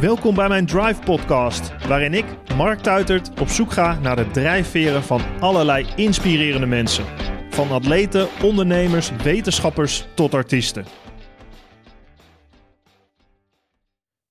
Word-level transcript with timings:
Welkom 0.00 0.34
bij 0.34 0.48
mijn 0.48 0.66
Drive 0.66 1.00
Podcast, 1.04 1.86
waarin 1.86 2.14
ik, 2.14 2.24
Mark 2.56 2.80
Tuitert, 2.80 3.40
op 3.40 3.48
zoek 3.48 3.72
ga 3.72 3.98
naar 3.98 4.16
de 4.16 4.30
drijfveren 4.30 5.02
van 5.02 5.20
allerlei 5.40 5.86
inspirerende 5.96 6.66
mensen. 6.66 7.04
Van 7.50 7.70
atleten, 7.70 8.28
ondernemers, 8.42 9.10
wetenschappers 9.10 10.06
tot 10.14 10.34
artiesten. 10.34 10.84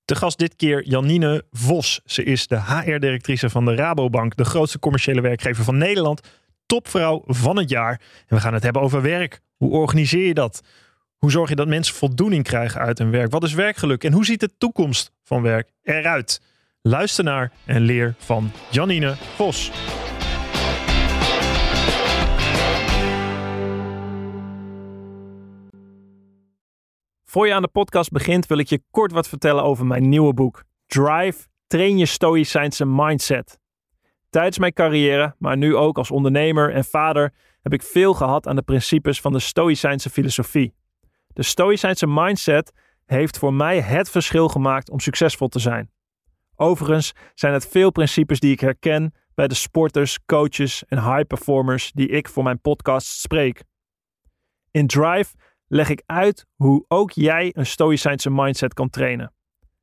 De 0.04 0.14
gast 0.14 0.38
dit 0.38 0.56
keer 0.56 0.84
Janine 0.86 1.44
Vos. 1.50 2.00
Ze 2.04 2.24
is 2.24 2.46
de 2.46 2.60
HR-directrice 2.62 3.50
van 3.50 3.64
de 3.64 3.74
Rabobank, 3.74 4.36
de 4.36 4.44
grootste 4.44 4.78
commerciële 4.78 5.20
werkgever 5.20 5.64
van 5.64 5.78
Nederland. 5.78 6.20
Topvrouw 6.66 7.22
van 7.26 7.56
het 7.56 7.70
jaar. 7.70 8.00
En 8.26 8.36
we 8.36 8.40
gaan 8.40 8.54
het 8.54 8.62
hebben 8.62 8.82
over 8.82 9.02
werk. 9.02 9.40
Hoe 9.56 9.70
organiseer 9.70 10.26
je 10.26 10.34
dat? 10.34 10.62
Hoe 11.18 11.30
zorg 11.30 11.48
je 11.48 11.54
dat 11.54 11.68
mensen 11.68 11.94
voldoening 11.94 12.44
krijgen 12.44 12.80
uit 12.80 12.98
hun 12.98 13.10
werk? 13.10 13.30
Wat 13.30 13.42
is 13.42 13.54
werkgeluk? 13.54 14.04
En 14.04 14.12
hoe 14.12 14.24
ziet 14.24 14.40
de 14.40 14.50
toekomst 14.58 15.12
van 15.22 15.42
werk 15.42 15.72
eruit? 15.82 16.42
Luister 16.82 17.24
naar 17.24 17.52
en 17.66 17.80
leer 17.80 18.14
van 18.18 18.50
Janine 18.70 19.14
Vos. 19.16 19.70
Voor 27.24 27.46
je 27.46 27.54
aan 27.54 27.62
de 27.62 27.68
podcast 27.68 28.10
begint, 28.10 28.46
wil 28.46 28.58
ik 28.58 28.68
je 28.68 28.82
kort 28.90 29.12
wat 29.12 29.28
vertellen 29.28 29.62
over 29.62 29.86
mijn 29.86 30.08
nieuwe 30.08 30.34
boek. 30.34 30.64
Drive, 30.86 31.46
train 31.66 31.98
je 31.98 32.06
stoïcijnse 32.06 32.86
mindset. 32.86 33.58
Tijdens 34.30 34.58
mijn 34.58 34.72
carrière, 34.72 35.34
maar 35.38 35.56
nu 35.56 35.76
ook 35.76 35.98
als 35.98 36.10
ondernemer 36.10 36.72
en 36.74 36.84
vader, 36.84 37.34
heb 37.62 37.72
ik 37.72 37.82
veel 37.82 38.14
gehad 38.14 38.46
aan 38.46 38.56
de 38.56 38.62
principes 38.62 39.20
van 39.20 39.32
de 39.32 39.38
stoïcijnse 39.38 40.10
filosofie. 40.10 40.76
De 41.32 41.42
stoïcijnse 41.42 42.06
mindset 42.06 42.72
heeft 43.04 43.38
voor 43.38 43.54
mij 43.54 43.80
het 43.80 44.10
verschil 44.10 44.48
gemaakt 44.48 44.90
om 44.90 45.00
succesvol 45.00 45.48
te 45.48 45.58
zijn. 45.58 45.90
Overigens 46.56 47.12
zijn 47.34 47.52
het 47.52 47.68
veel 47.68 47.90
principes 47.90 48.40
die 48.40 48.52
ik 48.52 48.60
herken 48.60 49.14
bij 49.34 49.48
de 49.48 49.54
sporters, 49.54 50.18
coaches 50.26 50.84
en 50.84 50.98
high 50.98 51.26
performers 51.26 51.92
die 51.92 52.08
ik 52.08 52.28
voor 52.28 52.42
mijn 52.42 52.60
podcast 52.60 53.06
spreek. 53.06 53.62
In 54.70 54.86
Drive 54.86 55.34
leg 55.66 55.88
ik 55.88 56.02
uit 56.06 56.46
hoe 56.54 56.84
ook 56.88 57.10
jij 57.10 57.52
een 57.54 57.66
stoïcijnse 57.66 58.30
mindset 58.30 58.74
kan 58.74 58.90
trainen. 58.90 59.32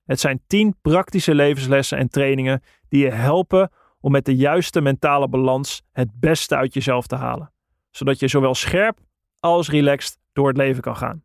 Het 0.06 0.20
zijn 0.20 0.44
10 0.48 0.76
praktische 0.82 1.36
levenslessen 1.36 1.98
en 1.98 2.10
trainingen 2.10 2.64
die 2.90 3.04
je 3.04 3.12
helpen 3.12 3.72
om 4.00 4.12
met 4.12 4.26
de 4.26 4.36
juiste 4.36 4.82
mentale 4.82 5.28
balans 5.28 5.82
het 5.92 6.20
beste 6.20 6.56
uit 6.56 6.74
jezelf 6.74 7.08
te 7.08 7.16
halen, 7.16 7.54
zodat 7.92 8.20
je 8.20 8.28
zowel 8.28 8.56
scherp 8.56 9.00
als 9.40 9.70
relaxed 9.70 10.18
door 10.34 10.48
het 10.48 10.58
leven 10.58 10.82
kan 10.82 10.96
gaan. 10.98 11.25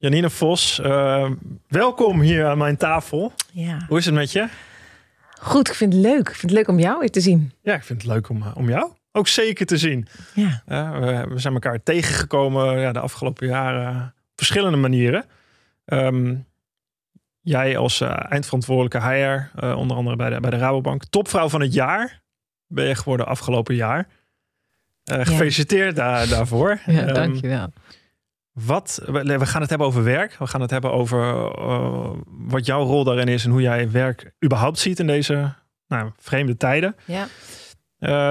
Janine 0.00 0.30
Vos, 0.30 0.80
uh, 0.84 1.30
welkom 1.68 2.20
hier 2.20 2.46
aan 2.46 2.58
mijn 2.58 2.76
tafel. 2.76 3.32
Ja. 3.52 3.84
Hoe 3.88 3.98
is 3.98 4.04
het 4.04 4.14
met 4.14 4.32
je? 4.32 4.48
Goed, 5.40 5.68
ik 5.68 5.74
vind 5.74 5.92
het 5.92 6.02
leuk. 6.02 6.28
Ik 6.28 6.34
vind 6.34 6.42
het 6.42 6.50
leuk 6.50 6.68
om 6.68 6.78
jou 6.78 6.98
weer 6.98 7.10
te 7.10 7.20
zien. 7.20 7.52
Ja, 7.62 7.74
ik 7.74 7.82
vind 7.82 8.02
het 8.02 8.10
leuk 8.10 8.28
om, 8.28 8.42
om 8.54 8.68
jou 8.68 8.92
ook 9.12 9.28
zeker 9.28 9.66
te 9.66 9.76
zien. 9.78 10.06
Ja. 10.34 10.62
Uh, 10.68 10.98
we, 10.98 11.26
we, 11.28 11.38
zijn 11.38 11.54
elkaar 11.54 11.82
tegengekomen 11.82 12.78
ja, 12.78 12.92
de 12.92 13.00
afgelopen 13.00 13.46
jaren 13.46 14.02
op 14.04 14.36
verschillende 14.36 14.76
manieren. 14.76 15.24
Um, 15.84 16.46
jij 17.40 17.76
als 17.76 18.00
uh, 18.00 18.16
eindverantwoordelijke 18.28 19.08
HR, 19.08 19.64
uh, 19.64 19.76
onder 19.76 19.96
andere 19.96 20.16
bij 20.16 20.30
de, 20.30 20.40
bij 20.40 20.50
de 20.50 20.56
Rabobank, 20.58 21.04
topvrouw 21.04 21.48
van 21.48 21.60
het 21.60 21.74
jaar 21.74 22.22
ben 22.66 22.86
je 22.86 22.94
geworden 22.94 23.26
afgelopen 23.26 23.74
jaar. 23.74 24.06
gefeliciteerd 25.04 25.96
ja. 25.96 26.02
daar, 26.02 26.28
daarvoor. 26.28 26.78
Ja, 26.86 27.08
um, 27.08 27.14
dankjewel. 27.14 27.72
Wat, 28.64 29.02
we 29.06 29.46
gaan 29.46 29.60
het 29.60 29.70
hebben 29.70 29.86
over 29.86 30.04
werk. 30.04 30.36
We 30.38 30.46
gaan 30.46 30.60
het 30.60 30.70
hebben 30.70 30.92
over 30.92 31.34
uh, 31.58 32.10
wat 32.26 32.66
jouw 32.66 32.82
rol 32.82 33.04
daarin 33.04 33.28
is 33.28 33.44
en 33.44 33.50
hoe 33.50 33.60
jij 33.60 33.90
werk 33.90 34.32
überhaupt 34.44 34.78
ziet 34.78 34.98
in 34.98 35.06
deze 35.06 35.54
nou, 35.88 36.10
vreemde 36.16 36.56
tijden. 36.56 36.96
Ja. 37.04 37.26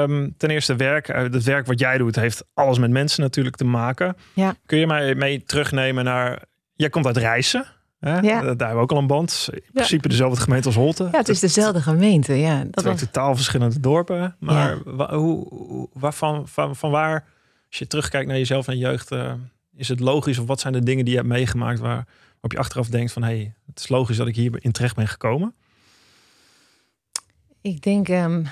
Um, 0.04 0.34
ten 0.38 0.50
eerste 0.50 0.76
werk. 0.76 1.08
Het 1.08 1.44
werk 1.44 1.66
wat 1.66 1.80
jij 1.80 1.98
doet 1.98 2.16
heeft 2.16 2.46
alles 2.54 2.78
met 2.78 2.90
mensen 2.90 3.22
natuurlijk 3.22 3.56
te 3.56 3.66
maken. 3.66 4.16
Ja. 4.34 4.56
Kun 4.66 4.78
je 4.78 4.88
mij 4.88 5.16
mee 5.16 5.44
terugnemen 5.44 6.04
naar... 6.04 6.44
Jij 6.74 6.90
komt 6.90 7.06
uit 7.06 7.18
Reizen. 7.18 7.66
Hè? 8.00 8.20
Ja. 8.20 8.42
Daar 8.42 8.48
hebben 8.48 8.76
we 8.76 8.76
ook 8.76 8.92
al 8.92 8.98
een 8.98 9.08
band. 9.08 9.50
In 9.52 9.62
principe 9.74 10.08
dezelfde 10.08 10.42
gemeente 10.42 10.68
als 10.68 10.76
Holte. 10.76 11.04
Ja, 11.12 11.18
het 11.18 11.30
is 11.30 11.40
dezelfde 11.40 11.82
gemeente. 11.82 12.34
Ja, 12.34 12.64
dat 12.64 12.74
Twee 12.74 12.92
was... 12.92 13.02
totaal 13.02 13.36
verschillende 13.36 13.80
dorpen. 13.80 14.36
Maar 14.40 14.78
ja. 14.98 15.16
hoe, 15.16 15.90
waarvan, 15.94 16.48
van, 16.48 16.76
van 16.76 16.92
waar, 16.92 17.26
als 17.70 17.80
je 17.80 17.88
terugkijkt 17.88 18.28
naar 18.28 18.38
jezelf 18.38 18.68
en 18.68 18.78
jeugd... 18.78 19.12
Uh, 19.12 19.34
is 19.80 19.88
het 19.88 20.00
logisch 20.00 20.38
of 20.38 20.48
wat 20.48 20.60
zijn 20.60 20.74
de 20.74 20.84
dingen 20.84 21.06
die 21.06 21.14
je 21.14 21.20
hebt 21.20 21.32
meegemaakt 21.32 21.80
waar, 21.80 22.08
waarop 22.32 22.52
je 22.52 22.58
achteraf 22.58 22.88
denkt 22.88 23.12
van 23.12 23.24
hé, 23.24 23.36
hey, 23.36 23.54
het 23.66 23.80
is 23.80 23.90
logisch 23.90 24.18
dat 24.18 24.28
ik 24.28 24.36
hier 24.36 24.64
in 24.64 24.72
terecht 24.72 24.96
ben 24.96 25.08
gekomen? 25.08 25.56
Ik 27.62 27.82
denk 27.82 28.08
um, 28.08 28.48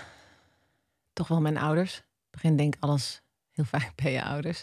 toch 1.13 1.27
wel 1.27 1.41
mijn 1.41 1.57
ouders. 1.57 1.95
In 1.97 2.03
begin 2.31 2.55
denk 2.55 2.75
ik 2.75 2.83
alles 2.83 3.21
heel 3.51 3.65
vaak 3.65 3.91
bij 3.95 4.11
je 4.11 4.23
ouders. 4.23 4.61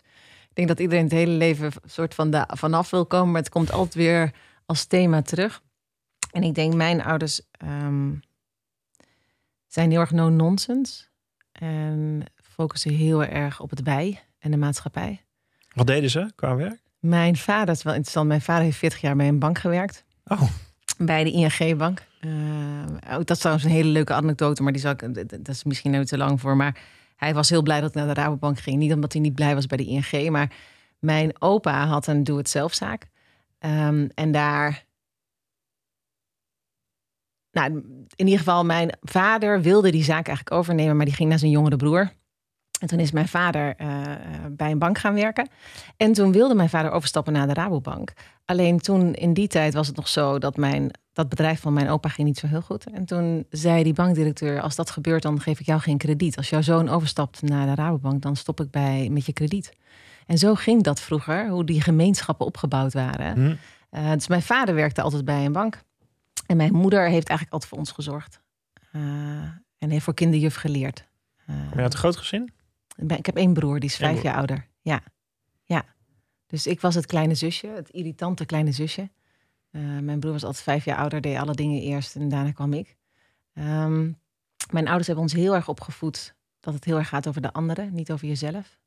Ik 0.48 0.54
denk 0.54 0.68
dat 0.68 0.80
iedereen 0.80 1.04
het 1.04 1.12
hele 1.12 1.32
leven 1.32 1.72
soort 1.84 2.14
van 2.14 2.46
vanaf 2.46 2.90
wil 2.90 3.06
komen, 3.06 3.32
maar 3.32 3.40
het 3.40 3.50
komt 3.50 3.72
altijd 3.72 3.94
weer 3.94 4.32
als 4.66 4.84
thema 4.84 5.22
terug. 5.22 5.62
En 6.30 6.42
ik 6.42 6.54
denk 6.54 6.74
mijn 6.74 7.02
ouders 7.02 7.40
um, 7.64 8.20
zijn 9.66 9.90
heel 9.90 10.00
erg 10.00 10.10
no-nonsense 10.10 11.04
en 11.52 12.24
focussen 12.36 12.92
heel 12.92 13.24
erg 13.24 13.60
op 13.60 13.70
het 13.70 13.82
wij 13.82 14.22
en 14.38 14.50
de 14.50 14.56
maatschappij. 14.56 15.23
Wat 15.74 15.86
deden 15.86 16.10
ze 16.10 16.30
qua 16.34 16.56
werk? 16.56 16.80
Mijn 16.98 17.36
vader, 17.36 17.66
dat 17.66 17.76
is 17.76 17.82
wel 17.82 17.92
interessant. 17.92 18.28
Mijn 18.28 18.40
vader 18.40 18.62
heeft 18.64 18.78
40 18.78 19.00
jaar 19.00 19.16
bij 19.16 19.28
een 19.28 19.38
bank 19.38 19.58
gewerkt. 19.58 20.04
Oh. 20.24 20.42
Bij 20.98 21.24
de 21.24 21.30
ING-bank. 21.30 22.02
Uh, 22.20 23.16
dat 23.16 23.30
is 23.30 23.38
trouwens 23.38 23.66
een 23.66 23.72
hele 23.72 23.88
leuke 23.88 24.12
anekdote, 24.12 24.62
maar 24.62 24.72
die 24.72 24.80
zal 24.80 24.90
ik, 24.90 25.28
dat 25.28 25.48
is 25.48 25.64
misschien 25.64 25.90
nooit 25.90 26.08
te 26.08 26.16
lang 26.16 26.40
voor. 26.40 26.56
Maar 26.56 26.78
hij 27.16 27.34
was 27.34 27.50
heel 27.50 27.62
blij 27.62 27.80
dat 27.80 27.88
ik 27.88 27.94
naar 27.94 28.14
de 28.14 28.20
Rabobank 28.20 28.58
ging. 28.58 28.76
Niet 28.76 28.92
omdat 28.92 29.12
hij 29.12 29.22
niet 29.22 29.34
blij 29.34 29.54
was 29.54 29.66
bij 29.66 29.76
de 29.76 29.84
ING, 29.84 30.30
maar 30.30 30.52
mijn 30.98 31.42
opa 31.42 31.86
had 31.86 32.06
een 32.06 32.24
doe-het-zelfzaak. 32.24 33.08
Um, 33.58 34.10
en 34.14 34.32
daar. 34.32 34.84
Nou, 37.50 37.72
in 38.14 38.24
ieder 38.24 38.38
geval, 38.38 38.64
mijn 38.64 38.98
vader 39.00 39.62
wilde 39.62 39.90
die 39.90 40.04
zaak 40.04 40.26
eigenlijk 40.26 40.56
overnemen, 40.56 40.96
maar 40.96 41.06
die 41.06 41.14
ging 41.14 41.28
naar 41.28 41.38
zijn 41.38 41.50
jongere 41.50 41.76
broer. 41.76 42.12
En 42.84 42.90
toen 42.90 43.00
is 43.00 43.12
mijn 43.12 43.28
vader 43.28 43.74
uh, 43.80 43.88
bij 44.50 44.70
een 44.70 44.78
bank 44.78 44.98
gaan 44.98 45.14
werken. 45.14 45.48
En 45.96 46.12
toen 46.12 46.32
wilde 46.32 46.54
mijn 46.54 46.68
vader 46.68 46.90
overstappen 46.90 47.32
naar 47.32 47.46
de 47.46 47.54
Rabobank. 47.54 48.12
Alleen 48.44 48.78
toen, 48.78 49.14
in 49.14 49.34
die 49.34 49.48
tijd, 49.48 49.74
was 49.74 49.86
het 49.86 49.96
nog 49.96 50.08
zo 50.08 50.38
dat 50.38 50.56
mijn, 50.56 50.90
dat 51.12 51.28
bedrijf 51.28 51.60
van 51.60 51.72
mijn 51.72 51.88
opa 51.88 52.08
ging 52.08 52.26
niet 52.26 52.38
zo 52.38 52.46
heel 52.46 52.60
goed. 52.60 52.90
En 52.90 53.04
toen 53.04 53.46
zei 53.50 53.82
die 53.82 53.92
bankdirecteur: 53.92 54.60
Als 54.60 54.76
dat 54.76 54.90
gebeurt, 54.90 55.22
dan 55.22 55.40
geef 55.40 55.60
ik 55.60 55.66
jou 55.66 55.80
geen 55.80 55.98
krediet. 55.98 56.36
Als 56.36 56.48
jouw 56.48 56.62
zoon 56.62 56.88
overstapt 56.88 57.42
naar 57.42 57.66
de 57.66 57.74
Rabobank, 57.74 58.22
dan 58.22 58.36
stop 58.36 58.60
ik 58.60 58.70
bij 58.70 59.08
met 59.10 59.26
je 59.26 59.32
krediet. 59.32 59.72
En 60.26 60.38
zo 60.38 60.54
ging 60.54 60.82
dat 60.82 61.00
vroeger, 61.00 61.48
hoe 61.48 61.64
die 61.64 61.80
gemeenschappen 61.80 62.46
opgebouwd 62.46 62.92
waren. 62.92 63.34
Hm. 63.34 63.56
Uh, 63.98 64.12
dus 64.12 64.28
mijn 64.28 64.42
vader 64.42 64.74
werkte 64.74 65.02
altijd 65.02 65.24
bij 65.24 65.44
een 65.44 65.52
bank. 65.52 65.82
En 66.46 66.56
mijn 66.56 66.74
moeder 66.74 67.00
heeft 67.00 67.28
eigenlijk 67.28 67.52
altijd 67.52 67.70
voor 67.70 67.78
ons 67.78 67.90
gezorgd. 67.90 68.40
Uh, 68.92 69.02
en 69.78 69.90
heeft 69.90 70.04
voor 70.04 70.14
kinderjuf 70.14 70.54
geleerd. 70.54 71.04
Kom 71.46 71.56
je 71.74 71.82
uit 71.82 71.92
een 71.92 71.98
groot 71.98 72.16
gezin? 72.16 72.53
Ik 72.96 73.26
heb 73.26 73.36
één 73.36 73.52
broer, 73.52 73.80
die 73.80 73.88
is 73.88 73.96
vijf 73.96 74.22
jaar 74.22 74.36
ouder. 74.36 74.68
Ja. 74.80 75.02
ja. 75.64 75.84
Dus 76.46 76.66
ik 76.66 76.80
was 76.80 76.94
het 76.94 77.06
kleine 77.06 77.34
zusje, 77.34 77.66
het 77.66 77.90
irritante 77.90 78.44
kleine 78.44 78.72
zusje. 78.72 79.10
Uh, 79.70 79.98
mijn 79.98 80.20
broer 80.20 80.32
was 80.32 80.44
altijd 80.44 80.64
vijf 80.64 80.84
jaar 80.84 80.98
ouder, 80.98 81.20
deed 81.20 81.36
alle 81.36 81.54
dingen 81.54 81.80
eerst 81.80 82.16
en 82.16 82.28
daarna 82.28 82.52
kwam 82.52 82.72
ik. 82.72 82.96
Um, 83.54 84.18
mijn 84.70 84.86
ouders 84.86 85.06
hebben 85.06 85.24
ons 85.24 85.32
heel 85.32 85.54
erg 85.54 85.68
opgevoed 85.68 86.34
dat 86.60 86.74
het 86.74 86.84
heel 86.84 86.96
erg 86.96 87.08
gaat 87.08 87.28
over 87.28 87.40
de 87.40 87.52
anderen, 87.52 87.94
niet 87.94 88.12
over 88.12 88.26
jezelf. 88.26 88.78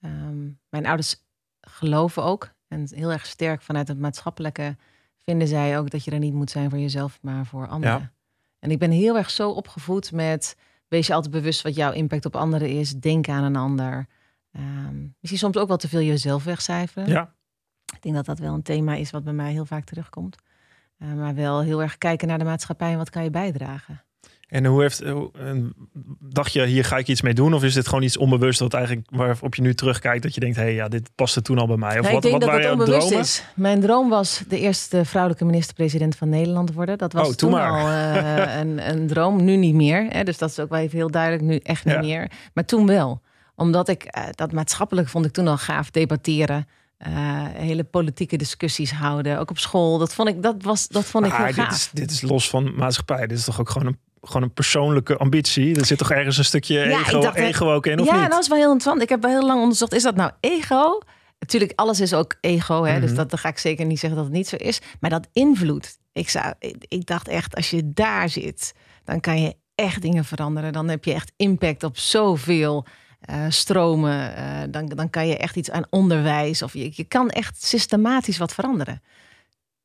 Um, 0.00 0.60
mijn 0.68 0.86
ouders 0.86 1.24
geloven 1.60 2.22
ook, 2.22 2.54
en 2.68 2.88
heel 2.90 3.12
erg 3.12 3.26
sterk 3.26 3.62
vanuit 3.62 3.88
het 3.88 3.98
maatschappelijke, 3.98 4.76
vinden 5.18 5.48
zij 5.48 5.78
ook 5.78 5.90
dat 5.90 6.04
je 6.04 6.10
er 6.10 6.18
niet 6.18 6.34
moet 6.34 6.50
zijn 6.50 6.70
voor 6.70 6.78
jezelf, 6.78 7.18
maar 7.22 7.46
voor 7.46 7.68
anderen. 7.68 7.98
Ja. 7.98 8.12
En 8.58 8.70
ik 8.70 8.78
ben 8.78 8.90
heel 8.90 9.16
erg 9.16 9.30
zo 9.30 9.50
opgevoed 9.50 10.12
met 10.12 10.56
Wees 10.88 11.06
je 11.06 11.14
altijd 11.14 11.32
bewust 11.32 11.62
wat 11.62 11.74
jouw 11.74 11.92
impact 11.92 12.24
op 12.24 12.36
anderen 12.36 12.68
is. 12.68 12.94
Denk 12.94 13.28
aan 13.28 13.44
een 13.44 13.56
ander. 13.56 14.06
Ehm, 14.52 15.06
misschien 15.20 15.38
soms 15.38 15.56
ook 15.56 15.68
wel 15.68 15.76
te 15.76 15.88
veel 15.88 16.00
jezelf 16.00 16.44
wegcijferen. 16.44 17.08
Ja. 17.08 17.34
Ik 17.94 18.02
denk 18.02 18.14
dat 18.14 18.24
dat 18.24 18.38
wel 18.38 18.54
een 18.54 18.62
thema 18.62 18.94
is 18.94 19.10
wat 19.10 19.24
bij 19.24 19.32
mij 19.32 19.52
heel 19.52 19.66
vaak 19.66 19.84
terugkomt. 19.84 20.36
Uh, 20.98 21.14
maar 21.14 21.34
wel 21.34 21.60
heel 21.62 21.82
erg 21.82 21.98
kijken 21.98 22.28
naar 22.28 22.38
de 22.38 22.44
maatschappij 22.44 22.92
en 22.92 22.98
wat 22.98 23.10
kan 23.10 23.24
je 23.24 23.30
bijdragen. 23.30 24.04
En 24.48 24.64
hoe 24.64 24.80
heeft, 24.82 25.02
dacht 26.20 26.52
je, 26.52 26.64
hier 26.66 26.84
ga 26.84 26.96
ik 26.96 27.08
iets 27.08 27.22
mee 27.22 27.34
doen? 27.34 27.54
Of 27.54 27.62
is 27.62 27.74
dit 27.74 27.88
gewoon 27.88 28.02
iets 28.04 28.16
onbewust 28.16 28.60
wat 28.60 28.74
eigenlijk 28.74 29.06
waarop 29.10 29.54
je 29.54 29.62
nu 29.62 29.74
terugkijkt 29.74 30.22
dat 30.22 30.34
je 30.34 30.40
denkt, 30.40 30.56
hé, 30.56 30.62
hey, 30.62 30.74
ja, 30.74 30.88
dit 30.88 31.10
paste 31.14 31.42
toen 31.42 31.58
al 31.58 31.66
bij 31.66 31.76
mij? 31.76 31.98
Of 31.98 32.04
nee, 32.04 32.14
wat, 32.14 32.24
ik 32.24 32.30
denk 32.30 32.42
wat 32.42 32.52
dat 32.52 32.62
het 32.62 32.72
onbewust 32.72 33.06
dromen? 33.06 33.24
is. 33.24 33.44
Mijn 33.54 33.80
droom 33.80 34.08
was 34.08 34.42
de 34.48 34.58
eerste 34.58 35.04
vrouwelijke 35.04 35.44
minister-president 35.44 36.16
van 36.16 36.28
Nederland 36.28 36.72
worden. 36.72 36.98
Dat 36.98 37.12
was 37.12 37.28
oh, 37.28 37.34
toen 37.34 37.50
maar. 37.50 37.70
al 37.70 37.88
uh, 37.88 38.56
een, 38.60 38.88
een, 38.90 39.06
droom. 39.06 39.44
Nu 39.44 39.56
niet 39.56 39.74
meer. 39.74 40.06
Hè? 40.08 40.24
Dus 40.24 40.38
dat 40.38 40.50
is 40.50 40.58
ook 40.58 40.68
wel 40.70 40.80
even 40.80 40.96
heel 40.96 41.10
duidelijk. 41.10 41.42
Nu 41.42 41.56
echt 41.56 41.84
niet 41.84 41.94
Ja. 41.94 42.00
meer. 42.00 42.30
Maar 42.54 42.64
toen 42.64 42.86
wel. 42.86 43.22
Omdat 43.56 43.88
ik 43.88 44.16
uh, 44.16 44.24
dat 44.30 44.52
maatschappelijk 44.52 45.08
vond 45.08 45.24
ik 45.24 45.32
toen 45.32 45.48
al 45.48 45.58
gaaf 45.58 45.90
debatteren. 45.90 46.66
Uh, 47.06 47.08
hele 47.52 47.84
politieke 47.84 48.36
discussies 48.36 48.92
houden, 48.92 49.38
ook 49.38 49.50
op 49.50 49.58
school. 49.58 49.98
Dat 49.98 50.14
vond 50.14 50.28
ik, 50.28 50.42
dat 50.42 50.62
was, 50.62 50.88
dat 50.88 51.04
vond 51.04 51.26
ik 51.26 51.32
heel 51.32 51.46
dit 51.46 51.54
gaaf. 51.54 51.70
is, 51.70 51.90
dit 51.92 52.10
is 52.10 52.22
los 52.22 52.48
van 52.48 52.74
maatschappij. 52.74 53.26
Dit 53.26 53.38
is 53.38 53.44
toch 53.44 53.60
ook 53.60 53.70
gewoon 53.70 53.88
een, 53.88 53.98
gewoon 54.26 54.42
een 54.42 54.52
persoonlijke 54.52 55.16
ambitie? 55.16 55.76
Er 55.76 55.84
zit 55.86 55.98
toch 55.98 56.10
ergens 56.10 56.38
een 56.38 56.44
stukje 56.44 56.78
Ja, 56.78 57.00
ego, 57.00 57.16
ik 57.16 57.22
dacht, 57.22 57.36
ego 57.36 57.72
ook 57.72 57.86
in, 57.86 58.00
of 58.00 58.06
ja, 58.06 58.20
niet? 58.20 58.30
dat 58.30 58.40
is 58.42 58.48
wel 58.48 58.56
heel 58.56 58.72
interessant. 58.72 59.02
Ik 59.02 59.08
heb 59.08 59.22
wel 59.22 59.30
heel 59.30 59.46
lang 59.46 59.60
onderzocht, 59.60 59.92
is 59.94 60.02
dat 60.02 60.16
nou 60.16 60.30
ego? 60.40 60.98
Natuurlijk, 61.38 61.72
alles 61.78 62.00
is 62.00 62.14
ook 62.14 62.36
ego, 62.40 62.84
hè? 62.84 63.00
dus 63.00 63.08
Mhm. 63.08 63.18
dat, 63.18 63.30
dan 63.30 63.38
ga 63.38 63.48
ik 63.48 63.58
zeker 63.58 63.86
niet 63.86 63.98
zeggen 63.98 64.18
dat 64.18 64.28
het 64.28 64.36
niet 64.36 64.48
zo 64.48 64.56
is. 64.56 64.80
Maar 65.00 65.10
dat 65.10 65.28
invloed. 65.32 65.98
Ik, 66.12 66.28
zou, 66.28 66.52
ik, 66.58 66.84
ik 66.88 67.06
dacht 67.06 67.28
echt, 67.28 67.54
als 67.54 67.70
je 67.70 67.92
daar 67.92 68.28
zit, 68.28 68.74
dan 69.04 69.20
kan 69.20 69.42
je 69.42 69.54
echt 69.74 70.02
dingen 70.02 70.24
veranderen. 70.24 70.72
Dan 70.72 70.88
heb 70.88 71.04
je 71.04 71.12
echt 71.12 71.32
impact 71.36 71.82
op 71.82 71.98
zoveel 71.98 72.86
uh, 73.30 73.44
stromen. 73.48 74.34
Uh, 74.38 74.60
dan, 74.70 74.86
dan 74.86 75.10
kan 75.10 75.26
je 75.26 75.36
echt 75.36 75.56
iets 75.56 75.70
aan 75.70 75.86
onderwijs. 75.90 76.62
Of 76.62 76.72
je, 76.72 76.90
je 76.94 77.04
kan 77.04 77.30
echt 77.30 77.62
systematisch 77.62 78.38
wat 78.38 78.54
veranderen. 78.54 79.02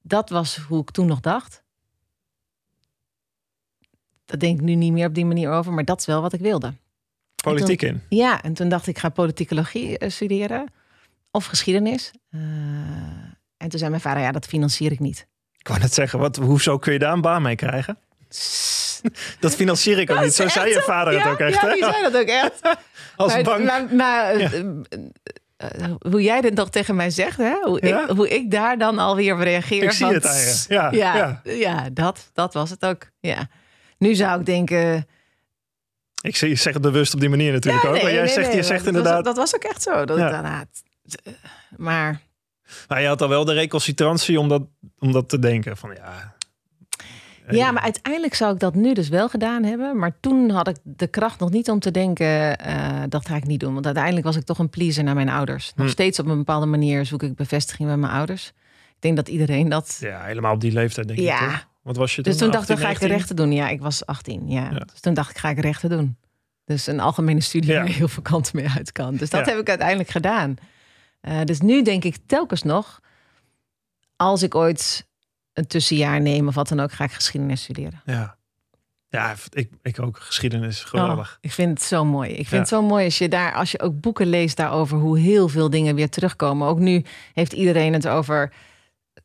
Dat 0.01 0.29
was 0.29 0.57
hoe 0.57 0.81
ik 0.81 0.91
toen 0.91 1.07
nog 1.07 1.19
dacht. 1.19 1.63
Dat 4.29 4.39
denk 4.39 4.59
ik 4.59 4.65
nu 4.65 4.75
niet 4.75 4.91
meer 4.91 5.07
op 5.07 5.13
die 5.13 5.25
manier 5.25 5.51
over, 5.51 5.73
maar 5.73 5.85
dat 5.85 5.99
is 5.99 6.05
wel 6.05 6.21
wat 6.21 6.33
ik 6.33 6.39
wilde. 6.39 6.73
Politiek 7.43 7.79
toen, 7.79 7.89
in. 7.89 8.01
Ja, 8.09 8.41
en 8.41 8.53
toen 8.53 8.69
dacht 8.69 8.87
ik, 8.87 8.95
ik 8.95 9.01
ga 9.01 9.09
politicologie 9.09 10.03
uh, 10.03 10.09
studeren. 10.09 10.71
Of 11.31 11.45
geschiedenis. 11.45 12.11
Uh, 12.31 12.41
en 13.57 13.69
toen 13.69 13.79
zei 13.79 13.89
mijn 13.89 14.01
vader, 14.01 14.23
ja, 14.23 14.31
dat 14.31 14.45
financier 14.45 14.91
ik 14.91 14.99
niet. 14.99 15.27
Ik 15.57 15.67
wou 15.67 15.79
net 15.79 15.93
zeggen, 15.93 16.19
wat, 16.19 16.35
hoezo 16.35 16.77
kun 16.77 16.93
je 16.93 16.99
daar 16.99 17.13
een 17.13 17.21
baan 17.21 17.41
mee 17.41 17.55
krijgen? 17.55 17.97
Dat 19.39 19.55
financier 19.55 19.99
ik 19.99 20.11
ook 20.11 20.21
niet. 20.21 20.33
Zo 20.33 20.47
zei 20.47 20.69
je 20.69 20.81
vader 20.81 21.19
het 21.19 21.31
ook 21.31 21.39
echt. 21.39 21.61
Ja, 21.61 21.73
die 21.73 21.83
zei 21.83 22.01
dat 22.01 22.17
ook 22.17 22.27
echt. 22.27 22.61
Als 23.15 23.33
maar, 23.33 23.43
bank. 23.43 23.63
Maar, 23.63 23.95
maar 23.95 24.37
ja. 24.37 24.49
uh, 24.51 25.93
hoe 26.11 26.21
jij 26.21 26.41
dit 26.41 26.53
nog 26.53 26.69
tegen 26.69 26.95
mij 26.95 27.09
zegt, 27.09 27.37
hè? 27.37 27.53
Hoe, 27.61 27.87
Ja? 27.87 28.03
ik, 28.03 28.09
hoe 28.09 28.29
ik 28.29 28.51
daar 28.51 28.77
dan 28.77 28.99
alweer 28.99 29.33
op 29.33 29.39
reageer. 29.39 29.83
Ik 29.83 29.91
zie 29.91 30.07
het. 30.07 30.65
Ja, 30.69 30.91
ja, 30.91 31.15
ja. 31.15 31.41
ja. 31.43 31.89
dat, 31.93 32.29
dat 32.33 32.53
was 32.53 32.69
het 32.69 32.85
ook. 32.85 33.09
Ja. 33.19 33.49
Nu 33.99 34.15
zou 34.15 34.39
ik 34.39 34.45
denken... 34.45 35.07
Ik 36.21 36.35
zeg 36.35 36.73
het 36.73 36.81
bewust 36.81 37.13
op 37.13 37.19
die 37.19 37.29
manier 37.29 37.51
natuurlijk 37.51 37.83
ja, 37.83 37.89
ook. 37.89 38.01
maar 38.01 38.11
jij 38.11 38.23
nee, 38.23 38.33
zegt, 38.33 38.47
nee, 38.47 38.55
je 38.55 38.63
zegt 38.63 38.79
dat 38.85 38.87
inderdaad... 38.87 39.15
Was, 39.15 39.23
dat 39.23 39.35
was 39.35 39.55
ook 39.55 39.63
echt 39.63 39.81
zo. 39.81 40.05
Dat 40.05 40.17
Ja. 40.17 40.25
ik 40.25 40.31
daarna, 40.31 40.65
maar... 41.77 42.21
Maar 42.87 43.01
je 43.01 43.07
had 43.07 43.21
al 43.21 43.29
wel 43.29 43.45
de 43.45 43.53
recalcitrantie 43.53 44.39
om 44.39 44.47
dat, 44.47 44.61
om 44.99 45.11
dat 45.11 45.29
te 45.29 45.39
denken. 45.39 45.77
Van 45.77 45.93
ja... 45.95 46.37
Ja, 47.51 47.71
maar 47.71 47.83
uiteindelijk 47.83 48.33
zou 48.33 48.53
ik 48.53 48.59
dat 48.59 48.75
nu 48.75 48.93
dus 48.93 49.09
wel 49.09 49.29
gedaan 49.29 49.63
hebben. 49.63 49.97
Maar 49.97 50.17
toen 50.19 50.49
had 50.49 50.67
ik 50.67 50.75
de 50.83 51.07
kracht 51.07 51.39
nog 51.39 51.49
niet 51.49 51.69
om 51.69 51.79
te 51.79 51.91
denken, 51.91 52.57
uh, 52.67 53.03
dat 53.09 53.27
ga 53.27 53.35
ik 53.35 53.45
niet 53.45 53.59
doen. 53.59 53.73
Want 53.73 53.85
uiteindelijk 53.85 54.25
was 54.25 54.35
ik 54.35 54.43
toch 54.43 54.59
een 54.59 54.69
pleaser 54.69 55.03
naar 55.03 55.15
mijn 55.15 55.29
ouders. 55.29 55.71
Nog 55.75 55.85
Hm. 55.85 55.91
steeds 55.91 56.19
op 56.19 56.25
een 56.27 56.37
bepaalde 56.37 56.65
manier 56.65 57.05
zoek 57.05 57.23
ik 57.23 57.35
bevestiging 57.35 57.87
bij 57.87 57.97
mijn 57.97 58.13
ouders. 58.13 58.47
Ik 58.89 58.95
denk 58.99 59.15
dat 59.15 59.27
iedereen 59.27 59.69
dat... 59.69 59.97
Ja, 59.99 60.23
helemaal 60.23 60.53
op 60.53 60.61
die 60.61 60.71
leeftijd 60.71 61.07
denk 61.07 61.19
Ja. 61.19 61.33
ik 61.43 61.49
toch? 61.49 61.67
Wat 61.89 61.97
was 61.97 62.15
je 62.15 62.21
toen? 62.21 62.31
Dus 62.31 62.41
toen 62.41 62.51
dacht 62.51 62.69
ik, 62.69 62.75
18, 62.75 62.85
ga 62.87 62.93
ik 62.93 62.99
de 62.99 63.07
19? 63.07 63.17
rechten 63.17 63.35
doen. 63.35 63.51
Ja, 63.65 63.69
ik 63.69 63.81
was 63.81 64.05
18. 64.05 64.49
Ja. 64.49 64.69
Ja. 64.71 64.79
Dus 64.79 64.99
toen 64.99 65.13
dacht 65.13 65.29
ik, 65.29 65.37
ga 65.37 65.49
ik 65.49 65.59
rechten 65.59 65.89
doen. 65.89 66.17
Dus 66.65 66.87
een 66.87 66.99
algemene 66.99 67.41
studie 67.41 67.71
Ja. 67.71 67.77
waar 67.77 67.87
je 67.87 67.93
heel 67.93 68.07
veel 68.07 68.23
kanten 68.23 68.55
mee 68.55 68.69
uit 68.77 68.91
kan. 68.91 69.15
Dus 69.15 69.29
dat 69.29 69.45
Ja. 69.45 69.51
heb 69.51 69.61
ik 69.61 69.69
uiteindelijk 69.69 70.09
gedaan. 70.09 70.55
Uh, 71.21 71.41
dus 71.43 71.59
nu 71.61 71.81
denk 71.83 72.03
ik 72.03 72.17
telkens 72.25 72.63
nog, 72.63 72.99
als 74.15 74.43
ik 74.43 74.55
ooit 74.55 75.07
een 75.53 75.67
tussenjaar 75.67 76.21
neem 76.21 76.47
of 76.47 76.55
wat 76.55 76.67
dan 76.67 76.79
ook, 76.79 76.91
ga 76.91 77.03
ik 77.03 77.11
geschiedenis 77.11 77.61
studeren. 77.63 78.01
Ja, 78.05 78.35
ja 79.07 79.35
ik, 79.49 79.69
ik 79.81 79.99
ook. 79.99 80.17
Geschiedenis, 80.19 80.83
geweldig. 80.83 81.29
Oh, 81.31 81.37
ik 81.41 81.51
vind 81.51 81.69
het 81.69 81.87
zo 81.87 82.05
mooi. 82.05 82.29
Ik 82.29 82.35
vind 82.35 82.49
Ja. 82.49 82.57
het 82.57 82.67
zo 82.67 82.81
mooi 82.81 83.05
als 83.05 83.17
je 83.17 83.27
daar, 83.29 83.53
als 83.53 83.71
je 83.71 83.81
ook 83.81 83.99
boeken 83.99 84.27
leest 84.27 84.57
daarover 84.57 84.97
hoe 84.97 85.19
heel 85.19 85.47
veel 85.49 85.69
dingen 85.69 85.95
weer 85.95 86.09
terugkomen. 86.09 86.67
Ook 86.67 86.79
nu 86.79 87.05
heeft 87.33 87.53
iedereen 87.53 87.93
het 87.93 88.07
over 88.07 88.53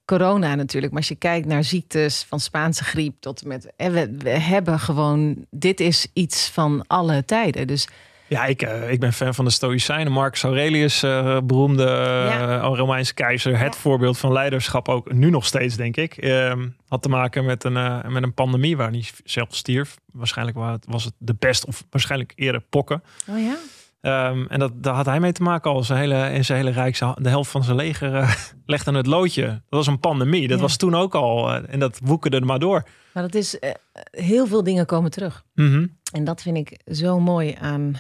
corona 0.05 0.55
natuurlijk. 0.55 0.93
Maar 0.93 1.01
als 1.01 1.11
je 1.11 1.15
kijkt 1.17 1.47
naar 1.47 1.65
ziektes 1.65 2.25
van 2.29 2.41
Spaanse 2.41 2.85
griep 2.85 3.15
tot 3.21 3.43
en 3.43 3.49
met. 3.49 3.73
We, 3.77 4.15
we 4.19 4.29
hebben 4.31 4.79
gewoon. 4.79 5.45
Dit 5.51 5.81
is 5.81 6.07
iets 6.13 6.49
van 6.51 6.85
alle 6.87 7.25
tijden. 7.25 7.67
Dus 7.67 7.89
Ja, 8.29 8.45
ik, 8.45 8.63
eh, 8.63 8.91
ik 8.91 9.01
ben 9.01 9.13
fan 9.13 9.35
van 9.35 9.45
de 9.45 9.51
Stoïcijnen. 9.51 10.13
Marcus 10.13 10.43
Aurelius, 10.43 11.03
eh, 11.03 11.39
beroemde 11.45 11.87
eh. 11.87 12.73
Romeinse 12.75 13.15
keizer. 13.15 13.59
Het 13.59 13.75
Ja. 13.75 13.81
voorbeeld 13.81 14.19
van 14.19 14.33
leiderschap 14.33 14.89
ook 14.89 15.13
nu 15.13 15.31
nog 15.31 15.47
steeds, 15.47 15.77
denk 15.77 15.97
ik. 15.97 16.17
Ehm, 16.17 16.69
had 16.89 17.03
te 17.03 17.09
maken 17.09 17.45
met 17.45 17.65
een, 17.65 18.13
met 18.13 18.23
een 18.23 18.35
pandemie 18.35 18.77
waar 18.77 18.91
hij 18.91 19.05
zelf 19.25 19.49
stierf. 19.51 19.97
Waarschijnlijk 20.13 20.57
wa- 20.57 20.79
was 20.89 21.05
het 21.05 21.15
de 21.19 21.35
pest 21.35 21.67
of 21.67 21.85
waarschijnlijk 21.91 22.33
eerder 22.35 22.61
pokken. 22.61 23.03
oh 23.31 23.39
ja. 23.39 23.57
Ehm, 24.05 24.45
en 24.49 24.59
dat, 24.59 24.73
daar 24.83 24.95
had 24.95 25.07
hij 25.07 25.21
mee 25.21 25.33
te 25.33 25.43
maken 25.43 25.71
al. 25.71 25.83
Zijn 25.85 25.99
hele, 25.99 26.31
in 26.33 26.45
zijn 26.45 26.59
hele 26.59 26.71
rijk, 26.71 26.99
de 26.99 27.29
helft 27.29 27.51
van 27.51 27.65
zijn 27.65 27.77
leger 27.77 28.15
eh, 28.15 28.35
legde 28.67 28.91
aan 28.91 28.97
het 28.97 29.07
loodje. 29.07 29.47
Dat 29.47 29.61
was 29.69 29.87
een 29.87 30.01
pandemie. 30.01 30.49
Dat 30.49 30.57
Ja. 30.57 30.63
was 30.63 30.77
toen 30.77 30.95
ook 30.95 31.15
al. 31.15 31.53
eh, 31.55 31.63
en 31.73 31.79
dat 31.79 31.99
woekerde 32.03 32.37
er 32.37 32.47
maar 32.47 32.59
door. 32.59 32.83
Maar 33.13 33.23
dat 33.23 33.35
is 33.35 33.59
eh, 33.59 33.71
heel 34.11 34.47
veel 34.47 34.63
dingen 34.63 34.87
komen 34.87 35.11
terug. 35.11 35.45
Mhm. 35.55 35.87
En 36.13 36.25
dat 36.25 36.43
vind 36.43 36.57
ik 36.57 36.81
zo 36.95 37.21
mooi 37.21 37.55
aan, 37.61 37.95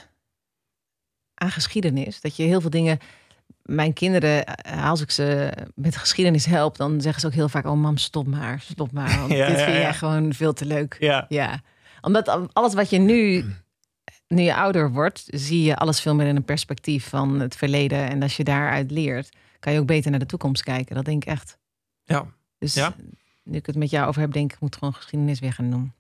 aan 1.35 1.51
geschiedenis. 1.51 2.21
Dat 2.21 2.37
je 2.37 2.43
heel 2.43 2.61
veel 2.61 2.71
dingen. 2.71 2.99
Mijn 3.62 3.93
kinderen, 3.93 4.45
als 4.85 5.00
ik 5.00 5.11
ze 5.11 5.53
met 5.75 5.97
geschiedenis 5.97 6.47
help, 6.47 6.77
dan 6.77 7.00
zeggen 7.00 7.21
ze 7.21 7.27
ook 7.27 7.33
heel 7.33 7.49
vaak: 7.49 7.67
Oh, 7.67 7.77
mam, 7.77 7.97
stop 7.97 8.27
maar, 8.27 8.61
stop 8.61 8.93
maar. 8.93 9.19
Want 9.19 9.33
Ja, 9.37 9.47
dit 9.47 9.59
ja, 9.59 9.65
vind 9.65 9.77
jij 9.77 9.95
gewoon 9.95 10.33
veel 10.33 10.53
te 10.53 10.65
leuk. 10.67 10.97
Ja. 10.99 11.25
Ja, 11.29 11.61
omdat 12.00 12.49
alles 12.53 12.75
wat 12.75 12.91
je 12.91 12.99
nu, 12.99 13.45
nu 14.29 14.43
je 14.43 14.55
ouder 14.55 14.93
wordt, 14.93 15.25
zie 15.26 15.62
je 15.62 15.76
alles 15.76 16.00
veel 16.00 16.15
meer 16.15 16.26
in 16.26 16.37
een 16.37 16.44
perspectief 16.44 17.09
van 17.09 17.41
het 17.41 17.56
verleden. 17.56 18.09
En 18.09 18.23
als 18.23 18.37
je 18.37 18.44
daaruit 18.44 18.91
leert, 18.91 19.37
kan 19.59 19.73
je 19.73 19.78
ook 19.78 19.87
beter 19.87 20.11
naar 20.11 20.21
de 20.21 20.26
toekomst 20.26 20.62
kijken. 20.62 20.95
Dat 20.95 21.04
denk 21.04 21.23
ik 21.25 21.28
echt. 21.28 21.59
Ja. 22.04 22.26
Dus 22.59 22.75
Ja. 22.75 22.95
nu 23.45 23.57
ik 23.59 23.66
het 23.66 23.76
met 23.76 23.90
jou 23.90 24.09
over 24.09 24.21
heb, 24.21 24.33
denk 24.33 24.49
ik, 24.50 24.54
ik 24.54 24.61
moet 24.61 24.76
gewoon 24.76 24.95
geschiedenis 24.95 25.38
weer 25.40 25.52
gaan 25.52 25.71
doen. 25.71 25.93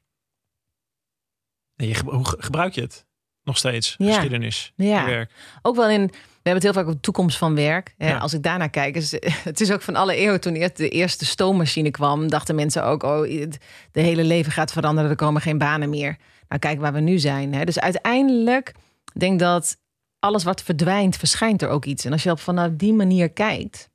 En 1.76 1.86
je, 1.86 1.94
ge- 1.94 2.10
hoe 2.10 2.26
ge- 2.28 2.36
gebruik 2.42 2.74
je 2.74 2.80
het? 2.80 3.06
Nog 3.42 3.56
steeds, 3.56 3.94
Ja. 3.98 4.12
geschiedenis, 4.12 4.72
Ja. 4.76 5.06
werk. 5.06 5.30
Ook 5.62 5.76
wel 5.76 5.88
in, 5.88 6.06
we 6.06 6.12
hebben 6.50 6.52
het 6.52 6.62
heel 6.62 6.72
vaak 6.72 6.82
over 6.82 6.94
de 6.94 7.00
toekomst 7.00 7.38
van 7.38 7.54
werk. 7.54 7.94
Ja. 7.98 8.18
Als 8.18 8.32
ik 8.34 8.42
daarnaar 8.42 8.70
kijk, 8.70 8.94
is, 8.96 9.10
het 9.44 9.60
is 9.60 9.70
ook 9.72 9.82
van 9.82 9.96
alle 9.96 10.14
eeuwen 10.16 10.40
toen 10.40 10.54
eerst 10.54 10.76
de 10.76 10.88
eerste 10.88 11.24
stoommachine 11.26 11.90
kwam, 11.90 12.28
dachten 12.28 12.54
mensen 12.54 12.84
ook, 12.84 13.02
oh, 13.02 13.20
het 13.40 13.58
de 13.92 14.00
hele 14.00 14.24
leven 14.24 14.52
gaat 14.52 14.72
veranderen, 14.72 15.10
er 15.10 15.16
komen 15.16 15.42
geen 15.42 15.58
banen 15.58 15.90
meer. 15.90 16.16
Nou, 16.54 16.66
kijk 16.66 16.80
waar 16.80 16.92
we 16.92 17.00
nu 17.00 17.18
zijn. 17.18 17.54
Hè. 17.54 17.64
Dus 17.64 17.78
uiteindelijk 17.80 18.74
denk 19.14 19.32
ik 19.32 19.38
dat 19.38 19.76
alles 20.18 20.44
wat 20.44 20.62
verdwijnt, 20.62 21.16
verschijnt 21.16 21.62
er 21.62 21.68
ook 21.68 21.84
iets. 21.84 22.04
En 22.04 22.12
als 22.12 22.22
je 22.22 22.30
op 22.30 22.40
vanuit 22.40 22.78
die 22.78 22.92
manier 22.92 23.30
kijkt 23.30 23.90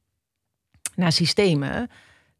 naar 0.96 1.12
systemen, 1.12 1.90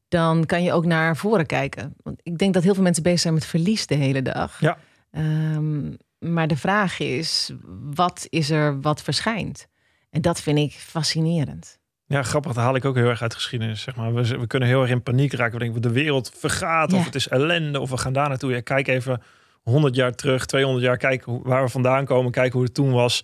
dan 0.08 0.46
kan 0.46 0.64
je 0.64 0.74
ook 0.74 0.86
naar 0.86 1.18
voren 1.18 1.46
kijken. 1.46 1.94
Want 2.04 2.20
ik 2.24 2.38
denk 2.38 2.54
dat 2.54 2.64
heel 2.64 2.74
veel 2.74 2.84
mensen 2.84 3.04
bezig 3.04 3.20
zijn 3.20 3.34
met 3.34 3.46
verlies 3.46 3.88
de 3.88 3.96
hele 3.96 4.22
dag. 4.22 4.60
Ja. 4.62 4.78
Ehm, 5.12 5.92
maar 6.18 6.48
de 6.48 6.58
vraag 6.58 7.00
is, 7.00 7.52
wat 7.94 8.28
is 8.30 8.50
er 8.50 8.82
wat 8.82 9.02
verschijnt? 9.02 9.68
En 10.10 10.22
dat 10.22 10.42
vind 10.42 10.58
ik 10.58 10.72
fascinerend. 10.72 11.80
Ja, 12.06 12.24
grappig. 12.24 12.54
Dat 12.54 12.64
haal 12.64 12.76
ik 12.76 12.86
ook 12.86 12.96
heel 12.96 13.10
erg 13.10 13.22
uit 13.22 13.34
geschiedenis. 13.34 13.82
Zeg 13.82 13.96
maar. 13.96 14.14
we, 14.14 14.38
we 14.38 14.48
kunnen 14.48 14.70
heel 14.70 14.82
erg 14.82 14.92
in 14.92 15.04
paniek 15.04 15.34
raken. 15.34 15.58
We 15.58 15.64
denken, 15.64 15.82
de 15.82 15.92
wereld 15.92 16.32
vergaat 16.38 16.92
Ja. 16.92 16.98
of 16.98 17.06
het 17.06 17.16
is 17.16 17.28
ellende 17.28 17.80
of 17.80 17.90
we 17.90 17.98
gaan 17.98 18.14
daar 18.14 18.30
naartoe. 18.30 18.52
Ja, 18.52 18.62
kijk 18.62 18.88
even 18.88 19.22
100 19.64 19.96
jaar 19.96 20.16
terug, 20.16 20.46
200 20.46 20.86
jaar. 20.86 20.98
Kijk 20.98 21.24
hoe, 21.24 21.40
waar 21.44 21.64
we 21.64 21.70
vandaan 21.70 22.06
komen. 22.06 22.32
Kijk 22.32 22.54
hoe 22.54 22.64
het 22.64 22.74
toen 22.74 22.92
was. 22.92 23.24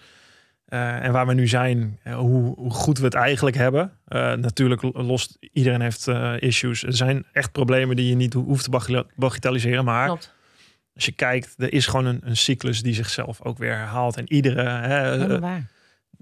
eh, 0.65 1.03
en 1.03 1.11
waar 1.11 1.27
we 1.27 1.33
nu 1.33 1.47
zijn. 1.47 1.99
eh, 2.03 2.15
hoe, 2.15 2.55
hoe 2.55 2.71
goed 2.71 2.97
we 2.97 3.05
het 3.05 3.13
eigenlijk 3.13 3.55
hebben. 3.55 3.91
Eh, 4.07 4.33
natuurlijk 4.33 4.81
lost 4.93 5.37
iedereen 5.53 5.81
heeft 5.81 6.07
issues. 6.39 6.83
Er 6.83 6.93
zijn 6.95 7.25
echt 7.31 7.51
problemen 7.51 7.95
die 7.95 8.09
je 8.09 8.15
niet 8.15 8.33
ho- 8.33 8.43
hoeft 8.43 8.63
te 8.63 9.05
bagatelliseren. 9.15 9.85
Maar 9.85 10.05
Klopt. 10.05 10.33
als 10.95 11.05
je 11.05 11.11
kijkt, 11.11 11.53
er 11.57 11.73
is 11.73 11.87
gewoon 11.87 12.05
een, 12.05 12.21
een 12.23 12.37
cyclus 12.37 12.81
die 12.81 12.93
zichzelf 12.93 13.41
ook 13.41 13.57
weer 13.57 13.75
herhaalt. 13.75 14.17
En 14.17 14.31
iedere... 14.33 14.61
hè. 14.69 15.39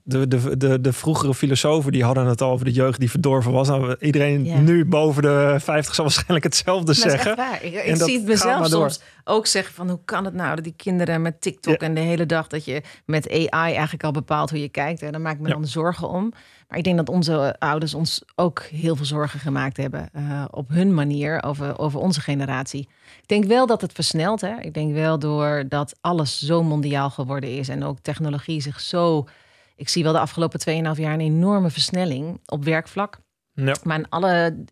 De, 0.04 0.28
de, 0.28 0.58
de, 0.58 0.82
de 0.82 0.94
vroegere 0.94 1.34
filosofen 1.34 1.92
die 1.92 2.04
hadden 2.04 2.26
het 2.26 2.42
al 2.42 2.52
over 2.52 2.66
de 2.66 2.72
jeugd 2.72 3.00
die 3.00 3.10
verdorven 3.10 3.52
was. 3.52 3.68
Nou, 3.68 3.96
iedereen 4.00 4.46
Ja. 4.46 4.60
nu 4.60 4.86
boven 4.86 5.22
de 5.22 5.56
50 5.60 5.96
zal 5.96 6.04
waarschijnlijk 6.06 6.44
hetzelfde 6.44 6.94
zeggen. 6.94 7.32
Ik, 7.62 7.74
En 7.74 7.98
zie 7.98 8.18
het 8.18 8.28
mezelf 8.28 8.68
soms 8.68 9.02
ook 9.24 9.48
zeggen 9.48 9.74
van 9.76 9.90
hoe 9.90 10.00
kan 10.06 10.26
het 10.26 10.34
nou 10.34 10.56
dat 10.56 10.64
die 10.64 10.74
kinderen 10.78 11.22
met 11.22 11.42
TikTok 11.42 11.82
Ja. 11.82 11.88
en 11.88 11.94
de 11.94 12.00
hele 12.02 12.26
dag 12.26 12.48
dat 12.48 12.66
je 12.66 12.82
met 13.06 13.30
AI 13.32 13.74
eigenlijk 13.74 14.04
al 14.04 14.12
bepaalt 14.12 14.50
hoe 14.50 14.62
je 14.62 14.70
kijkt. 14.70 15.02
Hè, 15.02 15.12
daar 15.12 15.22
maak 15.22 15.34
ik 15.34 15.40
me 15.42 15.48
Ja. 15.48 15.54
dan 15.54 15.68
zorgen 15.68 16.10
om. 16.10 16.32
Maar 16.68 16.78
ik 16.78 16.84
denk 16.84 16.98
dat 16.98 17.10
onze 17.10 17.56
ouders 17.60 17.94
ons 17.94 18.24
ook 18.36 18.62
heel 18.62 18.96
veel 18.96 19.06
zorgen 19.06 19.40
gemaakt 19.40 19.78
hebben 19.78 20.10
eh, 20.14 20.46
op 20.52 20.70
hun 20.70 20.94
manier 20.94 21.44
over, 21.44 21.80
over 21.80 22.00
onze 22.00 22.22
generatie. 22.22 22.88
Ik 23.22 23.28
denk 23.28 23.46
wel 23.46 23.66
dat 23.68 23.82
het 23.82 23.92
versnelt. 23.92 24.42
Hè? 24.42 24.54
Ik 24.62 24.74
denk 24.74 24.94
wel 24.94 25.20
doordat 25.20 25.96
alles 26.02 26.40
zo 26.46 26.64
mondiaal 26.64 27.10
geworden 27.10 27.58
is 27.58 27.70
en 27.70 27.84
ook 27.84 27.98
technologie 28.02 28.62
zich 28.62 28.80
zo. 28.80 29.28
Ik 29.76 29.90
zie 29.90 30.04
wel 30.04 30.14
de 30.14 30.20
afgelopen 30.20 30.60
2,5 30.60 31.00
jaar 31.00 31.14
een 31.14 31.20
enorme 31.20 31.70
versnelling 31.70 32.42
op 32.46 32.64
werkvlak. 32.64 33.20
Ja. 33.54 33.76
Maar 33.84 33.98
in 33.98 34.10
alle, 34.10 34.66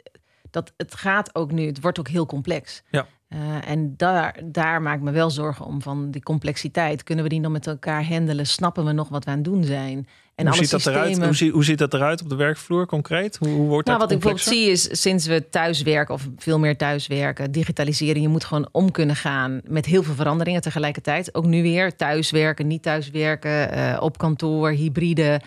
dat, 0.50 0.74
het 0.78 0.96
gaat 0.96 1.36
ook 1.36 1.52
nu, 1.52 1.66
het 1.66 1.82
wordt 1.82 2.00
ook 2.00 2.08
heel 2.08 2.26
complex. 2.26 2.84
Ja. 2.92 3.08
Eh, 3.32 3.70
en 3.70 3.94
daar, 3.98 4.40
daar 4.46 4.82
maak 4.82 4.96
ik 4.98 5.02
me 5.04 5.12
wel 5.12 5.30
zorgen 5.30 5.66
om, 5.66 5.82
van 5.82 6.12
die 6.12 6.24
complexiteit. 6.24 7.04
Kunnen 7.04 7.24
we 7.24 7.30
die 7.30 7.42
dan 7.42 7.52
met 7.52 7.68
elkaar 7.68 8.06
handelen? 8.08 8.48
Snappen 8.48 8.86
we 8.86 8.92
nog 8.92 9.10
wat 9.10 9.24
we 9.26 9.30
aan 9.32 9.36
het 9.36 9.46
doen 9.46 9.64
zijn? 9.64 10.08
En 10.36 10.48
hoe, 10.48 10.56
ziet 10.56 10.70
dat 10.70 10.86
eruit? 10.86 11.24
Hoe, 11.24 11.34
zie- 11.36 11.52
hoe 11.52 11.64
ziet 11.64 11.78
dat 11.78 11.94
eruit 11.94 12.22
op 12.22 12.30
de 12.30 12.36
werkvloer 12.36 12.86
concreet? 12.86 13.38
Hoe, 13.38 13.48
hoe 13.50 13.68
wordt 13.68 13.88
Nou, 13.88 14.00
dat 14.00 14.08
wat 14.10 14.18
ik 14.18 14.24
bijvoorbeeld 14.24 14.58
zie 14.58 14.72
is 14.72 15.02
sinds 15.02 15.26
we 15.28 15.50
thuiswerken 15.50 16.14
of 16.14 16.28
veel 16.38 16.60
meer 16.60 16.78
thuiswerken, 16.78 17.52
digitaliseren, 17.52 18.22
je 18.22 18.28
moet 18.28 18.44
gewoon 18.46 18.70
om 18.72 18.92
kunnen 18.92 19.16
gaan 19.16 19.62
met 19.68 19.86
heel 19.86 20.04
veel 20.04 20.14
veranderingen 20.14 20.62
tegelijkertijd. 20.62 21.36
Ook 21.36 21.46
nu 21.46 21.62
weer 21.62 21.96
thuiswerken, 21.96 22.68
niet 22.68 22.84
thuiswerken, 22.84 23.72
eh, 23.72 23.98
op 24.02 24.18
kantoor, 24.18 24.70
hybride. 24.70 25.42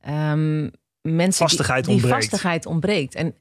Ehm, 0.00 0.60
mensen 1.02 1.28
die- 1.28 1.32
Vastigheid 1.32 1.84
die, 1.84 1.94
ontbreekt. 1.94 2.16
vastigheid 2.16 2.66
ontbreekt. 2.66 3.14
En 3.14 3.34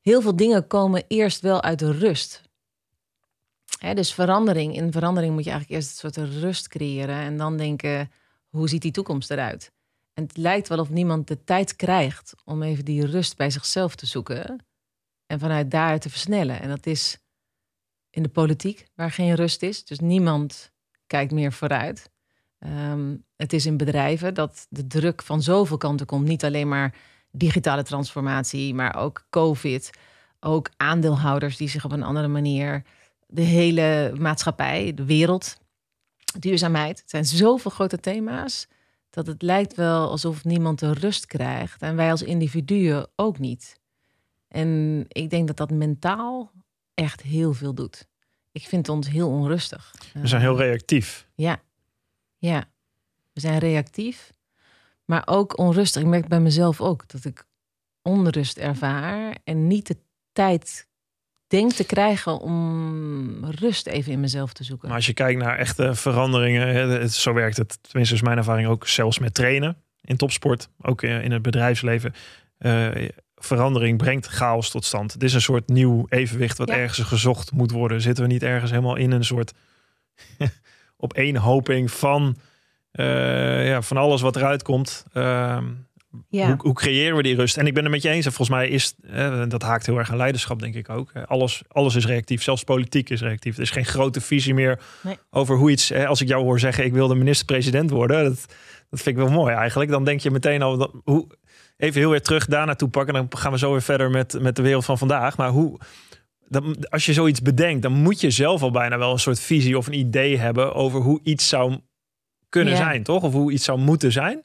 heel 0.00 0.20
veel 0.20 0.36
dingen 0.36 0.66
komen 0.66 1.02
eerst 1.08 1.40
wel 1.40 1.62
uit 1.62 1.78
de 1.78 1.92
rust. 1.92 2.41
Dus 3.94 4.14
verandering, 4.14 4.76
in 4.76 4.92
verandering 4.92 5.34
moet 5.34 5.44
je 5.44 5.50
eigenlijk 5.50 5.80
eerst 5.80 6.04
een 6.04 6.12
soort 6.12 6.28
rust 6.28 6.68
creëren 6.68 7.16
en 7.16 7.36
dan 7.36 7.56
denken, 7.56 8.10
hoe 8.48 8.68
ziet 8.68 8.82
die 8.82 8.90
toekomst 8.90 9.30
eruit? 9.30 9.72
En 10.14 10.22
het 10.22 10.36
lijkt 10.36 10.68
wel 10.68 10.78
of 10.78 10.90
niemand 10.90 11.28
de 11.28 11.44
tijd 11.44 11.76
krijgt 11.76 12.34
om 12.44 12.62
even 12.62 12.84
die 12.84 13.06
rust 13.06 13.36
bij 13.36 13.50
zichzelf 13.50 13.94
te 13.94 14.06
zoeken 14.06 14.66
en 15.26 15.38
vanuit 15.38 15.70
daaruit 15.70 16.00
te 16.00 16.10
versnellen. 16.10 16.60
En 16.60 16.68
dat 16.68 16.86
is 16.86 17.18
in 18.10 18.22
de 18.22 18.28
politiek, 18.28 18.86
waar 18.94 19.10
geen 19.10 19.34
rust 19.34 19.62
is. 19.62 19.84
Dus 19.84 19.98
niemand 19.98 20.72
kijkt 21.06 21.32
meer 21.32 21.52
vooruit. 21.52 22.10
Ehm, 22.58 23.16
het 23.36 23.52
is 23.52 23.66
in 23.66 23.76
bedrijven 23.76 24.34
dat 24.34 24.66
de 24.68 24.86
druk 24.86 25.22
van 25.22 25.42
zoveel 25.42 25.76
kanten 25.76 26.06
komt. 26.06 26.26
Niet 26.26 26.44
alleen 26.44 26.68
maar 26.68 26.94
digitale 27.30 27.82
transformatie, 27.82 28.74
maar 28.74 28.96
ook 28.96 29.26
COVID. 29.30 29.90
Ook 30.40 30.70
aandeelhouders 30.76 31.56
die 31.56 31.68
zich 31.68 31.84
op 31.84 31.92
een 31.92 32.02
andere 32.02 32.28
manier. 32.28 32.82
De 33.34 33.42
hele 33.42 34.12
maatschappij, 34.18 34.94
de 34.94 35.04
wereld, 35.04 35.56
duurzaamheid. 36.38 37.00
Het 37.00 37.10
zijn 37.10 37.24
zoveel 37.24 37.70
grote 37.70 38.00
thema's 38.00 38.68
dat 39.10 39.26
het 39.26 39.42
lijkt 39.42 39.74
wel 39.74 40.10
alsof 40.10 40.44
niemand 40.44 40.78
de 40.78 40.92
rust 40.92 41.26
krijgt. 41.26 41.82
En 41.82 41.96
wij 41.96 42.10
als 42.10 42.22
individuen 42.22 43.08
ook 43.16 43.38
niet. 43.38 43.80
En 44.48 45.04
ik 45.08 45.30
denk 45.30 45.46
dat 45.46 45.56
dat 45.56 45.70
mentaal 45.70 46.52
echt 46.94 47.22
heel 47.22 47.52
veel 47.52 47.74
doet. 47.74 48.06
Ik 48.52 48.66
vind 48.66 48.88
ons 48.88 49.08
heel 49.08 49.28
onrustig. 49.28 49.94
We 50.14 50.26
zijn 50.26 50.40
heel 50.40 50.56
reactief. 50.56 51.28
Ja, 51.34 51.62
ja. 52.38 52.64
We 53.32 53.40
zijn 53.40 53.58
reactief, 53.58 54.32
maar 55.04 55.22
ook 55.26 55.58
onrustig. 55.58 56.02
Ik 56.02 56.08
merk 56.08 56.28
bij 56.28 56.40
mezelf 56.40 56.80
ook 56.80 57.08
dat 57.08 57.24
ik 57.24 57.46
onrust 58.02 58.58
ervaar 58.58 59.36
en 59.44 59.66
niet 59.66 59.86
de 59.86 59.96
tijd 60.32 60.88
denk 61.52 61.72
te 61.72 61.84
krijgen 61.84 62.38
om 62.40 63.44
rust 63.44 63.86
even 63.86 64.12
in 64.12 64.20
mezelf 64.20 64.52
te 64.52 64.64
zoeken. 64.64 64.88
Maar 64.88 64.96
als 64.96 65.06
je 65.06 65.12
kijkt 65.12 65.40
naar 65.42 65.58
echte 65.58 65.94
veranderingen, 65.94 67.10
zo 67.10 67.32
werkt 67.32 67.56
het, 67.56 67.78
tenminste 67.82 68.14
is 68.14 68.22
mijn 68.22 68.38
ervaring 68.38 68.68
ook 68.68 68.86
zelfs 68.88 69.18
met 69.18 69.34
trainen 69.34 69.76
in 70.00 70.16
topsport, 70.16 70.68
ook 70.80 71.02
in 71.02 71.32
het 71.32 71.42
bedrijfsleven. 71.42 72.14
Eh, 72.58 72.88
verandering 73.36 73.98
brengt 73.98 74.26
chaos 74.26 74.70
tot 74.70 74.84
stand. 74.84 75.12
Het 75.12 75.22
is 75.22 75.34
een 75.34 75.40
soort 75.40 75.68
nieuw 75.68 76.06
evenwicht 76.08 76.58
wat 76.58 76.68
Ja. 76.68 76.74
ergens 76.76 77.08
gezocht 77.08 77.52
moet 77.52 77.70
worden. 77.70 78.00
Zitten 78.00 78.24
we 78.24 78.32
niet 78.32 78.42
ergens 78.42 78.70
helemaal 78.70 78.96
in 78.96 79.10
een 79.10 79.24
soort 79.24 79.52
opeenhoping 80.96 81.90
van, 81.90 82.36
eh, 82.90 83.66
ja, 83.68 83.82
van 83.82 83.96
alles 83.96 84.20
wat 84.20 84.36
eruit 84.36 84.62
komt? 84.62 85.04
Ehm, 85.12 85.64
ja. 86.28 86.46
hoe, 86.46 86.56
hoe 86.58 86.72
creëren 86.74 87.16
we 87.16 87.22
die 87.22 87.34
rust? 87.34 87.56
En 87.56 87.66
ik 87.66 87.74
ben 87.74 87.82
het 87.82 87.92
met 87.92 88.02
je 88.02 88.08
eens. 88.08 88.26
En 88.26 88.32
volgens 88.32 88.56
mij 88.58 88.68
is, 88.68 88.94
eh, 89.10 89.42
dat 89.48 89.62
haakt 89.62 89.86
heel 89.86 89.98
erg 89.98 90.10
aan 90.10 90.16
leiderschap, 90.16 90.60
denk 90.60 90.74
ik 90.74 90.88
ook. 90.88 91.10
Eh, 91.12 91.22
Alles, 91.26 91.62
alles 91.68 91.94
is 91.94 92.06
reactief. 92.06 92.42
Zelfs 92.42 92.64
politiek 92.64 93.10
is 93.10 93.20
reactief. 93.20 93.56
Er 93.56 93.62
is 93.62 93.70
geen 93.70 93.84
grote 93.84 94.20
visie 94.20 94.54
meer 94.54 94.80
Nee. 95.02 95.16
over 95.30 95.56
hoe 95.56 95.70
iets... 95.70 95.90
eh, 95.90 96.06
Als 96.06 96.20
ik 96.20 96.28
jou 96.28 96.42
hoor 96.44 96.58
zeggen, 96.60 96.84
ik 96.84 96.92
wil 96.92 97.08
de 97.08 97.14
minister-president 97.14 97.90
worden. 97.90 98.24
Dat, 98.24 98.46
dat 98.90 99.00
vind 99.02 99.06
ik 99.18 99.22
wel 99.24 99.32
mooi 99.32 99.54
eigenlijk. 99.54 99.90
Dan 99.90 100.04
denk 100.04 100.20
je 100.20 100.30
meteen 100.30 100.62
al... 100.62 100.76
Dat, 100.76 100.90
hoe, 101.04 101.26
even 101.76 102.00
heel 102.00 102.10
weer 102.10 102.22
terug 102.22 102.46
daar 102.46 102.66
naartoe 102.66 102.88
pakken. 102.88 103.14
Dan 103.14 103.26
gaan 103.30 103.52
we 103.52 103.58
zo 103.58 103.70
weer 103.70 103.82
verder 103.82 104.10
met, 104.10 104.40
met 104.40 104.56
de 104.56 104.62
wereld 104.62 104.84
van 104.84 104.98
vandaag. 104.98 105.36
Maar 105.36 105.48
hoe... 105.50 105.78
Als 106.88 107.06
je 107.06 107.12
zoiets 107.12 107.42
bedenkt, 107.42 107.82
dan 107.82 107.92
moet 107.92 108.20
je 108.20 108.30
zelf 108.30 108.62
al 108.62 108.70
bijna 108.70 108.98
wel 108.98 109.12
een 109.12 109.18
soort 109.18 109.40
visie 109.40 109.76
of 109.78 109.86
een 109.86 109.92
idee 109.98 110.38
hebben 110.38 110.74
over 110.74 111.00
hoe 111.00 111.20
iets 111.22 111.48
zou 111.48 111.78
kunnen 112.48 112.72
Ja. 112.72 112.78
zijn, 112.78 113.02
toch? 113.02 113.22
Of 113.22 113.32
hoe 113.32 113.52
iets 113.52 113.64
zou 113.64 113.78
moeten 113.78 114.12
zijn. 114.12 114.42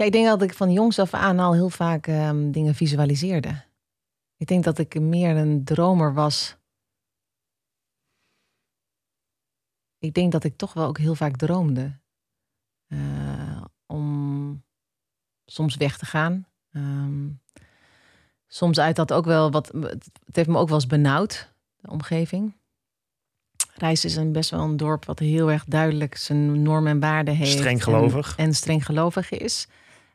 Ja, 0.00 0.06
ik 0.06 0.12
denk 0.12 0.26
dat 0.26 0.42
ik 0.42 0.54
van 0.54 0.72
jongs 0.72 0.98
af 0.98 1.14
aan 1.14 1.38
al 1.38 1.52
heel 1.52 1.70
vaak 1.70 2.06
ehm, 2.06 2.50
dingen 2.50 2.74
visualiseerde. 2.74 3.62
Ik 4.36 4.46
denk 4.46 4.64
dat 4.64 4.78
ik 4.78 5.00
meer 5.00 5.36
een 5.36 5.64
dromer 5.64 6.14
was. 6.14 6.56
Ik 9.98 10.14
denk 10.14 10.32
dat 10.32 10.44
ik 10.44 10.56
toch 10.56 10.72
wel 10.72 10.86
ook 10.86 10.98
heel 10.98 11.14
vaak 11.14 11.36
droomde. 11.36 11.98
Eh, 12.86 13.62
om 13.86 14.64
soms 15.44 15.76
weg 15.76 15.98
te 15.98 16.06
gaan. 16.06 16.46
Ehm, 16.72 17.28
soms 18.46 18.78
uit 18.78 18.96
dat 18.96 19.12
ook 19.12 19.24
wel 19.24 19.50
wat. 19.50 19.68
Het 20.24 20.36
heeft 20.36 20.48
me 20.48 20.58
ook 20.58 20.68
wel 20.68 20.76
eens 20.76 20.86
benauwd, 20.86 21.52
de 21.76 21.90
omgeving. 21.90 22.56
Rijs 23.74 24.04
is 24.04 24.16
een 24.16 24.32
best 24.32 24.50
wel 24.50 24.60
een 24.60 24.76
dorp 24.76 25.04
wat 25.04 25.18
heel 25.18 25.50
erg 25.50 25.64
duidelijk 25.64 26.16
zijn 26.16 26.62
normen 26.62 26.92
en 26.92 27.00
waarden 27.00 27.34
heeft. 27.34 27.50
Streng 27.52 27.78
en- 27.78 27.84
gelovig. 27.84 28.36
En, 28.36 28.54
streng 28.54 28.86
gelovig 28.86 29.30
is. 29.30 29.68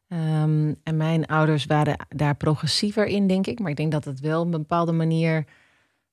Ehm, 0.07 0.73
en 0.83 0.97
mijn 0.97 1.25
ouders 1.25 1.65
waren 1.65 2.05
daar 2.09 2.35
progressiever 2.35 3.05
in, 3.05 3.27
denk 3.27 3.47
ik. 3.47 3.59
Maar 3.59 3.71
ik 3.71 3.77
denk 3.77 3.91
dat 3.91 4.05
het 4.05 4.19
wel 4.19 4.39
op 4.39 4.45
een 4.45 4.51
bepaalde 4.51 4.91
manier... 4.91 5.45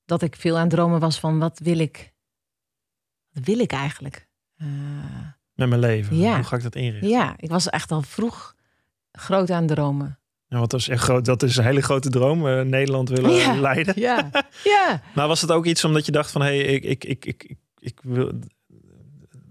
dat 0.05 0.21
ik 0.21 0.35
veel 0.35 0.55
aan 0.55 0.61
het 0.61 0.69
dromen 0.69 0.99
was 0.99 1.19
van 1.19 1.39
wat 1.39 1.59
wil 1.59 1.79
ik... 1.79 2.11
Wat 3.33 3.43
wil 3.45 3.59
ik 3.59 3.71
eigenlijk? 3.71 4.27
Eh, 4.57 4.67
Met 5.53 5.69
mijn 5.69 5.79
leven. 5.81 6.17
Ja. 6.17 6.35
Hoe 6.35 6.43
ga 6.43 6.55
ik 6.55 6.63
dat 6.63 6.75
inrichten? 6.75 7.09
ja, 7.09 7.33
ik 7.37 7.49
was 7.49 7.69
echt 7.69 7.91
al 7.91 8.01
vroeg 8.01 8.55
groot 9.11 9.51
aan 9.51 9.63
het 9.63 9.71
dromen. 9.71 10.19
Ja, 10.47 10.57
want 10.57 10.71
dat 10.71 10.79
is, 10.79 10.87
echt 10.89 11.03
groot, 11.03 11.25
dat 11.25 11.43
is 11.43 11.57
een 11.57 11.63
hele 11.63 11.81
grote 11.81 12.09
droom. 12.09 12.47
eh, 12.47 12.61
Nederland 12.61 13.09
willen 13.09 13.31
Ja. 13.31 13.55
leiden. 13.55 13.99
Ja, 13.99 14.29
ja. 14.63 15.01
Maar 15.15 15.27
was 15.27 15.41
het 15.41 15.51
ook 15.51 15.65
iets 15.65 15.83
omdat 15.83 16.05
je 16.05 16.11
dacht 16.11 16.31
van... 16.31 16.41
hé, 16.41 16.47
hey, 16.47 16.73
ik, 16.75 17.03
ik, 17.03 17.25
ik, 17.25 17.43
ik, 17.43 17.57
ik 17.79 17.99
wil... 18.03 18.31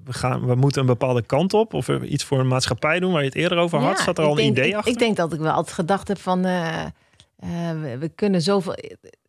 We, 0.04 0.12
gaan, 0.12 0.46
we 0.46 0.54
moeten 0.54 0.80
een 0.80 0.86
bepaalde 0.86 1.22
kant 1.22 1.54
op. 1.54 1.74
Of 1.74 1.86
we 1.86 2.06
iets 2.06 2.24
voor 2.24 2.40
een 2.40 2.48
maatschappij 2.48 3.00
doen 3.00 3.12
waar 3.12 3.20
je 3.22 3.28
het 3.28 3.36
eerder 3.36 3.58
over 3.58 3.78
had. 3.78 3.98
Ja, 3.98 4.04
Zat 4.04 4.18
er 4.18 4.24
al 4.24 4.38
een 4.38 4.46
idee 4.46 4.68
ik, 4.68 4.74
achter? 4.74 4.92
Ik 4.92 4.98
denk 4.98 5.16
dat 5.16 5.32
ik 5.32 5.40
wel 5.40 5.52
altijd 5.52 5.74
gedacht 5.74 6.08
heb 6.08 6.18
van... 6.18 6.44
eh, 6.44 6.82
eh, 6.84 6.90
we, 7.80 7.96
we 7.98 8.08
kunnen 8.08 8.42
zoveel... 8.42 8.74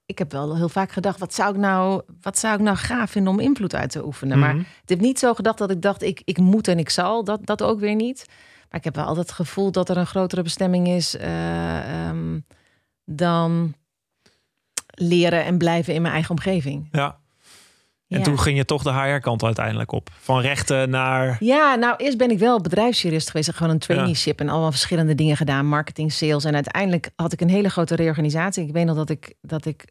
Ik 0.06 0.18
heb 0.18 0.32
wel 0.32 0.56
heel 0.56 0.70
vaak 0.70 0.92
gedacht, 0.92 1.20
wat 1.20 1.34
zou 1.34 1.53
ik 1.53 1.60
nou, 1.60 2.01
wat 2.22 2.38
zou 2.39 2.53
ik 2.53 2.60
nou 2.60 2.77
gaaf 2.77 3.12
vinden 3.12 3.34
om 3.34 3.39
invloed 3.39 3.75
uit 3.75 3.92
te 3.92 4.06
oefenen? 4.06 4.39
Maar 4.39 4.50
Mhm. 4.56 4.58
het 4.63 4.89
heeft 4.89 5.01
niet 5.01 5.20
zo 5.20 5.34
gedacht 5.34 5.58
dat 5.58 5.72
ik 5.72 5.82
dacht, 5.82 6.01
ik, 6.01 6.22
ik 6.25 6.38
moet 6.38 6.68
en 6.68 6.80
ik 6.80 6.89
zal. 6.89 7.24
Dat, 7.24 7.46
dat 7.46 7.62
ook 7.62 7.80
weer 7.80 7.96
niet. 7.96 8.25
Maar 8.70 8.80
ik 8.80 8.84
heb 8.84 8.96
wel 8.96 9.06
altijd 9.06 9.25
het 9.27 9.36
gevoel 9.36 9.72
dat 9.72 9.89
er 9.89 9.98
een 9.98 10.06
grotere 10.08 10.42
bestemming 10.42 10.88
is 10.88 11.18
eh, 11.18 12.08
ehm, 12.08 12.39
dan 13.06 13.74
leren 14.96 15.46
en 15.46 15.58
blijven 15.58 15.94
in 15.94 16.01
mijn 16.01 16.13
eigen 16.13 16.32
omgeving. 16.32 16.88
Ja. 16.92 17.18
En 18.13 18.20
Ja. 18.20 18.25
toen 18.25 18.39
ging 18.39 18.58
je 18.58 18.65
toch 18.65 18.84
de 18.84 18.93
HR-kant 18.93 19.43
uiteindelijk 19.43 19.91
op. 19.91 20.10
Van 20.20 20.39
rechten 20.41 20.89
naar... 20.89 21.38
Ja, 21.39 21.75
nou 21.75 21.96
eerst 21.98 22.17
ben 22.17 22.32
ik 22.32 22.39
wel 22.39 22.62
bedrijfsjurist 22.62 23.29
geweest. 23.29 23.53
Gewoon 23.53 23.72
een 23.72 23.79
traineeship 23.79 24.39
en 24.39 24.50
allemaal 24.50 24.72
verschillende 24.72 25.15
dingen 25.15 25.38
gedaan. 25.38 25.65
Marketing, 25.65 26.12
sales. 26.12 26.43
En 26.46 26.53
uiteindelijk 26.53 27.10
had 27.15 27.34
ik 27.34 27.41
een 27.41 27.50
hele 27.50 27.70
grote 27.70 27.96
reorganisatie. 27.96 28.67
Ik 28.67 28.74
weet 28.74 28.86
nog 28.86 28.96
dat 28.96 29.10
ik, 29.10 29.34
dat 29.41 29.65
ik, 29.65 29.86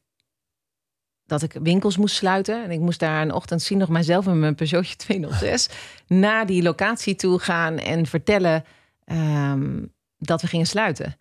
dat 1.26 1.42
ik 1.42 1.56
winkels 1.62 1.96
moest 1.96 2.14
sluiten. 2.16 2.64
En 2.64 2.70
ik 2.70 2.80
moest 2.80 3.00
daar 3.00 3.22
een 3.22 3.32
ochtend 3.32 3.62
zien 3.62 3.78
nog 3.78 3.88
mijzelf 3.88 4.26
in 4.26 4.38
mijn 4.38 4.54
Peugeotje 4.54 4.96
206... 4.96 5.68
naar 6.06 6.46
die 6.46 6.62
locatie 6.62 7.14
toe 7.14 7.38
gaan 7.38 7.78
en 7.78 8.06
vertellen 8.06 8.64
ehm, 9.04 9.84
dat 10.18 10.40
we 10.40 10.46
gingen 10.46 10.66
sluiten. 10.66 11.16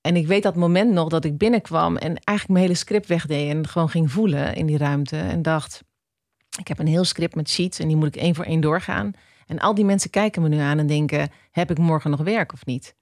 En 0.00 0.16
ik 0.16 0.26
weet 0.26 0.42
dat 0.42 0.54
moment 0.56 0.92
nog 0.92 1.08
dat 1.08 1.24
ik 1.24 1.38
binnenkwam... 1.38 1.96
en 1.96 2.16
eigenlijk 2.24 2.48
mijn 2.48 2.64
hele 2.64 2.74
script 2.74 3.06
wegdeed 3.06 3.50
en 3.50 3.68
gewoon 3.68 3.88
ging 3.88 4.10
voelen 4.12 4.54
in 4.54 4.66
die 4.66 4.78
ruimte. 4.78 5.16
En 5.16 5.42
dacht, 5.42 5.82
ik 6.58 6.68
heb 6.68 6.78
een 6.78 6.86
heel 6.86 7.04
script 7.04 7.34
met 7.34 7.50
sheets 7.50 7.78
en 7.78 7.88
die 7.88 7.96
moet 7.96 8.16
ik 8.16 8.16
één 8.16 8.34
voor 8.34 8.44
één 8.44 8.60
doorgaan. 8.60 9.12
En 9.46 9.58
al 9.58 9.74
die 9.74 9.84
mensen 9.84 10.10
kijken 10.10 10.42
me 10.42 10.48
nu 10.48 10.58
aan 10.58 10.78
en 10.78 10.86
denken: 10.86 11.30
heb 11.50 11.70
ik 11.70 11.78
morgen 11.78 12.10
nog 12.10 12.20
werk 12.20 12.52
of 12.52 12.66
niet? 12.66 12.94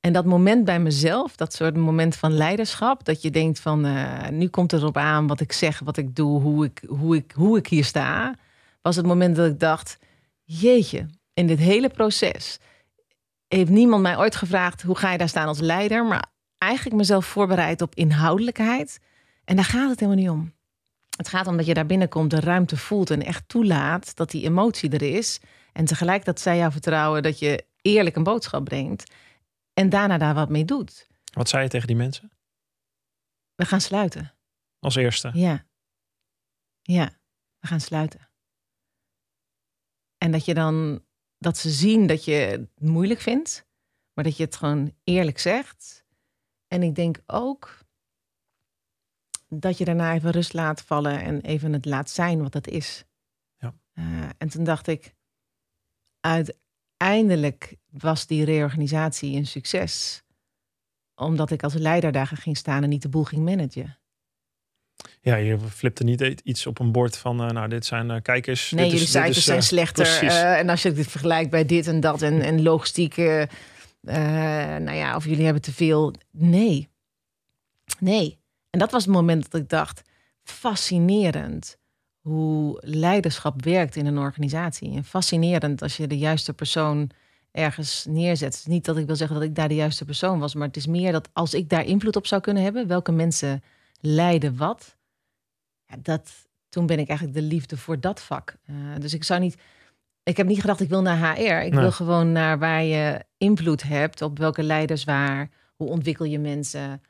En 0.00 0.12
dat 0.12 0.24
moment 0.24 0.64
bij 0.64 0.80
mezelf, 0.80 1.36
dat 1.36 1.54
soort 1.54 1.76
moment 1.76 2.16
van 2.16 2.32
leiderschap, 2.32 3.04
dat 3.04 3.22
je 3.22 3.30
denkt 3.30 3.60
van 3.60 3.86
uh, 3.86 4.28
nu 4.28 4.48
komt 4.48 4.70
het 4.70 4.80
erop 4.80 4.96
aan 4.96 5.26
wat 5.26 5.40
ik 5.40 5.52
zeg, 5.52 5.78
wat 5.78 5.96
ik 5.96 6.16
doe, 6.16 6.40
hoe 6.40 6.64
ik, 6.64 6.82
hoe 6.88 7.16
ik, 7.16 7.32
hoe 7.34 7.58
ik 7.58 7.66
hier 7.66 7.84
sta, 7.84 8.34
was 8.82 8.96
het 8.96 9.06
moment 9.06 9.36
dat 9.36 9.50
ik 9.50 9.60
dacht: 9.60 9.98
jeetje, 10.44 11.06
in 11.34 11.46
dit 11.46 11.58
hele 11.58 11.88
proces 11.88 12.58
heeft 13.48 13.70
niemand 13.70 14.02
mij 14.02 14.18
ooit 14.18 14.36
gevraagd 14.36 14.82
hoe 14.82 14.96
ga 14.96 15.12
je 15.12 15.18
daar 15.18 15.28
staan 15.28 15.46
als 15.46 15.60
leider, 15.60 16.04
maar 16.04 16.26
eigenlijk 16.58 16.96
mezelf 16.96 17.26
voorbereid 17.26 17.82
op 17.82 17.94
inhoudelijkheid. 17.94 19.00
En 19.44 19.56
daar 19.56 19.64
gaat 19.64 19.90
het 19.90 20.00
helemaal 20.00 20.22
niet 20.22 20.30
om. 20.30 20.52
Het 21.22 21.30
gaat 21.30 21.46
om 21.46 21.56
dat 21.56 21.66
je 21.66 21.74
daar 21.74 21.86
binnenkomt, 21.86 22.30
de 22.30 22.40
ruimte 22.40 22.76
voelt 22.76 23.10
en 23.10 23.22
echt 23.22 23.48
toelaat 23.48 24.16
dat 24.16 24.30
die 24.30 24.44
emotie 24.44 24.90
er 24.90 25.02
is. 25.02 25.40
En 25.72 25.84
tegelijk 25.84 26.24
dat 26.24 26.40
zij 26.40 26.56
jou 26.56 26.72
vertrouwen 26.72 27.22
dat 27.22 27.38
je 27.38 27.66
eerlijk 27.82 28.16
een 28.16 28.22
boodschap 28.22 28.64
brengt. 28.64 29.14
En 29.72 29.88
daarna 29.88 30.18
daar 30.18 30.34
wat 30.34 30.48
mee 30.48 30.64
doet. 30.64 31.08
Wat 31.32 31.48
zei 31.48 31.62
je 31.62 31.68
tegen 31.68 31.86
die 31.86 31.96
mensen? 31.96 32.30
We 33.54 33.64
gaan 33.64 33.80
sluiten. 33.80 34.34
Als 34.78 34.94
eerste? 34.94 35.30
Ja. 35.34 35.66
Ja, 36.82 37.10
we 37.58 37.66
gaan 37.66 37.80
sluiten. 37.80 38.28
En 40.18 40.32
dat 40.32 40.44
je 40.44 40.54
dan, 40.54 41.04
dat 41.38 41.58
ze 41.58 41.70
zien 41.70 42.06
dat 42.06 42.24
je 42.24 42.32
het 42.32 42.80
moeilijk 42.80 43.20
vindt, 43.20 43.66
maar 44.12 44.24
dat 44.24 44.36
je 44.36 44.44
het 44.44 44.56
gewoon 44.56 44.94
eerlijk 45.04 45.38
zegt. 45.38 46.04
En 46.66 46.82
ik 46.82 46.94
denk 46.94 47.18
ook 47.26 47.81
dat 49.54 49.78
je 49.78 49.84
daarna 49.84 50.14
even 50.14 50.30
rust 50.30 50.52
laat 50.52 50.82
vallen 50.82 51.20
en 51.20 51.40
even 51.40 51.72
het 51.72 51.84
laat 51.84 52.10
zijn 52.10 52.42
wat 52.42 52.54
het 52.54 52.68
is. 52.68 53.04
Ja. 53.56 53.74
Uh, 53.94 54.28
en 54.38 54.48
toen 54.48 54.64
dacht 54.64 54.86
ik, 54.86 55.14
uiteindelijk 56.20 57.76
was 57.90 58.26
die 58.26 58.44
reorganisatie 58.44 59.36
een 59.36 59.46
succes. 59.46 60.22
Omdat 61.14 61.50
ik 61.50 61.62
als 61.62 61.74
leider 61.74 62.12
daar 62.12 62.26
ging 62.26 62.56
staan 62.56 62.82
en 62.82 62.88
niet 62.88 63.02
de 63.02 63.08
boel 63.08 63.24
ging 63.24 63.44
managen. 63.44 63.96
Ja, 65.20 65.36
je 65.36 65.58
flipte 65.58 66.04
niet 66.04 66.20
iets 66.20 66.66
op 66.66 66.78
een 66.78 66.92
bord 66.92 67.16
van, 67.16 67.42
uh, 67.42 67.50
nou, 67.50 67.68
dit 67.68 67.86
zijn 67.86 68.10
uh, 68.10 68.16
kijkers. 68.22 68.70
Nee, 68.70 68.82
dit 68.82 68.92
jullie 68.92 69.06
is, 69.06 69.12
cijfers 69.12 69.44
zijn 69.44 69.62
slechter. 69.62 70.22
en 70.58 70.68
als 70.68 70.82
je 70.82 70.92
dit 70.92 71.06
vergelijkt 71.06 71.50
bij 71.50 71.64
dit 71.64 71.86
en 71.86 72.00
dat 72.00 72.22
en, 72.22 72.40
en 72.40 72.62
logistieke, 72.62 73.48
nou 74.00 74.92
ja, 74.92 75.16
of 75.16 75.24
jullie 75.24 75.44
hebben 75.44 75.62
te 75.62 75.72
veel. 75.72 76.14
Nee. 76.30 76.88
Nee. 77.98 78.41
En 78.72 78.78
dat 78.78 78.90
was 78.90 79.04
het 79.04 79.14
moment 79.14 79.50
dat 79.50 79.60
ik 79.60 79.68
dacht, 79.68 80.02
fascinerend 80.42 81.76
hoe 82.20 82.78
leiderschap 82.84 83.64
werkt 83.64 83.96
in 83.96 84.06
een 84.06 84.18
organisatie. 84.18 84.96
En 84.96 85.04
fascinerend 85.04 85.82
als 85.82 85.96
je 85.96 86.06
de 86.06 86.18
juiste 86.18 86.52
persoon 86.52 87.10
ergens 87.50 88.04
neerzet. 88.08 88.64
Niet 88.68 88.84
dat 88.84 88.96
ik 88.96 89.06
wil 89.06 89.16
zeggen 89.16 89.36
dat 89.36 89.44
ik 89.44 89.54
daar 89.54 89.68
de 89.68 89.74
juiste 89.74 90.04
persoon 90.04 90.38
was, 90.38 90.54
maar 90.54 90.66
het 90.66 90.76
is 90.76 90.86
meer 90.86 91.12
dat 91.12 91.28
als 91.32 91.54
ik 91.54 91.68
daar 91.68 91.84
invloed 91.84 92.16
op 92.16 92.26
zou 92.26 92.40
kunnen 92.40 92.62
hebben, 92.62 92.86
welke 92.86 93.12
mensen 93.12 93.62
leiden 94.00 94.56
wat, 94.56 94.96
ja, 95.86 95.96
dat, 96.02 96.30
toen 96.68 96.86
ben 96.86 96.98
ik 96.98 97.08
eigenlijk 97.08 97.38
de 97.38 97.44
liefde 97.44 97.76
voor 97.76 98.00
dat 98.00 98.22
vak. 98.22 98.56
Uh, 98.70 98.76
dus 98.98 99.14
ik 99.14 99.24
zou 99.24 99.40
niet, 99.40 99.56
ik 100.22 100.36
heb 100.36 100.46
niet 100.46 100.60
gedacht 100.60 100.80
ik 100.80 100.88
wil 100.88 101.02
naar 101.02 101.36
HR. 101.36 101.64
Ik 101.64 101.74
wil 101.74 101.92
gewoon 101.92 102.32
naar 102.32 102.58
waar 102.58 102.82
je 102.82 103.24
invloed 103.36 103.82
hebt, 103.82 104.22
op 104.22 104.38
welke 104.38 104.62
leiders 104.62 105.04
waar, 105.04 105.50
hoe 105.76 105.88
ontwikkel 105.88 106.24
je 106.24 106.38
mensen, 106.38 107.02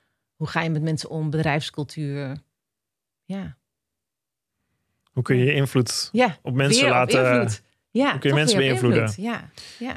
hoe 0.42 0.50
ga 0.50 0.62
je 0.62 0.70
met 0.70 0.82
mensen 0.82 1.10
om, 1.10 1.30
bedrijfscultuur. 1.30 2.36
Ja. 3.24 3.56
Hoe 5.12 5.22
kun 5.22 5.36
je 5.36 5.44
je 5.44 5.52
invloed 5.52 6.08
ja, 6.12 6.38
op 6.42 6.54
mensen 6.54 6.88
laten... 6.88 7.20
Op 7.20 7.26
invloed. 7.26 7.62
Ja, 7.90 8.10
hoe 8.10 8.18
kun 8.18 8.30
je 8.30 8.36
mensen 8.36 8.58
beïnvloeden? 8.58 9.12
Ja, 9.16 9.50
ja. 9.78 9.96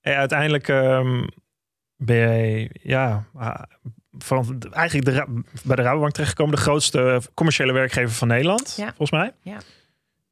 En 0.00 0.16
uiteindelijk 0.16 0.68
um, 0.68 1.28
ben 1.96 2.18
jij 2.18 2.70
ja, 2.82 3.26
van, 4.18 4.62
eigenlijk 4.70 5.06
de, 5.06 5.42
bij 5.64 5.76
de 5.76 5.82
Rabobank 5.82 6.12
terechtgekomen. 6.12 6.54
De 6.54 6.60
grootste 6.60 7.22
commerciële 7.34 7.72
werkgever 7.72 8.14
van 8.14 8.28
Nederland, 8.28 8.74
ja. 8.76 8.86
volgens 8.86 9.10
mij. 9.10 9.32
Ja. 9.42 9.58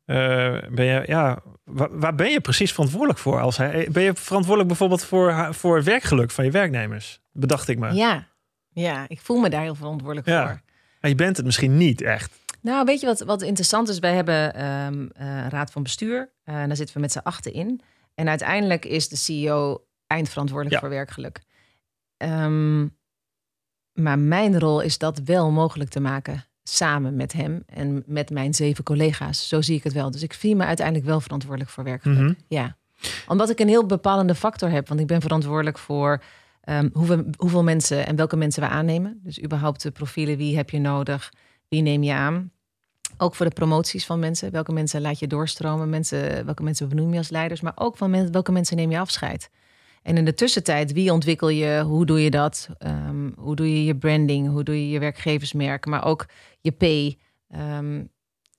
Uh, 0.07 0.71
ben 0.71 0.85
je, 0.85 1.03
ja, 1.07 1.43
waar, 1.65 1.99
waar, 1.99 2.15
ben 2.15 2.31
je 2.31 2.41
precies 2.41 2.73
verantwoordelijk 2.73 3.19
voor? 3.19 3.41
Als 3.41 3.57
hij, 3.57 3.89
ben 3.93 4.03
je 4.03 4.15
verantwoordelijk 4.15 4.69
bijvoorbeeld 4.69 5.05
voor, 5.05 5.55
voor 5.55 5.77
het 5.77 5.85
werkgeluk 5.85 6.31
van 6.31 6.45
je 6.45 6.51
werknemers? 6.51 7.21
Bedacht 7.33 7.69
ik 7.69 7.79
me. 7.79 7.93
Ja, 7.93 8.29
ja, 8.73 9.05
ik 9.09 9.21
voel 9.21 9.41
me 9.41 9.51
daar 9.51 9.63
heel 9.63 9.75
verantwoordelijk 9.75 10.27
ja. 10.29 10.47
voor. 10.47 10.61
Maar 11.01 11.11
je 11.11 11.17
bent 11.17 11.37
het 11.37 11.47
misschien 11.47 11.77
niet 11.77 12.01
echt. 12.01 12.39
Nou, 12.63 12.85
weet 12.85 13.01
je 13.01 13.07
wat, 13.07 13.21
wat 13.21 13.43
interessant 13.43 13.89
is? 13.89 13.99
Wij 13.99 14.15
hebben 14.15 14.65
um, 14.65 15.11
uh, 15.21 15.47
raad 15.49 15.71
van 15.71 15.83
bestuur. 15.83 16.31
Uh, 16.45 16.55
daar 16.55 16.77
zitten 16.77 16.95
we 16.95 17.01
met 17.01 17.13
z'n 17.13 17.19
achten 17.19 17.53
in. 17.53 17.81
En 18.15 18.29
uiteindelijk 18.29 18.85
is 18.85 19.09
de 19.09 19.17
CEO 19.17 19.85
eindverantwoordelijk 20.07 20.75
Ja. 20.75 20.81
voor 20.81 20.97
werkgeluk. 20.97 21.41
Ehm, 22.17 22.87
maar 23.93 24.19
mijn 24.19 24.59
rol 24.59 24.81
is 24.81 24.99
dat 24.99 25.21
wel 25.25 25.51
mogelijk 25.51 25.91
te 25.91 26.01
maken. 26.01 26.45
Samen 26.63 27.17
met 27.17 27.33
hem 27.33 27.63
en 27.67 28.03
met 28.07 28.31
mijn 28.31 28.55
zeven 28.55 28.85
collega's. 28.85 29.49
Zo 29.49 29.61
zie 29.61 29.77
ik 29.77 29.85
het 29.85 29.93
wel. 29.93 30.11
Dus 30.11 30.23
ik 30.23 30.33
zie 30.33 30.57
me 30.57 30.65
uiteindelijk 30.65 31.07
wel 31.07 31.21
verantwoordelijk 31.21 31.71
voor 31.71 31.85
werkgeluk. 31.85 32.19
Mhm. 32.19 32.33
Ja. 32.49 32.77
Omdat 33.29 33.51
ik 33.51 33.59
een 33.61 33.69
heel 33.69 33.87
bepalende 33.87 34.35
factor 34.35 34.71
heb. 34.71 34.89
Want 34.89 35.01
ik 35.01 35.07
ben 35.07 35.21
verantwoordelijk 35.21 35.79
voor 35.79 36.23
ehm, 36.61 36.89
hoeveel, 36.93 37.25
hoeveel 37.37 37.63
mensen 37.63 38.07
en 38.07 38.17
welke 38.17 38.37
mensen 38.37 38.63
we 38.63 38.69
aannemen. 38.69 39.21
Dus 39.23 39.43
überhaupt 39.43 39.83
de 39.83 39.91
profielen. 39.91 40.37
Wie 40.37 40.57
heb 40.57 40.71
je 40.71 40.79
nodig? 40.79 41.33
Wie 41.69 41.83
neem 41.83 42.03
je 42.03 42.13
aan? 42.13 42.51
Ook 43.17 43.35
voor 43.35 43.47
de 43.47 43.55
promoties 43.55 44.07
van 44.07 44.19
mensen. 44.19 44.51
Welke 44.51 44.73
mensen 44.73 45.01
laat 45.01 45.19
je 45.19 45.27
doorstromen? 45.27 45.89
Mensen, 45.89 46.45
welke 46.45 46.63
mensen 46.63 46.89
benoem 46.89 47.13
je 47.13 47.19
als 47.19 47.31
leiders? 47.31 47.61
Maar 47.61 47.73
ook 47.75 47.97
van 47.97 48.31
welke 48.31 48.53
mensen 48.53 48.77
neem 48.77 48.91
je 48.91 48.99
afscheid? 48.99 49.51
En 50.03 50.17
in 50.17 50.25
de 50.25 50.35
tussentijd, 50.35 50.93
wie 50.93 51.13
ontwikkel 51.13 51.49
je? 51.49 51.83
Hoe 51.87 52.07
doe 52.07 52.23
je 52.23 52.31
dat? 52.31 52.69
Ehm, 52.79 53.31
hoe 53.37 53.57
doe 53.57 53.75
je 53.75 53.85
je 53.85 53.97
branding? 53.97 54.49
Hoe 54.49 54.63
doe 54.63 54.75
je 54.75 54.91
je 54.91 54.99
werkgeversmerk? 54.99 55.87
Maar 55.87 56.05
ook 56.05 56.27
je 56.61 56.71
P. 56.71 56.83
Ehm, 57.49 58.03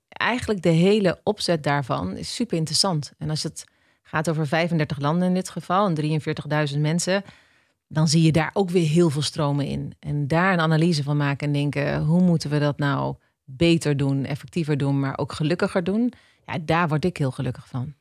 eigenlijk 0.08 0.62
de 0.62 0.70
hele 0.70 1.20
opzet 1.24 1.64
daarvan 1.64 2.18
is 2.18 2.36
super 2.36 2.58
interessant. 2.58 3.14
En 3.18 3.30
als 3.30 3.44
het 3.44 3.66
gaat 4.02 4.30
over 4.30 4.48
35 4.48 5.00
landen 5.00 5.28
in 5.28 5.34
dit 5.34 5.50
geval 5.50 5.88
en 5.88 5.94
43.000 5.94 6.82
mensen, 6.82 7.24
dan 7.91 8.08
zie 8.08 8.21
je 8.21 8.32
daar 8.32 8.49
ook 8.54 8.69
weer 8.69 8.88
heel 8.88 9.10
veel 9.10 9.21
stromen 9.21 9.65
in. 9.65 9.93
En 9.99 10.27
daar 10.27 10.54
een 10.54 10.60
analyse 10.60 11.04
van 11.04 11.17
maken 11.17 11.47
en 11.47 11.54
denken: 11.54 12.04
hoe 12.04 12.21
moeten 12.21 12.49
we 12.49 12.60
dat 12.60 12.77
nou 12.77 13.15
beter 13.45 13.97
doen, 13.97 14.25
effectiever 14.25 14.77
doen, 14.77 14.99
maar 14.99 15.17
ook 15.17 15.32
gelukkiger 15.32 15.84
doen? 15.84 16.13
Ja, 16.45 16.58
daar 16.65 16.88
word 16.88 17.06
ik 17.06 17.17
heel 17.17 17.32
gelukkig 17.32 17.67
van. 17.67 17.93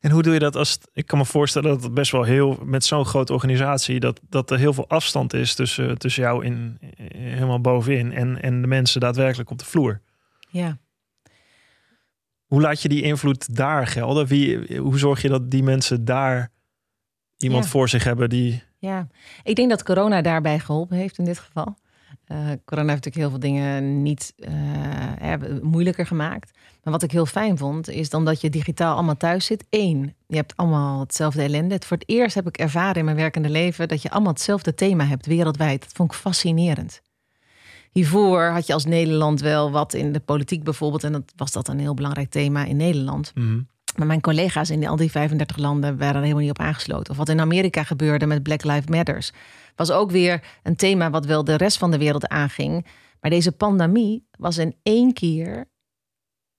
En 0.00 0.10
hoe 0.10 0.22
doe 0.22 0.32
je 0.32 0.38
dat 0.38 0.56
als 0.56 0.70
het- 0.72 0.88
ik 0.92 1.06
kan 1.06 1.18
me 1.18 1.24
voorstellen 1.24 1.70
dat 1.70 1.82
het 1.82 1.94
best 1.94 2.12
wel 2.12 2.22
heel 2.22 2.58
met 2.64 2.84
zo'n 2.84 3.04
grote 3.04 3.32
organisatie 3.32 4.00
dat, 4.00 4.20
dat 4.28 4.50
er 4.50 4.58
heel 4.58 4.72
veel 4.72 4.88
afstand 4.88 5.32
is 5.34 5.54
tussen, 5.54 5.98
tussen 5.98 6.22
jou 6.22 6.44
in, 6.44 6.78
helemaal 7.12 7.60
bovenin 7.60 8.12
en, 8.12 8.42
en 8.42 8.60
de 8.60 8.66
mensen 8.66 9.00
daadwerkelijk 9.00 9.50
op 9.50 9.58
de 9.58 9.64
vloer. 9.64 10.00
Ja. 10.48 10.78
Hoe 12.46 12.60
laat 12.60 12.82
je 12.82 12.88
die 12.88 13.02
invloed 13.02 13.56
daar 13.56 13.86
gelden? 13.86 14.26
Wie, 14.26 14.76
hoe 14.78 14.98
zorg 14.98 15.22
je 15.22 15.28
dat 15.28 15.50
die 15.50 15.62
mensen 15.62 16.04
daar 16.04 16.50
iemand 17.36 17.64
Ja. 17.64 17.70
voor 17.70 17.88
zich 17.88 18.04
hebben 18.04 18.28
die. 18.28 18.62
Ja, 18.78 19.06
ik 19.42 19.56
denk 19.56 19.70
dat 19.70 19.82
corona 19.82 20.22
daarbij 20.22 20.58
geholpen 20.58 20.96
heeft 20.96 21.18
in 21.18 21.24
dit 21.24 21.38
geval. 21.38 21.76
Eh, 22.24 22.36
corona 22.64 22.92
heeft 22.92 23.04
natuurlijk 23.04 23.16
heel 23.16 23.30
veel 23.30 23.38
dingen 23.38 24.02
niet 24.02 24.34
eh, 24.36 25.34
moeilijker 25.62 26.06
gemaakt. 26.06 26.50
Maar 26.82 26.92
wat 26.92 27.02
ik 27.02 27.10
heel 27.10 27.26
fijn 27.26 27.58
vond, 27.58 27.88
is 27.88 28.10
dan 28.10 28.24
dat 28.24 28.40
je 28.40 28.50
digitaal 28.50 28.94
allemaal 28.94 29.16
thuis 29.16 29.46
zit. 29.46 29.64
Eén, 29.70 30.14
je 30.26 30.36
hebt 30.36 30.56
allemaal 30.56 31.00
hetzelfde 31.00 31.42
ellende. 31.42 31.74
Het 31.74 31.84
voor 31.84 31.96
het 31.96 32.08
eerst 32.08 32.34
heb 32.34 32.46
ik 32.46 32.58
ervaren 32.58 32.96
in 32.96 33.04
mijn 33.04 33.16
werkende 33.16 33.48
leven 33.48 33.88
dat 33.88 34.02
je 34.02 34.10
allemaal 34.10 34.32
hetzelfde 34.32 34.74
thema 34.74 35.04
hebt 35.04 35.26
wereldwijd. 35.26 35.80
Dat 35.80 35.92
vond 35.92 36.12
ik 36.12 36.18
fascinerend. 36.18 37.02
Hiervoor 37.90 38.42
had 38.42 38.66
je 38.66 38.72
als 38.72 38.84
Nederland 38.84 39.40
wel 39.40 39.70
wat 39.70 39.94
in 39.94 40.12
de 40.12 40.20
politiek 40.20 40.64
bijvoorbeeld. 40.64 41.04
En 41.04 41.12
dat 41.12 41.32
was 41.36 41.52
dat 41.52 41.68
een 41.68 41.78
heel 41.78 41.94
belangrijk 41.94 42.30
thema 42.30 42.64
in 42.64 42.76
Nederland. 42.76 43.32
Mhm. 43.34 43.60
Maar 43.98 44.06
mijn 44.06 44.20
collega's 44.20 44.70
in 44.70 44.86
al 44.86 44.96
die 44.96 45.10
35 45.10 45.56
landen 45.56 45.98
waren 45.98 46.14
er 46.14 46.20
helemaal 46.20 46.42
niet 46.42 46.50
op 46.50 46.58
aangesloten. 46.58 47.10
Of 47.10 47.16
wat 47.16 47.28
in 47.28 47.40
Amerika 47.40 47.82
gebeurde 47.82 48.26
met 48.26 48.42
Black 48.42 48.64
Lives 48.64 48.86
Matters. 48.86 49.32
Was 49.76 49.90
ook 49.90 50.10
weer 50.10 50.42
een 50.62 50.76
thema 50.76 51.10
wat 51.10 51.26
wel 51.26 51.44
de 51.44 51.54
rest 51.54 51.78
van 51.78 51.90
de 51.90 51.98
wereld 51.98 52.28
aanging. 52.28 52.86
Maar 53.20 53.30
deze 53.30 53.52
pandemie 53.52 54.26
was 54.38 54.58
in 54.58 54.74
één 54.82 55.12
keer. 55.12 55.68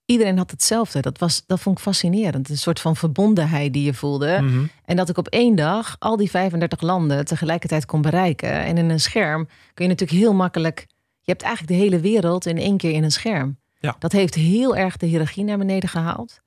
Iedereen 0.05 0.37
had 0.37 0.51
hetzelfde. 0.51 0.99
Dat, 0.99 1.17
was, 1.17 1.43
dat 1.45 1.59
vond 1.59 1.77
ik 1.77 1.83
fascinerend. 1.83 2.49
Een 2.49 2.57
soort 2.57 2.79
van 2.79 2.95
verbondenheid 2.95 3.73
die 3.73 3.83
je 3.83 3.93
voelde. 3.93 4.39
Mhm. 4.41 4.65
En 4.85 4.95
dat 4.95 5.09
ik 5.09 5.17
op 5.17 5.27
één 5.27 5.55
dag 5.55 5.95
al 5.99 6.17
die 6.17 6.29
35 6.29 6.81
landen 6.81 7.25
tegelijkertijd 7.25 7.85
kon 7.85 8.01
bereiken. 8.01 8.51
En 8.51 8.77
in 8.77 8.89
een 8.89 8.99
scherm 8.99 9.47
kun 9.73 9.85
je 9.85 9.91
natuurlijk 9.91 10.19
heel 10.19 10.33
makkelijk. 10.33 10.85
Je 11.21 11.31
hebt 11.31 11.43
eigenlijk 11.43 11.73
de 11.73 11.83
hele 11.83 11.99
wereld 11.99 12.45
in 12.45 12.57
één 12.57 12.77
keer 12.77 12.91
in 12.91 13.03
een 13.03 13.11
scherm. 13.11 13.57
Ja. 13.79 13.95
Dat 13.99 14.11
heeft 14.11 14.35
heel 14.35 14.75
erg 14.75 14.97
de 14.97 15.05
hiërarchie 15.05 15.43
naar 15.43 15.57
beneden 15.57 15.89
gehaald. 15.89 16.41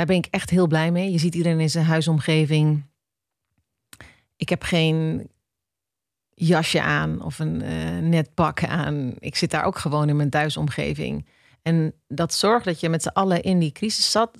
Daar 0.00 0.08
ben 0.08 0.18
ik 0.18 0.26
echt 0.30 0.50
heel 0.50 0.66
blij 0.66 0.90
mee. 0.90 1.12
Je 1.12 1.18
ziet 1.18 1.34
iedereen 1.34 1.60
in 1.60 1.70
zijn 1.70 1.84
huisomgeving. 1.84 2.84
Ik 4.36 4.48
heb 4.48 4.62
geen 4.62 5.30
jasje 6.34 6.82
aan 6.82 7.22
of 7.22 7.38
een 7.38 7.62
eh, 7.62 7.98
net 7.98 8.34
pak 8.34 8.64
aan. 8.64 9.14
Ik 9.18 9.36
zit 9.36 9.50
daar 9.50 9.64
ook 9.64 9.78
gewoon 9.78 10.08
in 10.08 10.16
mijn 10.16 10.30
thuisomgeving. 10.30 11.26
En 11.62 11.94
dat 12.08 12.34
zorgt 12.34 12.64
dat 12.64 12.80
je 12.80 12.88
met 12.88 13.02
z'n 13.02 13.08
allen 13.08 13.42
in 13.42 13.58
die 13.58 13.72
crisis 13.72 14.10
zat. 14.10 14.38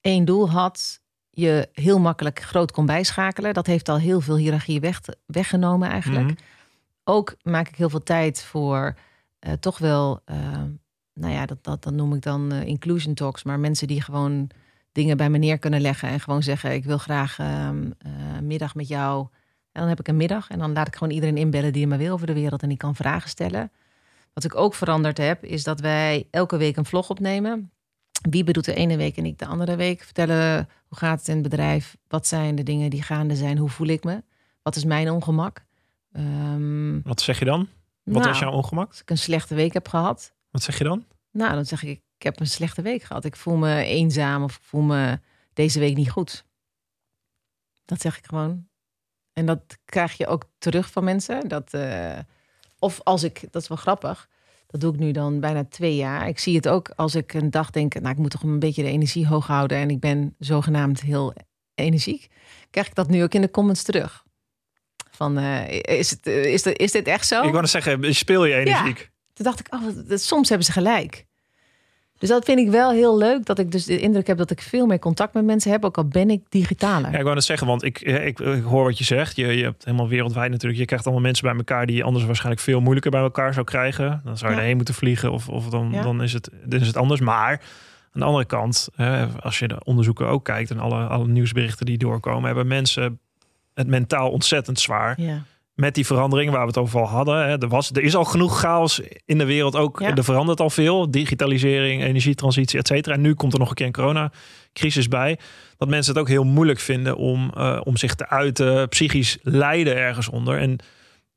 één 0.00 0.24
doel 0.24 0.50
had 0.50 1.00
je 1.30 1.68
heel 1.72 1.98
makkelijk 1.98 2.42
groot 2.42 2.72
kon 2.72 2.86
bijschakelen. 2.86 3.54
Dat 3.54 3.66
heeft 3.66 3.88
al 3.88 3.98
heel 3.98 4.20
veel 4.20 4.36
hiërarchie 4.36 4.80
weg, 4.80 5.00
weggenomen 5.26 5.88
eigenlijk. 5.88 6.26
Mhm. 6.26 6.34
Ook 7.04 7.36
maak 7.42 7.68
ik 7.68 7.76
heel 7.76 7.90
veel 7.90 8.02
tijd 8.02 8.42
voor 8.42 8.94
eh, 9.38 9.52
toch 9.52 9.78
wel, 9.78 10.20
eh, 10.24 10.62
nou 11.14 11.32
ja, 11.32 11.46
dat, 11.46 11.64
dat, 11.64 11.82
dat 11.82 11.92
noem 11.92 12.14
ik 12.14 12.22
dan 12.22 12.52
inclusion 12.52 13.14
talks. 13.14 13.42
Maar 13.42 13.58
mensen 13.58 13.86
die 13.86 14.02
gewoon 14.02 14.50
dingen 14.92 15.16
bij 15.16 15.30
me 15.30 15.38
neer 15.38 15.58
kunnen 15.58 15.80
leggen 15.80 16.08
en 16.08 16.20
gewoon 16.20 16.42
zeggen: 16.42 16.72
Ik 16.72 16.84
wil 16.84 16.98
graag 16.98 17.38
ehm, 17.38 17.90
eh, 17.98 18.12
middag 18.42 18.74
met 18.74 18.88
jou. 18.88 19.26
En 19.72 19.80
dan 19.80 19.88
heb 19.88 20.00
ik 20.00 20.08
een 20.08 20.16
middag 20.16 20.48
en 20.48 20.58
dan 20.58 20.72
laat 20.72 20.86
ik 20.86 20.96
gewoon 20.96 21.12
iedereen 21.12 21.36
inbellen 21.36 21.72
die 21.72 21.86
maar 21.86 21.98
wil 21.98 22.12
over 22.12 22.26
de 22.26 22.32
wereld 22.32 22.62
en 22.62 22.68
die 22.68 22.76
kan 22.76 22.94
vragen 22.94 23.28
stellen. 23.28 23.70
Wat 24.32 24.44
ik 24.44 24.54
ook 24.56 24.74
veranderd 24.74 25.18
heb, 25.18 25.44
is 25.44 25.64
dat 25.64 25.80
wij 25.80 26.26
elke 26.30 26.56
week 26.56 26.76
een 26.76 26.84
vlog 26.84 27.10
opnemen. 27.10 27.70
Wie 28.30 28.44
bedoelt 28.44 28.64
de 28.64 28.74
ene 28.74 28.96
week 28.96 29.16
en 29.16 29.24
ik 29.26 29.38
de 29.38 29.46
andere 29.46 29.76
week. 29.76 30.02
Vertellen 30.02 30.68
hoe 30.88 30.98
gaat 30.98 31.18
het 31.18 31.28
in 31.28 31.34
het 31.34 31.42
bedrijf? 31.42 31.96
Wat 32.08 32.26
zijn 32.26 32.54
de 32.54 32.62
dingen 32.62 32.90
die 32.90 33.02
gaande 33.02 33.36
zijn? 33.36 33.58
Hoe 33.58 33.68
voel 33.68 33.86
ik 33.86 34.04
me? 34.04 34.22
Wat 34.62 34.76
is 34.76 34.84
mijn 34.84 35.10
ongemak? 35.10 35.64
Ehm, 36.12 37.00
Wat 37.02 37.20
zeg 37.20 37.38
je 37.38 37.44
dan? 37.44 37.68
Wat 38.04 38.14
nou, 38.14 38.28
was 38.28 38.38
jouw 38.38 38.52
ongemak? 38.52 38.88
Als 38.88 39.00
ik 39.00 39.10
een 39.10 39.18
slechte 39.18 39.54
week 39.54 39.72
heb 39.72 39.88
gehad, 39.88 40.32
Wat 40.50 40.62
zeg 40.62 40.78
je 40.78 40.84
dan? 40.84 41.04
nou, 41.30 41.54
dan 41.54 41.64
zeg 41.66 41.82
ik, 41.82 42.00
ik 42.20 42.26
heb 42.26 42.40
een 42.40 42.46
slechte 42.46 42.82
week 42.82 43.02
gehad. 43.02 43.24
Ik 43.24 43.36
voel 43.36 43.56
me 43.56 43.84
eenzaam 43.84 44.42
of 44.42 44.56
ik 44.56 44.62
voel 44.62 44.82
me 44.82 45.20
deze 45.52 45.78
week 45.78 45.96
niet 45.96 46.10
goed. 46.10 46.44
Dat 47.84 48.00
zeg 48.00 48.18
ik 48.18 48.26
gewoon. 48.26 48.68
En 49.32 49.46
dat 49.46 49.78
krijg 49.84 50.16
je 50.16 50.26
ook 50.26 50.44
terug 50.58 50.90
van 50.90 51.04
mensen. 51.04 51.48
Dat, 51.48 51.74
eh, 51.74 52.18
of 52.78 53.00
als 53.02 53.22
ik, 53.22 53.40
dat 53.50 53.62
is 53.62 53.68
wel 53.68 53.76
grappig, 53.76 54.28
dat 54.66 54.80
doe 54.80 54.92
ik 54.92 54.98
nu 54.98 55.10
dan 55.10 55.40
bijna 55.40 55.64
twee 55.64 55.96
jaar. 55.96 56.28
Ik 56.28 56.38
zie 56.38 56.56
het 56.56 56.68
ook 56.68 56.90
als 56.96 57.14
ik 57.14 57.32
een 57.32 57.50
dag 57.50 57.70
denk, 57.70 57.94
nou, 57.94 58.10
ik 58.10 58.18
moet 58.18 58.30
toch 58.30 58.42
een 58.42 58.58
beetje 58.58 58.82
de 58.82 58.88
energie 58.88 59.26
hoog 59.26 59.46
houden 59.46 59.78
en 59.78 59.90
ik 59.90 60.00
ben 60.00 60.34
zogenaamd 60.38 61.00
heel 61.00 61.34
energiek. 61.74 62.28
Krijg 62.70 62.86
ik 62.86 62.94
dat 62.94 63.08
nu 63.08 63.22
ook 63.22 63.34
in 63.34 63.40
de 63.40 63.50
comments 63.50 63.82
terug. 63.82 64.24
Van, 65.10 65.38
eh, 65.38 65.98
is, 65.98 66.10
het, 66.10 66.26
eh, 66.26 66.74
is, 66.74 66.92
dit 66.92 67.06
echt 67.06 67.26
zo? 67.26 67.42
Ik 67.42 67.52
wou 67.52 67.66
zeggen, 67.66 68.14
speel 68.14 68.44
je 68.44 68.54
energiek? 68.54 69.10
Toen 69.32 69.44
dacht 69.44 69.60
ik, 69.60 69.74
oh, 69.74 70.16
soms 70.16 70.48
hebben 70.48 70.66
ze 70.66 70.72
gelijk. 70.72 71.28
Dus 72.20 72.28
dat 72.28 72.44
vind 72.44 72.58
ik 72.58 72.70
wel 72.70 72.90
heel 72.90 73.18
leuk. 73.18 73.44
Dat 73.46 73.58
ik 73.58 73.72
dus 73.72 73.84
de 73.84 73.98
indruk 73.98 74.26
heb 74.26 74.38
dat 74.38 74.50
ik 74.50 74.62
veel 74.62 74.86
meer 74.86 74.98
contact 74.98 75.34
met 75.34 75.44
mensen 75.44 75.70
heb. 75.70 75.84
Ook 75.84 75.96
al 75.96 76.04
ben 76.04 76.30
ik 76.30 76.42
digitaler. 76.48 77.10
Ja, 77.10 77.16
ik 77.16 77.22
wou 77.22 77.34
net 77.34 77.44
zeggen, 77.44 77.66
want 77.66 77.82
ik, 77.84 78.00
eh, 78.00 78.26
ik, 78.26 78.40
ik 78.40 78.62
hoor 78.62 78.84
wat 78.84 78.98
je 78.98 79.04
zegt. 79.04 79.36
Je, 79.36 79.46
je 79.46 79.62
hebt 79.64 79.84
helemaal 79.84 80.08
wereldwijd 80.08 80.50
natuurlijk. 80.50 80.80
Je 80.80 80.86
krijgt 80.86 81.04
allemaal 81.04 81.24
mensen 81.24 81.44
bij 81.48 81.56
elkaar 81.56 81.86
die 81.86 81.96
je 81.96 82.02
anders 82.02 82.24
waarschijnlijk 82.24 82.62
veel 82.62 82.80
moeilijker 82.80 83.10
bij 83.10 83.20
elkaar 83.20 83.52
zou 83.54 83.66
krijgen. 83.66 84.20
Dan 84.24 84.38
zou 84.38 84.50
je 84.50 84.56
Ja. 84.56 84.62
erheen 84.62 84.76
moeten 84.76 84.94
vliegen 84.94 85.32
of, 85.32 85.48
of 85.48 85.68
dan, 85.68 85.88
Ja. 85.92 86.02
dan, 86.02 86.22
is 86.22 86.32
het, 86.32 86.50
dan 86.64 86.80
is 86.80 86.86
het 86.86 86.96
anders. 86.96 87.20
Maar 87.20 87.50
aan 88.12 88.20
de 88.20 88.24
andere 88.26 88.44
kant, 88.44 88.88
hè, 88.94 89.26
als 89.26 89.58
je 89.58 89.68
de 89.68 89.84
onderzoeken 89.84 90.26
ook 90.26 90.44
kijkt 90.44 90.70
en 90.70 90.78
alle, 90.78 91.06
alle 91.06 91.26
nieuwsberichten 91.28 91.86
die 91.86 91.98
doorkomen, 91.98 92.44
hebben 92.46 92.66
mensen 92.66 93.20
het 93.74 93.86
mentaal 93.86 94.30
ontzettend 94.30 94.80
zwaar. 94.80 95.20
Ja. 95.20 95.42
Met 95.80 95.94
die 95.94 96.06
veranderingen 96.06 96.52
waar 96.52 96.62
we 96.62 96.68
het 96.68 96.78
over 96.78 97.00
al 97.00 97.06
hadden. 97.06 97.48
Hè. 97.48 97.58
Er, 97.58 97.68
was, 97.68 97.90
er 97.90 98.02
is 98.02 98.16
al 98.16 98.24
genoeg 98.24 98.58
chaos 98.58 99.00
in 99.24 99.38
de 99.38 99.44
wereld 99.44 99.76
ook. 99.76 100.00
Ja. 100.00 100.14
Er 100.14 100.24
verandert 100.24 100.60
al 100.60 100.70
veel. 100.70 101.10
Digitalisering, 101.10 102.02
energietransitie, 102.02 102.78
et 102.78 102.86
cetera. 102.86 103.14
En 103.14 103.20
nu 103.20 103.34
komt 103.34 103.52
er 103.52 103.58
nog 103.58 103.68
een 103.68 103.74
keer 103.74 103.86
een 103.86 103.92
coronacrisis 103.92 105.08
bij. 105.08 105.38
Dat 105.78 105.88
mensen 105.88 106.12
het 106.12 106.22
ook 106.22 106.28
heel 106.28 106.44
moeilijk 106.44 106.78
vinden 106.80 107.16
om, 107.16 107.50
eh, 107.54 107.80
om 107.84 107.96
zich 107.96 108.14
te 108.14 108.28
uiten. 108.28 108.88
Psychisch 108.88 109.38
lijden 109.42 109.96
ergens 109.96 110.28
onder. 110.28 110.58
En 110.58 110.78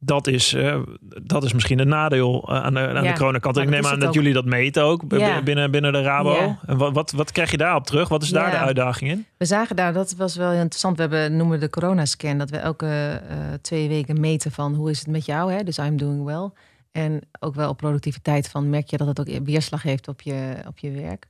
dat 0.06 0.28
is, 0.28 0.54
eh, 0.54 0.80
dat 1.22 1.44
is 1.44 1.54
misschien 1.54 1.80
een 1.80 1.88
nadeel 1.88 2.44
eh, 2.50 2.64
aan 2.64 2.74
de, 2.74 2.80
aan 2.80 3.04
Ja, 3.04 3.12
de 3.12 3.18
coronakant. 3.20 3.58
Ik 3.58 3.70
neem 3.70 3.86
aan 3.86 4.00
dat 4.00 4.08
ook. 4.08 4.14
jullie 4.14 4.34
dat 4.34 4.46
meten 4.46 4.84
ook 4.84 5.04
Ja. 5.08 5.42
binnen, 5.44 5.72
binnen 5.72 5.92
de 5.94 6.02
Rabo. 6.02 6.34
Ja. 6.34 6.60
En 6.66 6.78
wat, 6.78 6.94
wat, 6.94 7.12
wat 7.12 7.32
krijg 7.32 7.52
je 7.52 7.58
daarop 7.58 7.86
terug? 7.86 8.10
Wat 8.10 8.24
is 8.24 8.30
daar 8.30 8.52
de 8.52 8.58
uitdaging 8.58 9.12
in? 9.12 9.26
We 9.38 9.46
zagen 9.46 9.76
daar, 9.76 9.94
dat 9.94 10.14
was 10.16 10.36
wel 10.36 10.52
interessant. 10.52 10.96
We 10.96 11.02
hebben, 11.02 11.38
noemen 11.38 11.60
de 11.60 11.70
coronascan. 11.70 12.38
Dat 12.38 12.50
we 12.50 12.58
elke 12.58 13.22
eh, 13.30 13.38
twee 13.62 13.88
weken 13.88 14.20
meten 14.20 14.52
van 14.52 14.74
hoe 14.74 14.90
is 14.90 15.00
het 15.00 15.08
met 15.08 15.26
jou. 15.26 15.52
Hè? 15.52 15.64
Dus 15.64 15.78
I'm 15.78 15.98
doing 15.98 16.24
well. 16.24 16.50
En 16.92 17.22
ook 17.40 17.56
wel 17.56 17.70
op 17.70 17.78
productiviteit 17.78 18.50
van 18.50 18.70
merk 18.70 18.90
je 18.90 18.98
dat 18.98 19.08
het 19.08 19.20
ook 19.20 19.46
weerslag 19.46 19.84
heeft 19.84 20.08
op 20.08 20.22
je, 20.22 20.54
op 20.68 20.78
je 20.78 20.92
werk. 20.92 21.26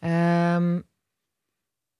Ehm, 0.00 0.80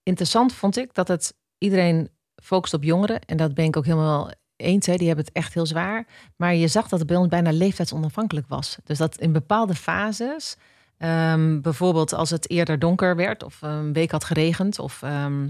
interessant 0.03 0.53
vond 0.55 0.77
ik 0.77 0.95
dat 0.95 1.09
het 1.09 1.35
iedereen 1.59 2.09
focust 2.43 2.75
op 2.75 2.83
jongeren. 2.83 3.21
En 3.21 3.37
dat 3.37 3.55
ben 3.55 3.65
ik 3.65 3.77
ook 3.77 3.85
helemaal 3.85 4.31
eens. 4.57 4.87
Hè. 4.87 4.97
Die 4.97 5.07
hebben 5.07 5.25
het 5.25 5.35
echt 5.35 5.55
heel 5.55 5.67
zwaar. 5.67 6.07
Maar 6.37 6.55
je 6.55 6.69
zag 6.69 6.89
dat 6.89 6.99
het 6.99 7.09
bij 7.09 7.17
ons 7.17 7.29
bijna 7.29 7.53
leeftijdsonafhankelijk 7.53 8.47
was. 8.49 8.77
Dus 8.85 8.99
dat 8.99 9.17
in 9.17 9.33
bepaalde 9.33 9.75
fases, 9.75 10.57
ehm, 10.99 11.61
bijvoorbeeld 11.61 12.13
als 12.13 12.31
het 12.31 12.51
eerder 12.51 12.79
donker 12.79 13.17
werd 13.17 13.43
of 13.43 13.59
een 13.63 13.93
week 13.93 14.11
had 14.11 14.25
geregend 14.25 14.79
of 14.79 15.03
ehm, 15.03 15.49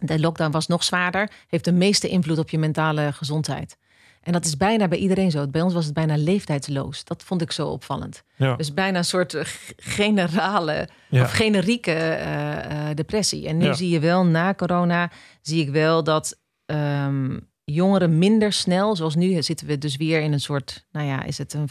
de 0.00 0.20
lockdown 0.20 0.50
was 0.50 0.66
nog 0.66 0.84
zwaarder, 0.84 1.30
heeft 1.48 1.64
de 1.64 1.72
meeste 1.72 2.08
invloed 2.08 2.38
op 2.38 2.50
je 2.50 2.58
mentale 2.58 3.12
gezondheid. 3.12 3.76
En 4.20 4.32
dat 4.32 4.44
is 4.44 4.56
bijna 4.56 4.88
bij 4.88 4.98
iedereen 4.98 5.30
zo. 5.30 5.46
Bij 5.48 5.60
ons 5.62 5.74
was 5.74 5.84
het 5.84 5.94
bijna 5.94 6.16
leeftijdsloos. 6.16 7.04
Dat 7.04 7.22
vond 7.22 7.42
ik 7.42 7.52
zo 7.52 7.68
opvallend. 7.68 8.22
Ja. 8.36 8.56
Dus 8.56 8.74
bijna 8.74 8.98
een 8.98 9.04
soort 9.04 9.34
eh, 9.34 9.44
generale 9.76 10.88
Ja. 11.08 11.22
of 11.22 11.32
generieke 11.32 11.92
eh, 11.92 12.88
eh, 12.90 12.96
depressie. 12.96 13.48
En 13.48 13.56
nu 13.56 13.64
Ja. 13.64 13.72
zie 13.72 13.88
je 13.88 14.00
wel 14.00 14.24
na 14.26 14.54
corona, 14.54 15.10
zie 15.42 15.62
ik 15.62 15.70
wel 15.70 16.04
dat 16.04 16.38
ehm, 16.66 17.38
jongeren 17.72 18.18
minder 18.18 18.52
snel, 18.52 18.96
zoals 18.96 19.14
nu 19.14 19.42
zitten 19.42 19.66
we 19.66 19.78
dus 19.78 19.96
weer 19.96 20.20
in 20.20 20.32
een 20.32 20.40
soort, 20.40 20.86
nou 20.92 21.06
ja, 21.06 21.22
is 21.24 21.38
het 21.38 21.52
een 21.54 21.68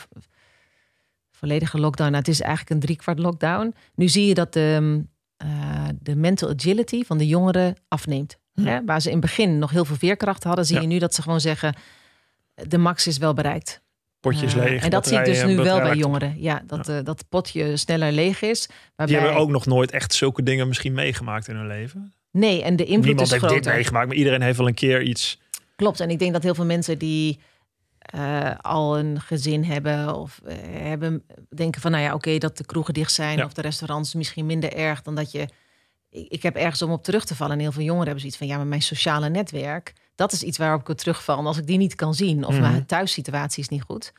volledige 1.32 1.80
lockdown? 1.80 2.10
Nou, 2.12 2.24
het 2.24 2.34
is 2.34 2.42
eigenlijk 2.42 2.72
een 2.72 2.80
driekwart 2.80 3.20
lockdown. 3.20 3.76
Nu 3.96 4.08
zie 4.08 4.26
je 4.28 4.34
dat 4.34 4.54
de, 4.54 5.02
eh, 5.38 5.48
de 6.02 6.16
mental 6.16 6.50
agility 6.50 7.04
van 7.04 7.18
de 7.18 7.28
jongeren 7.28 7.76
afneemt. 7.88 8.38
Hm. 8.54 8.66
Hè? 8.66 8.86
Waar 8.86 9.02
ze 9.02 9.08
in 9.08 9.16
het 9.18 9.26
begin 9.26 9.60
nog 9.60 9.72
heel 9.72 9.86
veel 9.86 9.96
veerkracht 9.96 10.44
hadden, 10.44 10.66
zie 10.66 10.76
Ja. 10.76 10.82
je 10.82 10.88
nu 10.88 11.00
dat 11.00 11.16
ze 11.16 11.22
gewoon 11.22 11.42
zeggen, 11.42 11.76
de 12.54 12.78
max 12.78 13.08
is 13.08 13.18
wel 13.18 13.34
bereikt. 13.34 13.82
Potjes 14.20 14.54
Eh, 14.54 14.64
leeg. 14.64 14.84
en 14.84 14.90
dat 14.90 15.08
zie 15.08 15.18
ik 15.18 15.26
dus 15.26 15.44
nu 15.44 15.56
wel 15.56 15.80
bij 15.82 15.96
jongeren. 15.96 16.42
Ja, 16.42 16.62
dat, 16.68 16.90
eh, 16.90 16.98
dat 17.04 17.26
potje 17.30 17.78
sneller 17.78 18.12
leeg 18.12 18.42
is. 18.42 18.68
Waarbij... 18.96 19.16
Die 19.16 19.26
hebben 19.26 19.42
ook 19.42 19.50
nog 19.50 19.66
nooit 19.66 19.92
echt 19.92 20.14
zulke 20.14 20.44
dingen 20.44 20.68
misschien 20.68 20.94
meegemaakt 20.94 21.48
in 21.48 21.56
hun 21.56 21.68
leven. 21.68 22.14
Nee, 22.32 22.64
en 22.64 22.76
de 22.76 22.84
invloed 22.86 23.06
Niemand 23.06 23.26
is 23.26 23.32
heeft 23.32 23.44
groter. 23.44 23.62
dit 23.64 23.74
meegemaakt, 23.74 24.08
maar 24.08 24.16
iedereen 24.16 24.42
heeft 24.42 24.58
wel 24.58 24.68
een 24.68 24.74
keer 24.74 25.02
iets. 25.02 25.40
Klopt. 25.80 26.00
En 26.00 26.10
ik 26.10 26.20
denk 26.20 26.34
dat 26.34 26.44
heel 26.44 26.56
veel 26.56 26.66
mensen 26.66 26.98
die 26.98 27.40
eh, 28.00 28.52
al 28.62 29.00
een 29.00 29.22
gezin 29.22 29.64
hebben 29.64 30.16
of 30.16 30.40
eh, 30.46 30.56
hebben 30.72 31.24
denken 31.56 31.82
van, 31.82 31.92
nou 31.92 32.04
ja, 32.04 32.14
oké, 32.14 32.38
dat 32.38 32.58
de 32.58 32.66
kroegen 32.66 32.94
dicht 32.94 33.14
zijn 33.14 33.38
Ja. 33.38 33.46
of 33.46 33.54
de 33.54 33.62
restaurants 33.62 34.14
misschien 34.14 34.46
minder 34.46 34.74
erg 34.74 35.02
dan 35.02 35.16
dat 35.16 35.32
je. 35.32 35.48
Ik, 36.10 36.28
ik 36.28 36.44
heb 36.44 36.56
ergens 36.56 36.82
om 36.82 36.92
op 36.92 37.04
terug 37.04 37.26
te 37.26 37.36
vallen. 37.36 37.54
En 37.54 37.60
heel 37.60 37.72
veel 37.72 37.82
jongeren 37.84 38.04
hebben 38.06 38.20
zoiets 38.22 38.38
van, 38.40 38.48
ja, 38.48 38.58
maar 38.58 38.68
mijn 38.68 38.82
sociale 38.82 39.30
netwerk, 39.30 39.94
dat 40.16 40.32
is 40.32 40.44
iets 40.44 40.58
waarop 40.58 40.90
ik 40.90 40.98
terugval. 40.98 41.38
En 41.38 41.46
als 41.46 41.58
ik 41.58 41.68
die 41.68 41.78
niet 41.78 41.96
kan 41.96 42.14
zien 42.14 42.46
of 42.46 42.54
Mhm. 42.54 42.62
mijn 42.62 42.86
thuissituatie 42.86 43.64
is 43.64 43.70
niet 43.70 43.82
goed, 43.84 44.14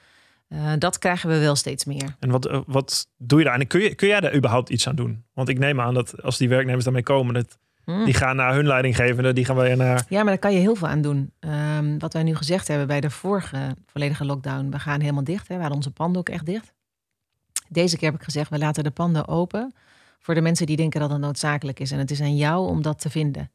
eh, 0.49 0.73
dat 0.79 0.99
krijgen 0.99 1.29
we 1.31 1.39
wel 1.39 1.57
steeds 1.57 1.85
meer. 1.85 2.17
En 2.19 2.31
wat, 2.31 2.63
wat 2.67 3.07
doe 3.17 3.39
je 3.39 3.45
daar? 3.45 3.61
En 3.61 3.67
kun, 3.67 3.81
je, 3.81 3.95
kun 3.95 4.09
jij 4.09 4.21
daar 4.21 4.35
überhaupt 4.35 4.69
iets 4.69 4.89
aan 4.89 4.97
doen? 4.97 5.25
Want 5.35 5.49
ik 5.49 5.59
neem 5.59 5.81
aan 5.81 5.95
dat 5.95 6.23
als 6.23 6.37
die 6.39 6.49
werknemers 6.49 6.85
daarmee 6.85 7.03
komen, 7.03 7.35
dat, 7.35 7.59
Hmm. 7.85 8.05
die 8.05 8.15
gaan 8.15 8.37
naar 8.37 8.55
hun 8.55 8.67
leidinggevende, 8.67 9.33
die 9.33 9.45
gaan 9.45 9.57
weer 9.57 9.77
naar. 9.77 10.05
Ja, 10.09 10.17
maar 10.17 10.33
daar 10.33 10.39
kan 10.39 10.53
je 10.53 10.59
heel 10.59 10.75
veel 10.75 10.89
aan 10.89 11.03
doen. 11.03 11.33
Ehm, 11.39 11.99
wat 11.99 12.13
wij 12.13 12.23
nu 12.23 12.35
gezegd 12.35 12.69
hebben 12.69 12.87
bij 12.87 13.01
de 13.01 13.11
vorige 13.11 13.77
volledige 13.87 14.25
lockdown. 14.25 14.71
We 14.71 14.79
gaan 14.79 15.01
helemaal 15.01 15.25
dicht. 15.25 15.49
Hè. 15.49 15.55
We 15.55 15.61
hadden 15.61 15.77
onze 15.77 15.91
panden 15.91 16.21
ook 16.21 16.29
echt 16.29 16.47
dicht. 16.47 16.73
Deze 17.69 17.97
keer 17.97 18.11
heb 18.11 18.19
ik 18.19 18.25
gezegd, 18.25 18.51
we 18.51 18.59
laten 18.59 18.85
de 18.85 18.91
panden 18.91 19.29
open. 19.29 19.75
Voor 20.19 20.35
de 20.35 20.41
mensen 20.41 20.67
die 20.67 20.77
denken 20.77 21.01
dat 21.01 21.11
het 21.11 21.21
noodzakelijk 21.21 21.81
is. 21.81 21.91
En 21.91 21.99
het 21.99 22.11
is 22.11 22.21
aan 22.21 22.37
jou 22.37 22.69
om 22.69 22.83
dat 22.83 23.01
te 23.01 23.11
vinden. 23.11 23.51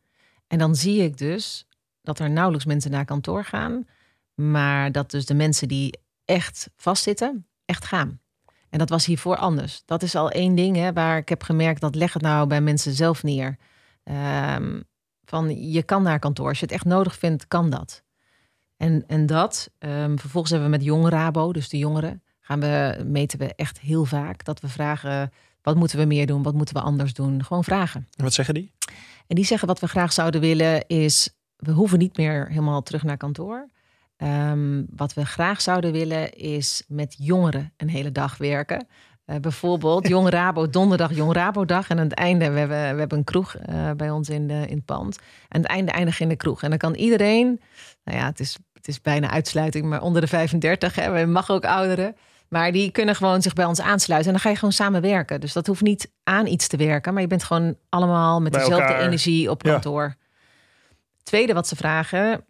En 0.48 0.58
dan 0.58 0.76
zie 0.76 1.04
ik 1.04 1.18
dus 1.18 1.68
dat 2.02 2.20
er 2.20 2.30
nauwelijks 2.30 2.66
mensen 2.66 2.92
naar 2.92 3.06
kantoor 3.06 3.44
gaan. 3.44 3.88
Maar 4.34 4.92
dat 4.92 5.12
dus 5.12 5.26
de 5.26 5.34
mensen 5.34 5.68
die 5.68 6.00
echt 6.26 6.70
vastzitten, 6.76 7.48
echt 7.66 7.86
gaan. 7.86 8.20
En 8.70 8.80
dat 8.80 8.90
was 8.90 9.06
hiervoor 9.06 9.38
anders. 9.38 9.82
Dat 9.86 10.04
is 10.04 10.16
al 10.16 10.32
één 10.32 10.56
ding 10.56 10.76
hè, 10.76 10.94
waar 10.94 11.18
ik 11.18 11.30
heb 11.30 11.44
gemerkt 11.44 11.82
dat 11.82 11.96
leg 11.96 12.14
het 12.14 12.22
nou 12.22 12.48
bij 12.48 12.62
mensen 12.62 12.94
zelf 12.94 13.24
neer. 13.24 13.58
Ehm, 14.06 14.82
van 15.24 15.72
je 15.72 15.84
kan 15.84 16.04
naar 16.04 16.20
kantoor. 16.20 16.48
Als 16.48 16.60
je 16.60 16.66
het 16.66 16.74
echt 16.74 16.86
nodig 16.86 17.16
vindt, 17.16 17.48
kan 17.48 17.70
dat. 17.70 18.04
En, 18.78 19.04
en 19.08 19.26
dat, 19.26 19.72
ehm, 19.78 20.18
vervolgens 20.18 20.52
hebben 20.52 20.70
we 20.70 20.78
met 20.78 20.86
Jong 20.86 21.10
Rabo, 21.10 21.54
dus 21.54 21.70
de 21.70 21.78
jongeren, 21.78 22.24
gaan 22.40 22.60
we, 22.60 23.04
meten 23.06 23.40
we 23.40 23.56
echt 23.56 23.80
heel 23.80 24.06
vaak. 24.06 24.44
Dat 24.44 24.60
we 24.60 24.68
vragen, 24.68 25.32
wat 25.62 25.76
moeten 25.76 25.98
we 25.98 26.06
meer 26.06 26.26
doen? 26.26 26.44
Wat 26.44 26.54
moeten 26.54 26.76
we 26.76 26.82
anders 26.82 27.14
doen? 27.14 27.44
Gewoon 27.44 27.64
vragen. 27.64 28.08
Wat 28.16 28.34
zeggen 28.34 28.54
die? 28.54 28.72
En 29.28 29.36
die 29.36 29.46
zeggen 29.46 29.68
wat 29.68 29.80
we 29.80 29.88
graag 29.88 30.14
zouden 30.14 30.42
willen 30.42 30.88
is, 30.88 31.30
we 31.56 31.72
hoeven 31.72 32.00
niet 32.00 32.18
meer 32.18 32.48
helemaal 32.48 32.84
terug 32.84 33.04
naar 33.04 33.18
kantoor. 33.18 33.70
Ehm, 34.18 34.84
wat 34.90 35.14
we 35.14 35.26
graag 35.26 35.62
zouden 35.62 35.92
willen 35.92 36.34
is 36.34 36.84
met 36.88 37.16
jongeren 37.18 37.74
een 37.78 37.90
hele 37.90 38.12
dag 38.12 38.38
werken. 38.38 38.88
Eh, 39.26 39.36
bijvoorbeeld 39.40 40.08
Jong 40.14 40.30
Rabo, 40.30 40.70
donderdag 40.70 41.14
Jong 41.16 41.34
Rabo 41.34 41.66
dag. 41.66 41.90
En 41.90 41.98
aan 41.98 42.04
het 42.04 42.14
einde, 42.14 42.50
we 42.52 42.60
hebben, 42.60 42.94
we 42.94 43.00
hebben 43.00 43.18
een 43.18 43.24
kroeg 43.24 43.56
eh, 43.56 43.92
bij 43.92 44.10
ons 44.10 44.30
in, 44.30 44.48
de, 44.48 44.66
in 44.68 44.76
het 44.76 44.86
pand. 44.86 45.20
En 45.50 45.62
het 45.62 45.70
einde 45.70 45.92
eindig 45.92 46.20
in 46.20 46.30
de 46.30 46.36
kroeg. 46.36 46.64
En 46.64 46.70
dan 46.70 46.78
kan 46.78 46.94
iedereen, 46.94 47.62
nou 48.04 48.18
ja, 48.18 48.26
het 48.26 48.40
is, 48.40 48.58
het 48.74 48.88
is 48.88 49.02
bijna 49.02 49.30
uitsluiting, 49.30 49.86
maar 49.86 50.02
onder 50.02 50.22
de 50.22 50.28
35, 50.28 50.96
hè, 50.96 51.12
we 51.12 51.26
mag 51.26 51.50
ook 51.50 51.66
ouderen. 51.66 52.16
Maar 52.50 52.72
die 52.72 52.92
kunnen 52.92 53.16
gewoon 53.16 53.42
zich 53.42 53.54
bij 53.54 53.66
ons 53.66 53.82
aansluiten. 53.82 54.28
En 54.28 54.34
dan 54.34 54.42
ga 54.44 54.50
je 54.50 54.56
gewoon 54.56 54.74
samen 54.74 55.02
werken. 55.02 55.42
Dus 55.42 55.54
dat 55.54 55.68
hoeft 55.68 55.82
niet 55.82 56.12
aan 56.24 56.48
iets 56.48 56.68
te 56.68 56.78
werken. 56.78 57.14
Maar 57.14 57.22
je 57.22 57.28
bent 57.28 57.44
gewoon 57.44 57.76
allemaal 57.90 58.42
met 58.42 58.52
Bij 58.52 58.62
dezelfde 58.62 58.86
elkaar. 58.88 59.02
energie 59.06 59.50
op 59.50 59.64
Ja. 59.64 59.72
kantoor. 59.72 60.16
tweede 61.24 61.54
wat 61.54 61.68
ze 61.68 61.76
vragen 61.76 62.46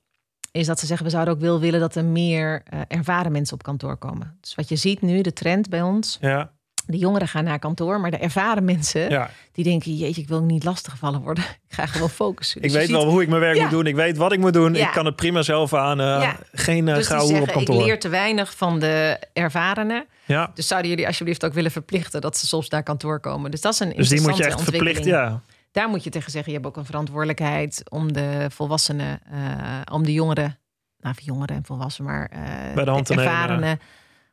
is 0.51 0.65
dat 0.67 0.79
ze 0.79 0.85
zeggen 0.85 1.05
we 1.05 1.11
zouden 1.11 1.33
ook 1.33 1.39
wel 1.39 1.59
willen 1.59 1.79
dat 1.79 1.95
er 1.95 2.05
meer 2.05 2.63
uh, 2.73 2.79
ervaren 2.87 3.31
mensen 3.31 3.53
op 3.53 3.63
kantoor 3.63 3.97
komen. 3.97 4.37
Dus 4.41 4.55
wat 4.55 4.69
je 4.69 4.75
ziet 4.75 5.01
nu, 5.01 5.21
de 5.21 5.33
trend 5.33 5.69
bij 5.69 5.81
ons. 5.81 6.17
Ja. 6.21 6.51
De 6.87 6.97
jongeren 6.97 7.27
gaan 7.27 7.43
naar 7.43 7.59
kantoor, 7.59 7.99
maar 7.99 8.11
de 8.11 8.17
ervaren 8.17 8.65
mensen 8.65 9.29
die 9.51 9.63
denken: 9.63 9.95
jeetje, 9.95 10.21
ik 10.21 10.27
wil 10.27 10.41
niet 10.41 10.63
lastiggevallen 10.63 11.21
worden. 11.21 11.43
Ik 11.69 11.81
ga 11.81 11.85
gewoon 11.85 12.09
focussen. 12.09 12.61
ik 12.61 12.63
dus 12.63 12.73
weet 12.77 12.89
wel 12.89 13.09
hoe 13.09 13.21
ik 13.21 13.27
mijn 13.27 13.41
werk 13.41 13.59
moet 13.59 13.69
doen. 13.69 13.87
Ik 13.87 13.95
weet 13.95 14.17
wat 14.17 14.31
ik 14.31 14.39
moet 14.39 14.53
doen. 14.53 14.75
Ik 14.75 14.91
kan 14.93 15.05
het 15.05 15.15
prima 15.15 15.41
zelf 15.41 15.73
aan. 15.73 16.01
Uh, 16.01 16.33
geen 16.51 16.87
uh, 16.87 16.95
dus 16.95 17.11
op 17.11 17.47
kantoor. 17.47 17.75
Ik 17.75 17.85
leer 17.85 17.99
te 17.99 18.09
weinig 18.09 18.55
van 18.55 18.79
de 18.79 19.19
ervarenen. 19.33 20.05
Ja. 20.25 20.51
Dus 20.53 20.67
zouden 20.67 20.89
jullie 20.89 21.07
alsjeblieft 21.07 21.45
ook 21.45 21.53
willen 21.53 21.71
verplichten 21.71 22.21
dat 22.21 22.37
ze 22.37 22.47
soms 22.47 22.69
naar 22.69 22.83
kantoor 22.83 23.19
komen. 23.19 23.51
Dus 23.51 23.61
dat 23.61 23.73
is 23.73 23.79
een 23.79 23.93
dus 23.95 24.09
die 24.09 24.21
moet 24.21 24.37
je 24.37 24.45
echt 24.45 24.61
verplichten. 24.61 25.05
Ja. 25.05 25.41
Daar 25.71 25.89
moet 25.89 26.03
je 26.03 26.09
tegen 26.09 26.31
zeggen: 26.31 26.51
je 26.51 26.57
hebt 26.57 26.69
ook 26.69 26.77
een 26.77 26.85
verantwoordelijkheid 26.85 27.83
om 27.89 28.13
de 28.13 28.47
volwassenen, 28.49 29.19
uh, 29.33 29.81
om 29.91 30.03
de 30.03 30.13
jongeren, 30.13 30.59
nou 30.99 31.15
jongeren 31.17 31.55
en 31.55 31.65
volwassenen, 31.65 32.11
maar 32.11 32.29
bij 32.75 32.83
de 32.83 32.91
hand 32.91 33.05
te 33.05 33.13
ervarenen, 33.13 33.79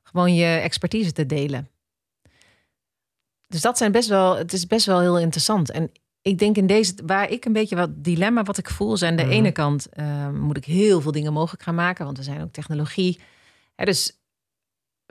gewoon 0.02 0.34
je 0.34 0.46
expertise 0.46 1.12
te 1.12 1.26
delen. 1.26 1.68
Dus 3.52 3.60
dat 3.60 3.78
zijn 3.78 3.92
best 3.92 4.08
wel, 4.08 4.36
het 4.36 4.52
is 4.52 4.66
best 4.66 4.86
wel 4.86 5.00
heel 5.00 5.18
interessant. 5.18 5.70
En 5.70 5.90
ik 6.22 6.38
denk 6.38 6.56
in 6.56 6.66
deze, 6.66 6.94
waar 7.06 7.30
ik 7.30 7.44
een 7.44 7.52
beetje 7.52 7.76
wat 7.76 7.90
dilemma 8.04 8.42
wat 8.42 8.58
ik 8.58 8.70
voel, 8.70 8.96
zijn 8.96 9.16
de 9.16 9.22
mhm. 9.22 9.32
ene 9.32 9.52
kant 9.52 9.88
uh, 9.94 10.28
moet 10.28 10.56
ik 10.56 10.64
heel 10.64 11.00
veel 11.00 11.12
dingen 11.12 11.32
mogelijk 11.32 11.62
gaan 11.62 11.74
maken, 11.74 12.04
want 12.04 12.18
er 12.18 12.24
zijn 12.24 12.42
ook 12.42 12.52
technologie. 12.52 13.20
Hè, 13.74 13.84
dus 13.84 14.21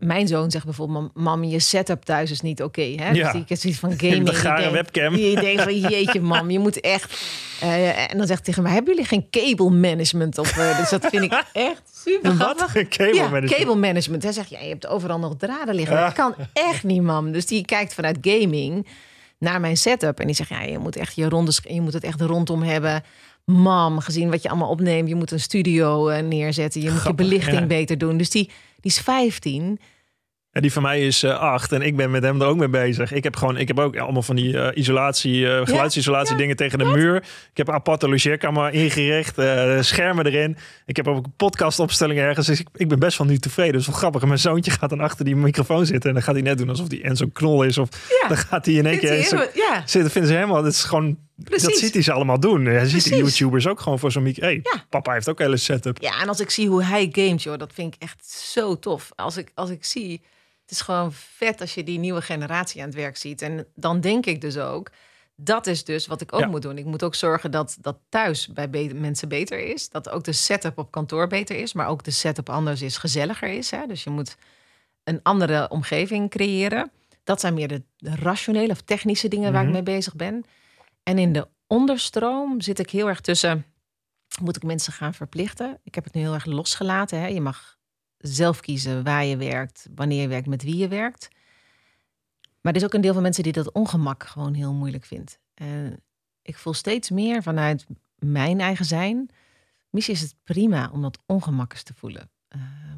mijn 0.01 0.27
zoon 0.27 0.51
zegt 0.51 0.65
bijvoorbeeld, 0.65 1.11
mam, 1.13 1.43
je 1.43 1.59
setup 1.59 2.03
thuis 2.03 2.31
is 2.31 2.41
niet 2.41 2.63
oké. 2.63 2.81
Okay, 2.81 3.13
ja. 3.13 3.31
Dus 3.31 3.45
die 3.45 3.57
zoiets 3.57 3.79
van 3.79 3.93
gaming. 4.09 4.25
De 4.25 4.33
gare 4.33 4.71
webcam. 4.71 5.15
Je 5.15 5.35
denkt 5.35 5.61
van, 5.61 5.79
jeetje 5.79 6.21
mam, 6.21 6.51
je 6.51 6.59
moet 6.59 6.79
echt... 6.79 7.21
Uh, 7.63 8.11
en 8.11 8.17
dan 8.17 8.27
zegt 8.27 8.27
hij 8.27 8.39
tegen 8.41 8.63
mij, 8.63 8.71
hebben 8.71 8.93
jullie 8.93 9.07
geen 9.07 9.29
cable 9.29 9.69
management? 9.69 10.37
Of, 10.37 10.57
uh, 10.57 10.77
dus 10.77 10.89
dat 10.89 11.05
vind 11.09 11.23
ik 11.23 11.31
echt 11.53 11.81
super 12.03 12.37
Wat? 12.37 12.71
Cable 12.89 13.13
ja, 13.13 13.29
management? 13.29 13.53
cable 13.53 13.75
management. 13.75 14.23
Hij 14.23 14.31
zegt, 14.31 14.49
ja, 14.49 14.59
je 14.59 14.67
hebt 14.67 14.87
overal 14.87 15.19
nog 15.19 15.35
draden 15.37 15.75
liggen. 15.75 15.95
Dat 15.95 16.13
kan 16.13 16.35
echt 16.53 16.83
niet, 16.83 17.01
mam. 17.01 17.31
Dus 17.31 17.45
die 17.45 17.65
kijkt 17.65 17.93
vanuit 17.93 18.17
gaming 18.21 18.87
naar 19.37 19.59
mijn 19.59 19.77
setup. 19.77 20.19
En 20.19 20.25
die 20.25 20.35
zegt, 20.35 20.49
ja, 20.49 20.61
je 20.61 20.77
moet 20.77 20.95
echt 20.95 21.15
je 21.15 21.29
rondes, 21.29 21.59
je 21.63 21.81
moet 21.81 21.93
het 21.93 22.03
echt 22.03 22.21
rondom 22.21 22.61
hebben. 22.63 23.03
Mam, 23.45 23.99
gezien 23.99 24.29
wat 24.29 24.41
je 24.41 24.49
allemaal 24.49 24.69
opneemt, 24.69 25.09
je 25.09 25.15
moet 25.15 25.31
een 25.31 25.39
studio 25.39 26.09
uh, 26.09 26.19
neerzetten. 26.19 26.81
Je 26.81 26.91
moet 26.91 27.03
je 27.03 27.13
belichting 27.13 27.67
beter 27.67 27.97
doen. 27.97 28.17
Dus 28.17 28.29
die, 28.29 28.49
die 28.81 28.91
is 28.91 28.99
15. 28.99 29.79
En 30.51 30.61
die 30.61 30.71
van 30.71 30.81
mij 30.81 31.05
is 31.05 31.23
uh, 31.23 31.39
acht 31.39 31.71
en 31.71 31.81
ik 31.81 31.95
ben 31.95 32.11
met 32.11 32.23
hem 32.23 32.41
er 32.41 32.47
ook 32.47 32.57
mee 32.57 32.69
bezig. 32.69 33.11
Ik 33.11 33.23
heb 33.23 33.35
gewoon, 33.35 33.57
ik 33.57 33.67
heb 33.67 33.79
ook 33.79 33.97
allemaal 33.97 34.21
van 34.21 34.35
die 34.35 34.53
uh, 34.53 34.67
isolatie, 34.73 35.41
uh, 35.41 35.61
geluidsisolatie 35.63 36.35
dingen 36.35 36.55
tegen 36.55 36.77
de 36.77 36.85
muur. 36.85 37.15
Ik 37.15 37.57
heb 37.57 37.67
een 37.67 37.73
aparte 37.73 38.09
logeerkamer 38.09 38.73
ingericht, 38.73 39.35
schermen 39.85 40.25
erin. 40.25 40.57
Ik 40.85 40.95
heb 40.95 41.07
ook 41.07 41.25
een 41.25 41.33
podcastopstelling 41.37 42.19
ergens. 42.19 42.47
Dus 42.47 42.59
ik, 42.59 42.67
ik 42.73 42.87
ben 42.87 42.99
best 42.99 43.17
wel 43.17 43.27
nu 43.27 43.37
tevreden. 43.37 43.73
Dus 43.73 43.85
wel 43.85 43.95
grappig. 43.95 44.21
En 44.21 44.27
mijn 44.27 44.39
zoontje 44.39 44.71
gaat 44.71 44.89
dan 44.89 44.99
achter 44.99 45.25
die 45.25 45.35
microfoon 45.35 45.85
zitten 45.85 46.09
en 46.09 46.15
dan 46.15 46.23
gaat 46.23 46.35
hij 46.35 46.43
net 46.43 46.57
doen 46.57 46.69
alsof 46.69 46.87
hij 46.89 47.01
en 47.01 47.15
zo'n 47.15 47.31
knol 47.31 47.63
is. 47.63 47.77
Of 47.77 47.89
dan 48.27 48.37
gaat 48.37 48.65
hij 48.65 48.75
in 48.75 48.85
één 48.85 48.99
keer 48.99 49.23
zo, 49.23 49.37
ja. 49.53 49.83
zitten. 49.85 50.11
Vinden 50.11 50.31
ze 50.31 50.35
helemaal, 50.37 50.63
dat 50.63 50.71
is 50.71 50.83
gewoon 50.83 51.17
Precies. 51.43 51.67
Dat 51.67 51.77
ziet 51.77 51.93
hij 51.93 52.01
ze 52.01 52.11
allemaal 52.11 52.39
doen. 52.39 52.65
Hij 52.65 52.85
ziet 52.85 53.09
de 53.09 53.17
YouTubers 53.17 53.67
ook 53.67 53.79
gewoon 53.79 53.99
voor 53.99 54.11
zo'n 54.11 54.23
micro. 54.23 54.43
Hey, 54.43 54.61
papa 54.89 55.13
heeft 55.13 55.29
ook 55.29 55.39
een 55.39 55.45
hele 55.45 55.57
setup. 55.57 56.01
Ja, 56.01 56.21
en 56.21 56.27
als 56.27 56.39
ik 56.39 56.49
zie 56.49 56.67
hoe 56.67 56.83
hij 56.83 57.09
gamet, 57.11 57.43
joh, 57.43 57.57
dat 57.57 57.73
vind 57.73 57.95
ik 57.95 58.01
echt 58.01 58.25
zo 58.29 58.79
tof. 58.79 59.11
Als 59.15 59.37
ik, 59.37 59.51
als 59.53 59.69
ik 59.69 59.85
zie 59.85 60.21
het 60.71 60.79
is 60.79 60.85
gewoon 60.85 61.13
vet 61.13 61.61
als 61.61 61.73
je 61.73 61.83
die 61.83 61.99
nieuwe 61.99 62.21
generatie 62.21 62.81
aan 62.81 62.87
het 62.87 62.95
werk 62.95 63.17
ziet. 63.17 63.41
En 63.41 63.65
dan 63.75 64.01
denk 64.01 64.25
ik 64.25 64.41
dus 64.41 64.57
ook, 64.57 64.91
dat 65.35 65.67
is 65.67 65.83
dus 65.83 66.07
wat 66.07 66.21
ik 66.21 66.33
ook 66.33 66.45
moet 66.45 66.61
doen. 66.61 66.77
Ik 66.77 66.85
moet 66.85 67.03
ook 67.03 67.15
zorgen 67.15 67.51
dat 67.51 67.77
dat 67.81 67.97
thuis 68.09 68.47
bij 68.47 68.91
mensen 68.95 69.29
beter 69.29 69.59
is. 69.59 69.89
Dat 69.89 70.09
ook 70.09 70.23
de 70.23 70.31
setup 70.31 70.77
op 70.77 70.91
kantoor 70.91 71.27
beter 71.27 71.55
is. 71.55 71.73
Maar 71.73 71.87
ook 71.87 72.03
de 72.03 72.11
setup 72.11 72.49
anders 72.49 72.81
is, 72.81 72.97
gezelliger 72.97 73.49
is. 73.49 73.71
Hè? 73.71 73.87
Dus 73.87 74.03
je 74.03 74.09
moet 74.09 74.37
een 75.03 75.19
andere 75.23 75.69
omgeving 75.69 76.29
creëren. 76.29 76.91
Dat 77.23 77.39
zijn 77.39 77.53
meer 77.53 77.67
de, 77.67 77.81
rationele 77.99 78.71
of 78.71 78.81
technische 78.81 79.27
dingen 79.27 79.51
waar 79.51 79.61
ik 79.61 79.67
mhm. 79.67 79.83
mee 79.83 79.95
bezig 79.95 80.15
ben. 80.15 80.45
En 81.03 81.17
in 81.17 81.33
de 81.33 81.47
onderstroom 81.67 82.61
zit 82.61 82.79
ik 82.79 82.89
heel 82.89 83.07
erg 83.07 83.21
tussen... 83.21 83.65
Moet 84.41 84.55
ik 84.55 84.63
mensen 84.63 84.93
gaan 84.93 85.13
verplichten? 85.13 85.79
Ik 85.83 85.95
heb 85.95 86.03
het 86.03 86.13
nu 86.13 86.21
heel 86.21 86.33
erg 86.33 86.45
losgelaten. 86.45 87.19
Hè? 87.19 87.27
Je 87.27 87.41
mag 87.41 87.77
zelf 88.17 88.59
kiezen 88.59 89.03
waar 89.03 89.25
je 89.25 89.37
werkt, 89.37 89.87
wanneer 89.95 90.21
je 90.21 90.27
werkt, 90.27 90.47
met 90.47 90.63
wie 90.63 90.77
je 90.77 90.87
werkt. 90.87 91.27
Maar 92.61 92.73
er 92.73 92.79
is 92.79 92.83
ook 92.85 92.93
een 92.93 93.01
deel 93.01 93.13
van 93.13 93.21
mensen 93.21 93.43
die 93.43 93.51
dat 93.51 93.71
ongemak 93.71 94.23
gewoon 94.23 94.53
heel 94.53 94.73
moeilijk 94.73 95.05
vindt. 95.05 95.39
En 95.53 96.03
ik 96.41 96.57
voel 96.57 96.73
steeds 96.73 97.09
meer 97.09 97.43
vanuit 97.43 97.85
mijn 98.15 98.59
eigen 98.59 98.85
zijn. 98.85 99.29
Misschien 99.89 100.15
is 100.15 100.21
het 100.21 100.35
prima 100.43 100.89
om 100.93 101.01
dat 101.01 101.19
ongemak 101.25 101.71
eens 101.71 101.83
te 101.83 101.93
voelen. 101.93 102.29
Um, 102.49 102.90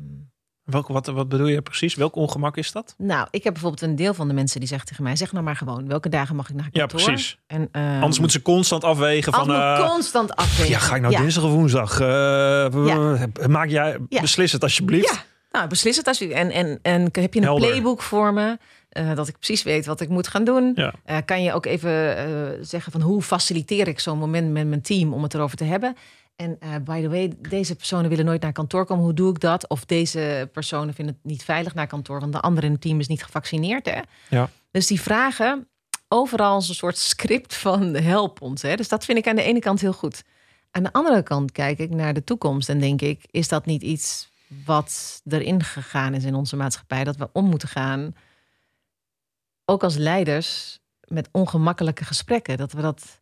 Welk, 0.63 0.88
wat, 0.88 1.08
wat 1.08 1.30
bedoel 1.30 1.47
je 1.47 1.62
precies? 1.62 1.95
Welk 1.95 2.15
ongemak 2.15 2.58
is 2.58 2.71
dat? 2.71 2.95
Nou, 2.97 3.28
ik 3.32 3.43
heb 3.43 3.54
bijvoorbeeld 3.54 3.82
een 3.82 3.95
deel 3.95 4.13
van 4.13 4.28
de 4.28 4.34
mensen 4.34 4.60
die 4.60 4.69
zegt 4.69 4.88
tegen 4.88 5.04
mij: 5.04 5.15
zeg 5.15 5.32
nou 5.32 5.43
maar 5.43 5.56
gewoon, 5.56 5.88
welke 5.88 6.10
dagen 6.10 6.36
mag 6.36 6.49
ik 6.49 6.56
naar 6.56 6.69
kantoor? 6.71 6.99
Ja, 6.99 7.06
precies. 7.06 7.38
En, 7.47 7.62
um, 7.62 7.69
Anders 7.73 8.19
moeten 8.19 8.39
ze 8.39 8.41
constant 8.41 8.84
afwegen 8.84 9.34
van. 9.34 9.52
Uh, 9.52 9.89
constant 9.89 10.36
afwegen. 10.36 10.71
Ja, 10.71 10.80
ga 10.80 10.95
ik 10.95 11.02
nou 11.02 11.15
dinsdag 11.15 11.43
of 11.43 11.52
woensdag? 11.52 11.99
Uh, 11.99 12.08
ja. 12.86 13.28
Maak 13.47 13.69
jij, 13.69 13.97
beslis 14.10 14.52
het 14.52 14.63
alsjeblieft. 14.63 15.10
Ja, 15.13 15.23
nou, 15.52 15.67
beslis 15.67 15.97
het 15.97 16.08
alsjeblieft. 16.08 16.39
En, 16.39 16.52
en, 16.52 16.80
en 16.82 17.02
heb 17.02 17.34
je 17.34 17.39
een 17.39 17.45
Helder. 17.45 17.69
playbook 17.69 18.02
voor 18.02 18.34
me? 18.34 18.58
Uh, 18.97 19.15
dat 19.15 19.28
ik 19.28 19.38
precies 19.38 19.63
weet 19.63 19.86
wat 19.86 20.02
ik 20.02 20.10
moet 20.10 20.28
gaan 20.28 20.43
doen. 20.43 20.71
Ja. 20.76 20.93
Uh, 21.10 21.17
kan 21.26 21.43
je 21.43 21.54
ook 21.54 21.65
even 21.65 22.30
uh, 22.30 22.49
zeggen 22.62 22.91
van 22.91 23.02
hoe 23.02 23.21
faciliteer 23.21 23.88
ik 23.88 23.99
zo'n 23.99 24.17
moment 24.17 24.52
met 24.52 24.67
mijn 24.67 24.82
team 24.82 25.13
om 25.13 25.23
het 25.23 25.34
erover 25.34 25.58
te 25.58 25.63
hebben? 25.63 25.95
En 26.35 26.57
uh, 26.63 26.75
by 26.83 27.01
the 27.01 27.09
way, 27.09 27.33
deze 27.39 27.75
personen 27.75 28.09
willen 28.09 28.25
nooit 28.25 28.41
naar 28.41 28.51
kantoor 28.51 28.85
komen. 28.85 29.03
Hoe 29.03 29.13
doe 29.13 29.29
ik 29.29 29.39
dat? 29.39 29.69
Of 29.69 29.85
deze 29.85 30.49
personen 30.51 30.93
vinden 30.93 31.13
het 31.13 31.31
niet 31.31 31.43
veilig 31.43 31.73
naar 31.73 31.87
kantoor, 31.87 32.19
want 32.19 32.33
de 32.33 32.39
andere 32.39 32.65
in 32.65 32.71
het 32.71 32.81
team 32.81 32.99
is 32.99 33.07
niet 33.07 33.23
gevaccineerd. 33.23 33.85
Hè? 33.85 33.99
Ja. 34.29 34.49
Dus 34.71 34.87
die 34.87 35.01
vragen 35.01 35.67
overal 36.07 36.53
als 36.53 36.69
een 36.69 36.75
soort 36.75 36.97
script 36.97 37.55
van 37.55 37.93
help 37.93 38.41
ons. 38.41 38.61
Hè? 38.61 38.75
Dus 38.75 38.87
dat 38.87 39.05
vind 39.05 39.17
ik 39.17 39.27
aan 39.27 39.35
de 39.35 39.43
ene 39.43 39.59
kant 39.59 39.81
heel 39.81 39.93
goed. 39.93 40.23
Aan 40.71 40.83
de 40.83 40.93
andere 40.93 41.23
kant 41.23 41.51
kijk 41.51 41.79
ik 41.79 41.89
naar 41.89 42.13
de 42.13 42.23
toekomst 42.23 42.69
en 42.69 42.79
denk 42.79 43.01
ik, 43.01 43.25
is 43.31 43.47
dat 43.47 43.65
niet 43.65 43.81
iets 43.81 44.29
wat 44.65 45.21
erin 45.29 45.63
gegaan 45.63 46.13
is 46.13 46.23
in 46.23 46.35
onze 46.35 46.55
maatschappij? 46.55 47.03
Dat 47.03 47.15
we 47.15 47.29
om 47.33 47.45
moeten 47.45 47.67
gaan, 47.67 48.15
ook 49.65 49.83
als 49.83 49.95
leiders, 49.95 50.79
met 51.07 51.29
ongemakkelijke 51.31 52.05
gesprekken. 52.05 52.57
Dat 52.57 52.71
we 52.71 52.81
dat, 52.81 53.21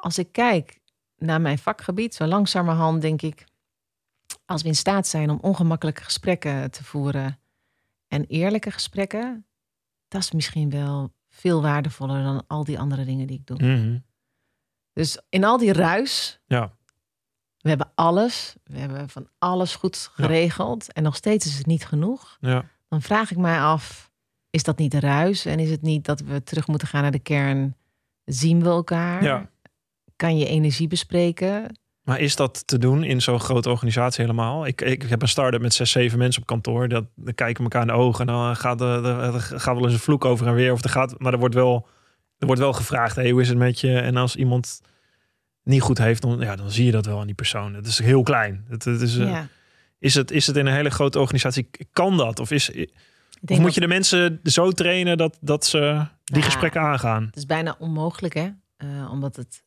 als 0.00 0.18
ik 0.18 0.32
kijk 0.32 0.80
naar 1.24 1.40
mijn 1.40 1.58
vakgebied, 1.58 2.14
zo 2.14 2.26
langzamerhand 2.26 3.02
denk 3.02 3.22
ik, 3.22 3.44
als 4.46 4.62
we 4.62 4.68
in 4.68 4.76
staat 4.76 5.06
zijn 5.06 5.30
om 5.30 5.38
ongemakkelijke 5.40 6.04
gesprekken 6.04 6.70
te 6.70 6.84
voeren 6.84 7.38
en 8.08 8.24
eerlijke 8.26 8.70
gesprekken, 8.70 9.46
dat 10.08 10.20
is 10.22 10.32
misschien 10.32 10.70
wel 10.70 11.12
veel 11.28 11.62
waardevoller 11.62 12.22
dan 12.22 12.44
al 12.46 12.64
die 12.64 12.78
andere 12.78 13.04
dingen 13.04 13.26
die 13.26 13.38
ik 13.38 13.46
doe. 13.46 13.56
Mhm. 13.56 13.98
Dus 14.92 15.22
in 15.28 15.44
al 15.44 15.58
die 15.58 15.72
ruis, 15.72 16.40
ja. 16.46 16.72
we 17.58 17.68
hebben 17.68 17.92
alles, 17.94 18.56
we 18.64 18.78
hebben 18.78 19.08
van 19.08 19.28
alles 19.38 19.74
goed 19.74 20.10
geregeld 20.12 20.92
en 20.92 21.02
nog 21.02 21.16
steeds 21.16 21.46
is 21.46 21.58
het 21.58 21.66
niet 21.66 21.86
genoeg. 21.86 22.36
Ja. 22.40 22.64
Dan 22.88 23.02
vraag 23.02 23.30
ik 23.30 23.36
mij 23.36 23.60
af, 23.60 24.12
is 24.50 24.62
dat 24.62 24.78
niet 24.78 24.90
de 24.90 25.00
ruis 25.00 25.44
en 25.44 25.58
is 25.58 25.70
het 25.70 25.82
niet 25.82 26.04
dat 26.04 26.20
we 26.20 26.42
terug 26.42 26.66
moeten 26.66 26.88
gaan 26.88 27.02
naar 27.02 27.10
de 27.10 27.18
kern? 27.18 27.76
Zien 28.24 28.62
we 28.62 28.68
elkaar? 28.68 29.22
Ja 29.22 29.52
kan 30.24 30.38
je 30.38 30.46
energie 30.46 30.88
bespreken. 30.88 31.78
Maar 32.02 32.20
is 32.20 32.36
dat 32.36 32.66
te 32.66 32.78
doen 32.78 33.04
in 33.04 33.22
zo'n 33.22 33.40
grote 33.40 33.70
organisatie 33.70 34.24
helemaal? 34.24 34.66
Ik, 34.66 34.80
ik 34.80 35.02
heb 35.02 35.22
een 35.22 35.28
start-up 35.28 35.60
met 35.60 35.74
zes, 35.74 35.90
zeven 35.90 36.18
mensen 36.18 36.42
op 36.42 36.48
kantoor. 36.48 36.88
Dat, 36.88 37.04
dan 37.14 37.34
kijken 37.34 37.64
elkaar 37.64 37.80
in 37.80 37.86
de 37.86 37.92
ogen 37.92 38.20
en 38.20 38.32
dan 38.32 38.56
gaat 38.56 38.80
er, 38.80 39.04
er, 39.04 39.40
gaat 39.40 39.74
wel 39.74 39.84
eens 39.84 39.92
een 39.92 39.98
vloek 39.98 40.24
over 40.24 40.46
en 40.46 40.54
weer. 40.54 40.72
Of 40.72 40.84
er 40.84 40.90
gaat, 40.90 41.18
maar 41.18 41.32
er 41.32 41.38
wordt 41.38 41.54
wel, 41.54 41.86
er 42.38 42.46
wordt 42.46 42.60
wel 42.60 42.72
gevraagd, 42.72 43.16
hey, 43.16 43.30
hoe 43.30 43.40
is 43.40 43.48
het 43.48 43.58
met 43.58 43.80
je? 43.80 43.98
En 43.98 44.16
als 44.16 44.36
iemand 44.36 44.80
niet 45.62 45.82
goed 45.82 45.98
heeft, 45.98 46.22
dan, 46.22 46.40
ja, 46.40 46.56
dan 46.56 46.70
zie 46.70 46.84
je 46.84 46.92
dat 46.92 47.06
wel 47.06 47.20
aan 47.20 47.26
die 47.26 47.34
persoon. 47.34 47.74
Het 47.74 47.86
is 47.86 47.98
heel 47.98 48.22
klein. 48.22 48.64
Het, 48.68 48.84
het 48.84 49.00
is, 49.00 49.16
uh, 49.16 49.40
is, 49.98 50.14
het, 50.14 50.30
is 50.30 50.46
het 50.46 50.56
in 50.56 50.66
een 50.66 50.74
hele 50.74 50.90
grote 50.90 51.20
organisatie, 51.20 51.70
kan 51.92 52.16
dat? 52.16 52.40
Of, 52.40 52.50
is, 52.50 52.70
of 53.46 53.58
moet 53.58 53.74
je 53.74 53.80
de 53.80 53.88
mensen 53.88 54.40
zo 54.42 54.70
trainen 54.70 55.16
dat, 55.16 55.38
dat 55.40 55.66
ze 55.66 56.06
die 56.24 56.42
gesprekken 56.42 56.80
aangaan? 56.80 57.24
Het 57.24 57.36
is 57.36 57.46
bijna 57.46 57.76
onmogelijk, 57.78 58.34
hè? 58.34 58.48
Uh, 58.78 59.10
omdat 59.10 59.36
het 59.36 59.64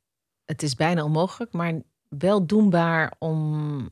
het 0.48 0.64
is 0.64 0.76
bijna 0.76 1.04
onmogelijk, 1.04 1.52
maar 1.52 1.74
wel 2.10 2.46
doenbaar 2.46 3.14
om. 3.20 3.90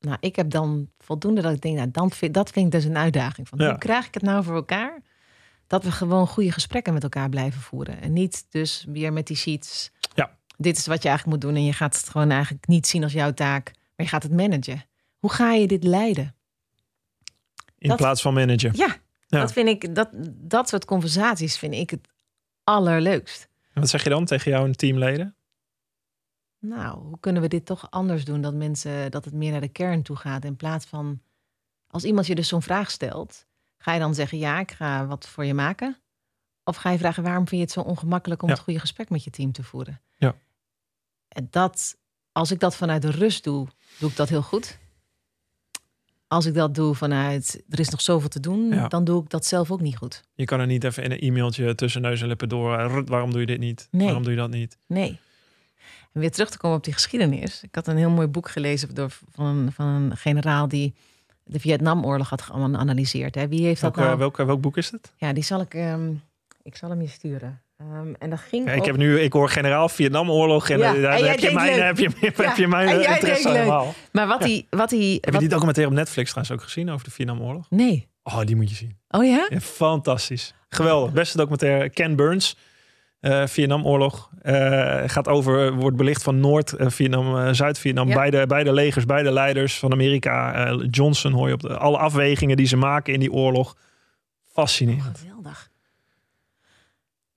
Nou, 0.00 0.16
ik 0.20 0.36
heb 0.36 0.50
dan 0.50 0.90
voldoende 0.98 1.40
dat 1.40 1.52
ik 1.52 1.60
denk, 1.60 1.76
nou, 1.76 1.90
dan 1.90 2.10
vind, 2.10 2.34
dat 2.34 2.50
vind 2.50 2.66
ik 2.66 2.72
dus 2.72 2.84
een 2.84 2.96
uitdaging. 2.96 3.48
Van, 3.48 3.62
Hoe 3.62 3.78
krijg 3.78 4.06
ik 4.06 4.14
het 4.14 4.22
nou 4.22 4.44
voor 4.44 4.54
elkaar? 4.54 5.02
Dat 5.66 5.84
we 5.84 5.90
gewoon 5.90 6.26
goede 6.26 6.52
gesprekken 6.52 6.92
met 6.92 7.02
elkaar 7.02 7.28
blijven 7.28 7.60
voeren. 7.60 8.00
En 8.00 8.12
niet 8.12 8.46
dus 8.50 8.84
weer 8.88 9.12
met 9.12 9.26
die 9.26 9.36
sheets. 9.36 9.90
Ja. 10.14 10.38
Dit 10.56 10.76
is 10.76 10.86
wat 10.86 11.02
je 11.02 11.08
eigenlijk 11.08 11.42
moet 11.42 11.50
doen. 11.50 11.60
En 11.60 11.66
je 11.66 11.72
gaat 11.72 11.96
het 11.96 12.08
gewoon 12.08 12.30
eigenlijk 12.30 12.66
niet 12.66 12.86
zien 12.86 13.02
als 13.02 13.12
jouw 13.12 13.32
taak. 13.32 13.72
Maar 13.74 14.06
je 14.06 14.12
gaat 14.12 14.22
het 14.22 14.32
managen. 14.32 14.84
Hoe 15.18 15.32
ga 15.32 15.52
je 15.52 15.66
dit 15.66 15.84
leiden? 15.84 16.34
In 17.78 17.96
plaats 17.96 18.22
van 18.22 18.34
managen. 18.34 18.70
Ja, 18.74 18.96
ja, 19.26 19.40
dat 19.40 19.52
vind 19.52 19.68
ik, 19.68 19.94
dat, 19.94 20.08
dat 20.34 20.68
soort 20.68 20.84
conversaties 20.84 21.58
vind 21.58 21.74
ik 21.74 21.90
het 21.90 22.08
allerleukst. 22.64 23.48
En 23.72 23.80
wat 23.80 23.90
zeg 23.90 24.02
je 24.02 24.08
dan 24.08 24.24
tegen 24.24 24.50
jouw 24.50 24.70
teamleden? 24.70 25.35
Nou, 26.68 26.98
hoe 27.00 27.20
kunnen 27.20 27.42
we 27.42 27.48
dit 27.48 27.66
toch 27.66 27.90
anders 27.90 28.24
doen? 28.24 28.40
Dat 28.40 28.54
mensen, 28.54 29.10
dat 29.10 29.24
het 29.24 29.34
meer 29.34 29.50
naar 29.52 29.60
de 29.60 29.68
kern 29.68 30.02
toe 30.02 30.16
gaat. 30.16 30.44
In 30.44 30.56
plaats 30.56 30.86
van, 30.86 31.20
als 31.86 32.04
iemand 32.04 32.26
je 32.26 32.34
dus 32.34 32.48
zo'n 32.48 32.62
vraag 32.62 32.90
stelt, 32.90 33.46
ga 33.78 33.92
je 33.92 33.98
dan 34.00 34.14
zeggen, 34.14 34.38
ja, 34.38 34.60
ik 34.60 34.70
ga 34.70 35.06
wat 35.06 35.28
voor 35.28 35.44
je 35.44 35.54
maken? 35.54 35.96
Of 36.64 36.76
ga 36.76 36.90
je 36.90 36.98
vragen, 36.98 37.22
waarom 37.22 37.48
vind 37.48 37.60
je 37.60 37.66
het 37.66 37.74
zo 37.86 37.90
ongemakkelijk 37.90 38.42
om 38.42 38.48
Ja. 38.48 38.54
het 38.54 38.62
goede 38.64 38.80
gesprek 38.80 39.10
met 39.10 39.24
je 39.24 39.30
team 39.30 39.52
te 39.52 39.62
voeren? 39.62 40.00
Ja. 40.16 40.34
En 41.28 41.46
dat, 41.50 41.96
als 42.32 42.50
ik 42.50 42.60
dat 42.60 42.76
vanuit 42.76 43.02
de 43.02 43.10
rust 43.10 43.44
doe, 43.44 43.66
doe 43.98 44.10
ik 44.10 44.16
dat 44.16 44.28
heel 44.28 44.42
goed. 44.42 44.78
Als 46.28 46.46
ik 46.46 46.54
dat 46.54 46.74
doe 46.74 46.94
vanuit, 46.94 47.62
er 47.68 47.80
is 47.80 47.88
nog 47.88 48.00
zoveel 48.00 48.28
te 48.28 48.40
doen, 48.40 48.68
Ja. 48.68 48.88
dan 48.88 49.04
doe 49.04 49.22
ik 49.22 49.30
dat 49.30 49.46
zelf 49.46 49.70
ook 49.70 49.80
niet 49.80 49.96
goed. 49.96 50.22
Je 50.34 50.44
kan 50.44 50.60
er 50.60 50.66
niet 50.66 50.84
even 50.84 51.02
in 51.04 51.10
een 51.10 51.18
e-mailtje 51.18 51.74
tussen 51.74 52.02
neus 52.02 52.20
en 52.20 52.26
lippen 52.28 52.48
door. 52.48 52.78
eh, 52.78 52.98
waarom 53.04 53.30
doe 53.30 53.40
je 53.40 53.46
dit 53.46 53.58
niet? 53.58 53.88
Nee. 53.90 54.04
Waarom 54.04 54.22
doe 54.22 54.32
je 54.32 54.38
dat 54.38 54.50
niet? 54.50 54.78
Nee. 54.86 55.18
En 56.16 56.22
weer 56.22 56.30
terug 56.30 56.50
te 56.50 56.58
komen 56.58 56.76
op 56.76 56.84
die 56.84 56.92
geschiedenis. 56.92 57.62
Ik 57.62 57.74
had 57.74 57.86
een 57.86 57.96
heel 57.96 58.10
mooi 58.10 58.26
boek 58.26 58.48
gelezen 58.48 58.94
door, 58.94 59.10
van, 59.32 59.46
een, 59.46 59.72
van 59.72 59.86
een 59.86 60.16
generaal 60.16 60.68
die 60.68 60.94
de 61.44 61.60
Vietnamoorlog 61.60 62.28
had 62.28 62.42
geanalyseerd. 62.42 63.34
Hè. 63.34 63.48
Wie 63.48 63.64
heeft 63.66 63.80
dat 63.80 63.94
Welk, 63.96 64.06
nou? 64.06 64.18
welk, 64.18 64.36
welk 64.36 64.60
boek 64.60 64.76
is 64.76 64.90
het? 64.90 65.12
Ja, 65.16 65.32
die 65.32 65.42
zal 65.42 65.60
ik, 65.60 65.74
ehm, 65.74 66.10
ik 66.62 66.76
zal 66.76 66.90
hem 66.90 67.00
je 67.00 67.08
sturen. 67.08 67.62
Ehm, 67.76 68.12
en 68.18 68.30
dat 68.30 68.38
ging 68.40 68.66
Ja, 68.66 68.72
ik 68.72 68.84
heb 68.84 68.96
nu, 68.96 69.20
ik 69.20 69.32
hoor 69.32 69.48
generaal 69.48 69.88
Vietnamoorlog 69.88 70.68
en 70.68 70.78
Ja, 70.78 70.94
eh, 70.94 71.02
daar 71.02 71.18
en 71.18 71.28
heb 71.28 71.38
je 71.38 71.50
mijn, 71.52 71.82
heb 71.82 71.98
je, 71.98 72.10
heb 72.20 72.36
Ja, 72.36 72.52
je 72.56 72.68
mijn 72.68 72.88
en 72.88 73.00
eh, 73.00 73.22
leuk. 73.22 73.44
allemaal. 73.46 73.94
Maar 74.12 74.26
wat 74.26 74.40
hij... 74.40 74.66
Wat 74.70 74.90
hij 74.90 74.98
Heb 75.00 75.24
je 75.24 75.30
wat- 75.30 75.40
die 75.40 75.48
documentaire 75.48 75.92
op 75.92 75.98
Netflix 75.98 76.30
trouwens 76.30 76.58
ook 76.58 76.64
gezien 76.68 76.90
over 76.90 77.04
de 77.04 77.10
Vietnamoorlog? 77.10 77.66
Nee. 77.70 78.08
Oh, 78.22 78.40
die 78.40 78.56
moet 78.56 78.68
je 78.70 78.76
zien. 78.76 78.98
Oh 79.08 79.24
ja? 79.24 79.46
Ja, 79.50 79.60
fantastisch. 79.60 80.54
Geweldig. 80.68 81.12
Beste 81.12 81.36
documentaire. 81.36 81.90
Ken 81.90 82.16
Burns. 82.16 82.56
Eh 83.20 83.46
Vietnamoorlog. 83.46 84.30
Eh, 84.42 85.02
gaat 85.06 85.28
over, 85.28 85.72
wordt 85.74 85.96
belicht 85.96 86.22
van 86.22 86.40
Noord-Vietnam, 86.40 87.36
eh, 87.38 87.52
Zuid-Vietnam. 87.52 88.08
Ja. 88.08 88.14
Beide, 88.14 88.46
beide 88.46 88.72
legers, 88.72 89.04
beide 89.04 89.32
leiders 89.32 89.78
van 89.78 89.92
Amerika. 89.92 90.72
Johnson 90.90 91.32
hoor 91.32 91.48
je 91.48 91.54
op 91.54 91.60
de, 91.60 91.76
alle 91.76 91.98
afwegingen 91.98 92.56
die 92.56 92.66
ze 92.66 92.76
maken 92.76 93.12
in 93.12 93.20
die 93.20 93.32
oorlog. 93.32 93.76
Fascinerend. 94.52 95.18
Geweldig. 95.18 95.70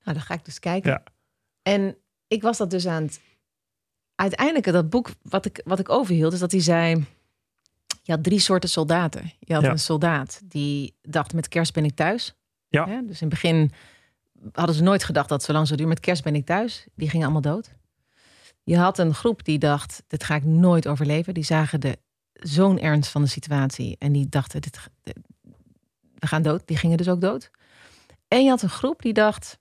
Nou, 0.03 0.17
dan 0.17 0.21
ga 0.21 0.33
ik 0.33 0.45
dus 0.45 0.59
kijken. 0.59 0.91
Ja. 0.91 1.03
En 1.63 1.95
ik 2.27 2.41
was 2.41 2.57
dat 2.57 2.69
dus 2.69 2.87
aan 2.87 3.03
het... 3.03 3.19
Uiteindelijk, 4.15 4.65
dat 4.71 4.89
boek 4.89 5.09
wat 5.21 5.45
ik, 5.45 5.61
wat 5.63 5.79
ik 5.79 5.89
overhield, 5.89 6.33
is 6.33 6.39
dat 6.39 6.51
hij 6.51 6.61
zei... 6.61 7.05
Je 8.03 8.11
had 8.15 8.23
drie 8.23 8.39
soorten 8.39 8.69
soldaten. 8.69 9.31
Je 9.39 9.53
had 9.53 9.63
Ja. 9.63 9.69
een 9.69 9.79
soldaat 9.79 10.41
die 10.43 10.95
dacht, 11.01 11.33
met 11.33 11.47
kerst 11.47 11.73
ben 11.73 11.85
ik 11.85 11.95
thuis. 11.95 12.35
Ja. 12.69 12.85
Dus 12.85 12.95
in 13.21 13.27
het 13.27 13.29
begin 13.29 13.71
hadden 14.51 14.75
ze 14.75 14.83
nooit 14.83 15.03
gedacht 15.03 15.29
dat 15.29 15.37
het 15.37 15.47
zo 15.47 15.53
lang 15.53 15.65
zou 15.67 15.77
duren. 15.77 15.93
Met 15.93 16.03
kerst 16.03 16.23
ben 16.23 16.35
ik 16.35 16.45
thuis. 16.45 16.85
Die 16.95 17.09
gingen 17.09 17.25
allemaal 17.25 17.53
dood. 17.53 17.73
Je 18.63 18.77
had 18.77 18.97
een 18.97 19.13
groep 19.13 19.43
die 19.43 19.59
dacht, 19.59 20.03
dit 20.07 20.23
ga 20.23 20.35
ik 20.35 20.43
nooit 20.43 20.87
overleven. 20.87 21.33
Die 21.33 21.43
zagen 21.43 21.79
de 21.79 21.99
zo'n 22.33 22.79
ernst 22.79 23.11
van 23.11 23.21
de 23.21 23.27
situatie. 23.27 23.95
En 23.99 24.11
die 24.11 24.29
dachten, 24.29 24.61
we 26.19 26.27
gaan 26.27 26.41
dood. 26.41 26.67
Die 26.67 26.77
gingen 26.77 26.97
dus 26.97 27.09
ook 27.09 27.21
dood. 27.21 27.51
En 28.27 28.43
je 28.43 28.49
had 28.49 28.61
een 28.61 28.69
groep 28.69 29.01
die 29.01 29.13
dacht, 29.13 29.59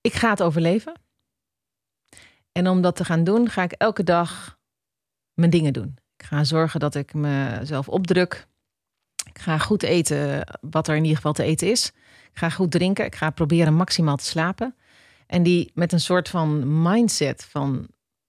ik 0.00 0.12
ga 0.12 0.30
het 0.30 0.42
overleven. 0.42 0.92
En 2.52 2.68
om 2.68 2.80
dat 2.80 2.96
te 2.96 3.04
gaan 3.04 3.24
doen, 3.24 3.48
ga 3.48 3.62
ik 3.62 3.72
elke 3.72 4.02
dag 4.02 4.58
mijn 5.32 5.50
dingen 5.50 5.72
doen. 5.72 5.98
Ik 6.16 6.24
ga 6.24 6.44
zorgen 6.44 6.80
dat 6.80 6.94
ik 6.94 7.14
mezelf 7.14 7.88
opdruk. 7.88 8.46
Ik 9.24 9.38
ga 9.38 9.58
goed 9.58 9.82
eten, 9.82 10.46
wat 10.60 10.88
er 10.88 10.94
in 10.94 11.02
ieder 11.02 11.16
geval 11.16 11.32
te 11.32 11.42
eten 11.42 11.70
is. 11.70 11.92
Ik 12.34 12.40
ga 12.40 12.48
goed 12.50 12.70
drinken. 12.70 13.04
Ik 13.04 13.14
ga 13.14 13.30
proberen 13.30 13.74
maximaal 13.74 14.16
te 14.16 14.24
slapen. 14.24 14.74
En 15.26 15.42
die 15.42 15.70
met 15.74 15.92
een 15.92 16.00
soort 16.00 16.28
van 16.28 16.82
mindset 16.82 17.46
van, 17.50 17.86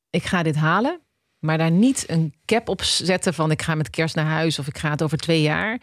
ik 0.10 0.24
ga 0.24 0.44
dit 0.44 0.56
halen. 0.56 1.00
Maar 1.40 1.58
daar 1.58 1.72
niet 1.72 2.10
een 2.10 2.34
cap 2.46 2.70
op 2.70 2.84
zetten 2.84 3.34
van, 3.34 3.52
ik 3.52 3.62
ga 3.62 3.76
met 3.76 3.90
kerst 3.90 4.16
naar 4.16 4.26
huis 4.26 4.60
of 4.60 4.68
ik 4.68 4.78
ga 4.78 4.90
het 4.90 5.04
over 5.04 5.18
twee 5.18 5.42
jaar. 5.42 5.80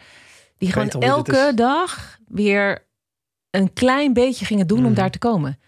Die 0.57 0.71
gewoon 0.71 0.89
elke 0.89 1.51
dag 1.55 2.17
weer 2.27 2.85
een 3.49 3.73
klein 3.73 4.13
beetje 4.13 4.45
gingen 4.45 4.67
doen 4.67 4.77
om 4.77 4.83
Mhm. 4.83 4.93
daar 4.93 5.11
te 5.11 5.17
komen. 5.19 5.59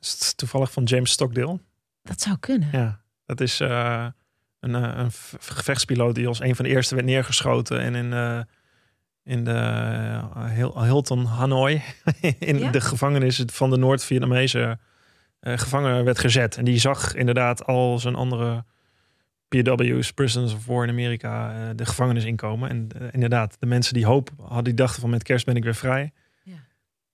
Is 0.00 0.10
het 0.12 0.36
toevallig 0.36 0.72
van 0.72 0.84
James 0.84 1.10
Stockdale? 1.10 1.60
Dat 2.02 2.20
zou 2.20 2.36
kunnen. 2.38 2.68
Ja, 2.72 3.00
dat 3.26 3.40
is 3.40 3.60
eh, 3.60 4.06
een, 4.60 4.74
eh, 4.74 4.92
een 4.96 5.10
gevechtspiloot 5.38 6.14
die 6.14 6.26
als 6.26 6.40
een 6.40 6.56
van 6.56 6.64
de 6.64 6.70
eerste 6.70 6.94
werd 6.94 7.06
neergeschoten. 7.06 7.80
En 7.80 7.94
in, 7.94 8.12
eh, 8.12 8.40
in 9.26 9.44
de 9.44 9.50
eh, 9.50 10.50
Hil- 10.54 10.82
Hilton 10.82 11.24
Hanoi, 11.24 11.82
in 12.38 12.58
Ja. 12.58 12.70
de 12.70 12.80
gevangenis 12.80 13.42
van 13.46 13.70
de 13.70 13.76
Noord-Vietnamese 13.76 14.78
eh, 15.40 15.58
gevangenen 15.58 16.04
werd 16.04 16.18
gezet. 16.18 16.56
En 16.56 16.64
die 16.64 16.78
zag 16.78 17.14
inderdaad 17.14 17.64
al 17.66 17.98
zijn 17.98 18.14
andere 18.14 18.64
PW's, 19.48 20.12
Prisoners 20.12 20.52
of 20.54 20.66
War 20.66 20.82
in 20.84 20.90
Amerika, 20.90 21.54
eh, 21.54 21.68
de 21.76 21.86
gevangenis 21.86 22.24
inkomen. 22.24 22.68
En 22.68 22.88
inderdaad, 23.12 23.56
de 23.60 23.66
mensen 23.66 23.94
die 23.94 24.06
hoop 24.06 24.30
hadden, 24.42 24.64
die 24.64 24.74
dachten 24.74 25.00
van 25.00 25.10
met 25.10 25.22
kerst 25.22 25.44
ben 25.46 25.56
ik 25.56 25.64
weer 25.64 25.74
vrij. 25.74 26.12
Ja. 26.42 26.56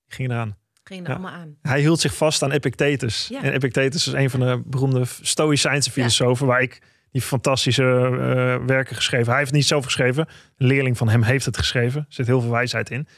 Gingen 0.09 0.31
eraan. 0.31 0.57
Ging 0.85 1.01
er 1.03 1.07
Ja. 1.09 1.13
allemaal 1.15 1.33
aan. 1.33 1.57
Hij 1.63 1.81
hield 1.81 2.01
zich 2.01 2.17
vast 2.17 2.43
aan 2.43 2.51
Epictetus. 2.51 3.31
En 3.43 3.53
Epictetus 3.53 4.07
is 4.07 4.13
een 4.13 4.31
van 4.31 4.41
de 4.41 4.63
beroemde 4.67 5.03
Stoïcijnse 5.21 5.91
filosofen... 5.91 6.47
waar 6.47 6.63
ik 6.63 6.83
die 7.13 7.23
fantastische 7.23 7.83
eh, 7.83 8.67
werken 8.67 8.97
geschreven... 8.97 9.27
Hij 9.27 9.37
heeft 9.37 9.49
het 9.49 9.59
niet 9.59 9.67
zelf 9.67 9.85
geschreven. 9.85 10.29
Een 10.57 10.67
leerling 10.67 10.97
van 10.97 11.09
hem 11.09 11.23
heeft 11.23 11.45
het 11.45 11.57
geschreven. 11.57 12.01
Er 12.01 12.07
zit 12.09 12.27
heel 12.27 12.41
veel 12.41 12.51
wijsheid 12.51 12.91
in. 12.91 13.09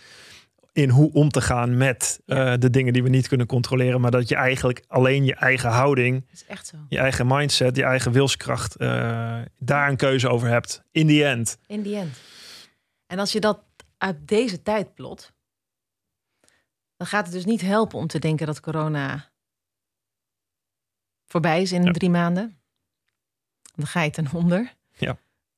In 0.73 0.89
hoe 0.89 1.13
om 1.13 1.29
te 1.29 1.41
gaan 1.41 1.77
met 1.77 2.21
eh, 2.27 2.55
de 2.59 2.71
dingen 2.71 2.93
die 2.93 3.03
we 3.03 3.09
niet 3.09 3.29
kunnen 3.29 3.47
controleren... 3.47 4.01
maar 4.01 4.11
dat 4.11 4.29
je 4.29 4.35
eigenlijk 4.35 4.85
alleen 4.89 5.25
je 5.25 5.35
eigen 5.35 5.71
houding... 5.71 6.27
Is 6.33 6.47
echt 6.47 6.67
zo. 6.67 6.77
je 6.89 6.99
eigen 6.99 7.27
mindset, 7.27 7.77
je 7.77 7.83
eigen 7.83 8.13
wilskracht... 8.13 8.77
eh, 8.77 9.39
daar 9.59 9.89
een 9.89 9.97
keuze 9.97 10.29
over 10.29 10.49
hebt. 10.49 10.83
In 10.91 11.07
the 11.07 11.25
end. 11.25 11.59
In 11.67 11.83
the 11.83 11.97
end. 11.97 12.17
En 13.07 13.19
als 13.19 13.33
je 13.33 13.41
dat 13.41 13.63
uit 13.99 14.29
deze 14.29 14.63
tijd 14.63 14.95
plot, 14.95 15.33
dan 16.97 17.07
gaat 17.07 17.25
het 17.25 17.35
dus 17.35 17.45
niet 17.45 17.61
helpen 17.61 17.99
om 17.99 18.07
te 18.07 18.19
denken 18.19 18.47
dat 18.47 18.61
corona 18.61 19.31
voorbij 21.27 21.63
is 21.63 21.73
in 21.73 21.83
Ja. 21.83 21.93
drie 21.93 22.11
maanden. 22.11 22.59
Dan 23.75 23.87
ga 23.87 24.03
je 24.03 24.11
ten 24.11 24.27
onder. 24.33 24.75
Ja. 24.97 25.17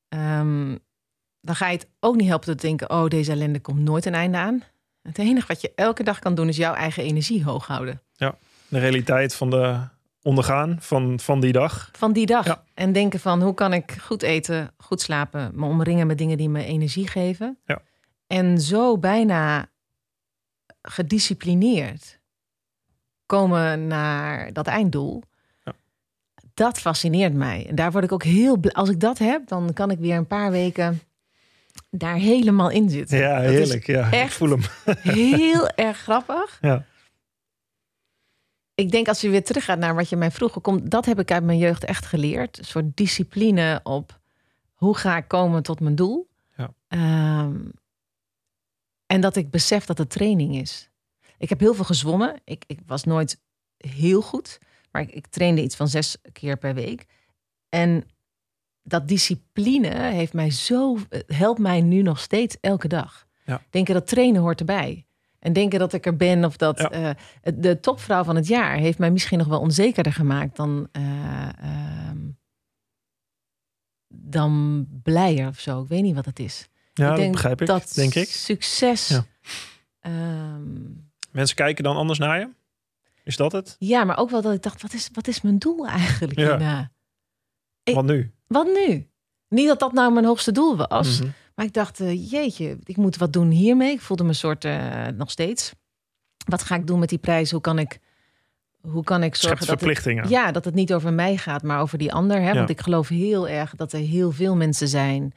Ehm, 0.09 0.75
dan 1.41 1.55
ga 1.55 1.67
je 1.67 1.77
het 1.77 1.87
ook 1.99 2.15
niet 2.15 2.27
helpen 2.27 2.57
te 2.57 2.67
denken, 2.67 2.89
oh, 2.89 3.07
deze 3.07 3.31
ellende 3.31 3.59
komt 3.59 3.79
nooit 3.79 4.05
een 4.05 4.13
einde 4.13 4.37
aan. 4.37 4.63
Het 5.01 5.17
enige 5.17 5.47
wat 5.47 5.61
je 5.61 5.71
elke 5.75 6.03
dag 6.03 6.19
kan 6.19 6.35
doen 6.35 6.47
is 6.47 6.57
jouw 6.57 6.73
eigen 6.73 7.03
energie 7.03 7.43
hoog 7.43 7.67
houden. 7.67 8.01
De 8.69 8.79
realiteit 8.79 9.35
van 9.35 9.49
de 9.49 9.79
ondergaan 10.21 10.77
van, 10.79 11.19
van 11.19 11.39
die 11.39 11.51
dag. 11.51 11.89
Van 11.91 12.13
die 12.13 12.25
dag. 12.25 12.45
Ja. 12.45 12.63
En 12.73 12.91
denken 12.91 13.19
van 13.19 13.41
hoe 13.41 13.53
kan 13.53 13.73
ik 13.73 13.91
goed 13.91 14.21
eten, 14.21 14.73
goed 14.77 15.01
slapen, 15.01 15.51
me 15.53 15.65
omringen 15.65 16.07
met 16.07 16.17
dingen 16.17 16.37
die 16.37 16.49
me 16.49 16.63
energie 16.63 17.07
geven. 17.07 17.57
Ja. 17.65 17.81
En 18.27 18.61
zo 18.61 18.97
bijna 18.97 19.69
gedisciplineerd 20.81 22.19
komen 23.25 23.87
naar 23.87 24.53
dat 24.53 24.67
einddoel. 24.67 25.23
Dat 26.57 26.79
fascineert 26.79 27.33
mij. 27.33 27.65
En 27.69 27.75
daar 27.75 27.91
word 27.91 28.03
ik 28.03 28.11
ook 28.11 28.23
heel 28.23 28.57
blij. 28.57 28.73
Als 28.73 28.89
ik 28.89 28.99
dat 28.99 29.17
heb, 29.17 29.47
dan 29.47 29.73
kan 29.73 29.91
ik 29.91 29.97
weer 29.99 30.15
een 30.17 30.27
paar 30.27 30.51
weken 30.51 31.01
daar 31.89 32.15
helemaal 32.15 32.69
in 32.69 32.89
zitten. 32.89 33.17
Ja, 33.17 33.41
Dat 33.41 33.49
heerlijk. 33.51 33.87
Ja, 33.87 34.07
ik 34.07 34.13
echt- 34.13 34.33
voel 34.33 34.49
hem. 34.49 34.61
Heel 35.15 35.69
erg 35.69 35.97
grappig. 35.97 36.57
Ja. 36.61 36.85
Ik 38.75 38.91
denk 38.91 39.07
als 39.07 39.21
je 39.21 39.29
weer 39.29 39.43
teruggaat 39.43 39.77
naar 39.79 39.95
wat 39.95 40.09
je 40.09 40.15
mij 40.15 40.31
vroeg, 40.31 40.53
hoe 40.53 40.61
komt, 40.61 40.91
dat 40.91 41.05
heb 41.05 41.19
ik 41.19 41.31
uit 41.31 41.43
mijn 41.43 41.57
jeugd 41.57 41.83
echt 41.85 42.05
geleerd. 42.05 42.57
Een 42.57 42.65
soort 42.65 42.97
discipline 42.97 43.79
op 43.83 44.19
hoe 44.73 44.97
ga 44.97 45.17
ik 45.17 45.27
komen 45.27 45.63
tot 45.63 45.79
mijn 45.79 45.95
doel. 45.95 46.27
Ja. 46.55 46.73
Ehm, 46.87 47.55
en 49.05 49.21
dat 49.21 49.35
ik 49.35 49.49
besef 49.49 49.85
dat 49.85 49.97
het 49.97 50.09
training 50.09 50.55
is. 50.55 50.89
Ik 51.37 51.49
heb 51.49 51.59
heel 51.59 51.73
veel 51.73 51.85
gezwommen. 51.85 52.41
Ik, 52.43 52.63
ik 52.67 52.79
was 52.85 53.03
nooit 53.03 53.39
heel 53.77 54.21
goed, 54.21 54.59
maar 54.91 55.01
ik, 55.01 55.11
ik 55.11 55.27
trainde 55.27 55.61
iets 55.63 55.75
van 55.75 55.87
zes 55.87 56.17
keer 56.31 56.57
per 56.57 56.73
week. 56.73 57.05
En 57.69 58.03
dat 58.83 59.07
discipline 59.07 59.87
heeft 60.11 60.33
mij 60.33 60.51
zo, 60.51 60.97
helpt 61.27 61.59
mij 61.59 61.81
nu 61.81 62.01
nog 62.01 62.19
steeds 62.19 62.57
elke 62.61 62.87
dag. 62.87 63.27
Ja. 63.45 63.61
Denken 63.69 63.93
dat 63.93 64.07
trainen 64.07 64.41
hoort 64.41 64.59
erbij. 64.59 65.05
En 65.39 65.53
denken 65.53 65.79
dat 65.79 65.93
ik 65.93 66.05
er 66.05 66.15
ben 66.15 66.45
of 66.45 66.57
dat 66.57 66.77
Ja. 66.79 66.89
eh, 66.91 67.53
de 67.55 67.79
topvrouw 67.79 68.23
van 68.23 68.35
het 68.35 68.47
jaar 68.47 68.75
heeft 68.77 68.97
mij 68.97 69.11
misschien 69.11 69.37
nog 69.37 69.47
wel 69.47 69.59
onzekerder 69.59 70.13
gemaakt 70.13 70.55
dan, 70.55 70.87
eh, 70.91 71.49
ehm, 71.59 72.17
dan 74.07 74.85
blijer 75.03 75.47
of 75.47 75.59
zo. 75.59 75.81
Ik 75.81 75.87
weet 75.87 76.01
niet 76.01 76.15
wat 76.15 76.25
het 76.25 76.39
is. 76.39 76.67
Ja, 76.93 77.03
ik 77.03 77.09
dat 77.09 77.17
denk 77.17 77.31
begrijp 77.31 77.61
ik, 77.61 77.67
dat 77.67 77.91
denk 77.95 78.15
ik. 78.15 78.27
Succes. 78.29 79.07
Ja. 79.07 79.25
ehm, 79.99 80.71
Mensen 81.31 81.55
kijken 81.55 81.83
dan 81.83 81.95
anders 81.95 82.19
naar 82.19 82.39
je? 82.39 82.49
Is 83.27 83.35
dat 83.35 83.51
het? 83.51 83.75
ja, 83.79 84.03
maar 84.03 84.17
ook 84.17 84.29
wel 84.29 84.41
dat 84.41 84.53
ik 84.53 84.61
dacht, 84.63 84.81
wat 84.81 84.93
is, 84.93 85.09
wat 85.13 85.27
is 85.27 85.41
mijn 85.41 85.57
doel 85.57 85.87
eigenlijk 85.87 86.39
Ja. 86.39 86.47
hierna? 86.47 86.91
Ik- 87.83 87.95
Wat 87.95 88.05
nu? 88.05 88.33
Wat 88.47 88.65
nu? 88.73 89.09
Niet 89.49 89.67
dat 89.67 89.79
dat 89.79 89.93
nou 89.93 90.13
mijn 90.13 90.25
hoogste 90.25 90.51
doel 90.51 90.77
was. 90.87 91.19
Mhm. 91.19 91.29
Maar 91.55 91.65
ik 91.65 91.73
dacht, 91.73 91.99
eh, 91.99 92.31
jeetje, 92.31 92.77
ik 92.83 92.97
moet 92.97 93.17
wat 93.17 93.33
doen 93.33 93.49
hiermee. 93.49 93.91
Ik 93.91 94.01
voelde 94.01 94.23
me 94.23 94.29
een 94.29 94.35
soort, 94.35 94.65
eh, 94.65 95.05
nog 95.15 95.31
steeds. 95.31 95.73
Wat 96.45 96.63
ga 96.63 96.75
ik 96.75 96.87
doen 96.87 96.99
met 96.99 97.09
die 97.09 97.17
prijs? 97.17 97.51
Hoe 97.51 97.61
kan 97.61 97.79
ik, 97.79 97.99
hoe 98.81 99.03
kan 99.03 99.23
ik 99.23 99.35
Schept 99.35 99.47
zorgen 99.47 99.59
dat 99.59 99.69
het, 99.69 99.79
verplichtingen. 99.79 100.29
ja, 100.29 100.51
dat 100.51 100.65
het 100.65 100.73
niet 100.73 100.93
over 100.93 101.13
mij 101.13 101.37
gaat, 101.37 101.63
maar 101.63 101.81
over 101.81 101.97
die 101.97 102.13
ander. 102.13 102.37
Hè? 102.41 102.47
Ja. 102.49 102.53
Want 102.53 102.69
ik 102.69 102.81
geloof 102.81 103.07
heel 103.07 103.47
erg 103.47 103.75
dat 103.75 103.93
er 103.93 103.99
heel 103.99 104.31
veel 104.31 104.55
mensen 104.55 104.87
zijn 104.87 105.33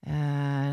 eh, 0.00 0.72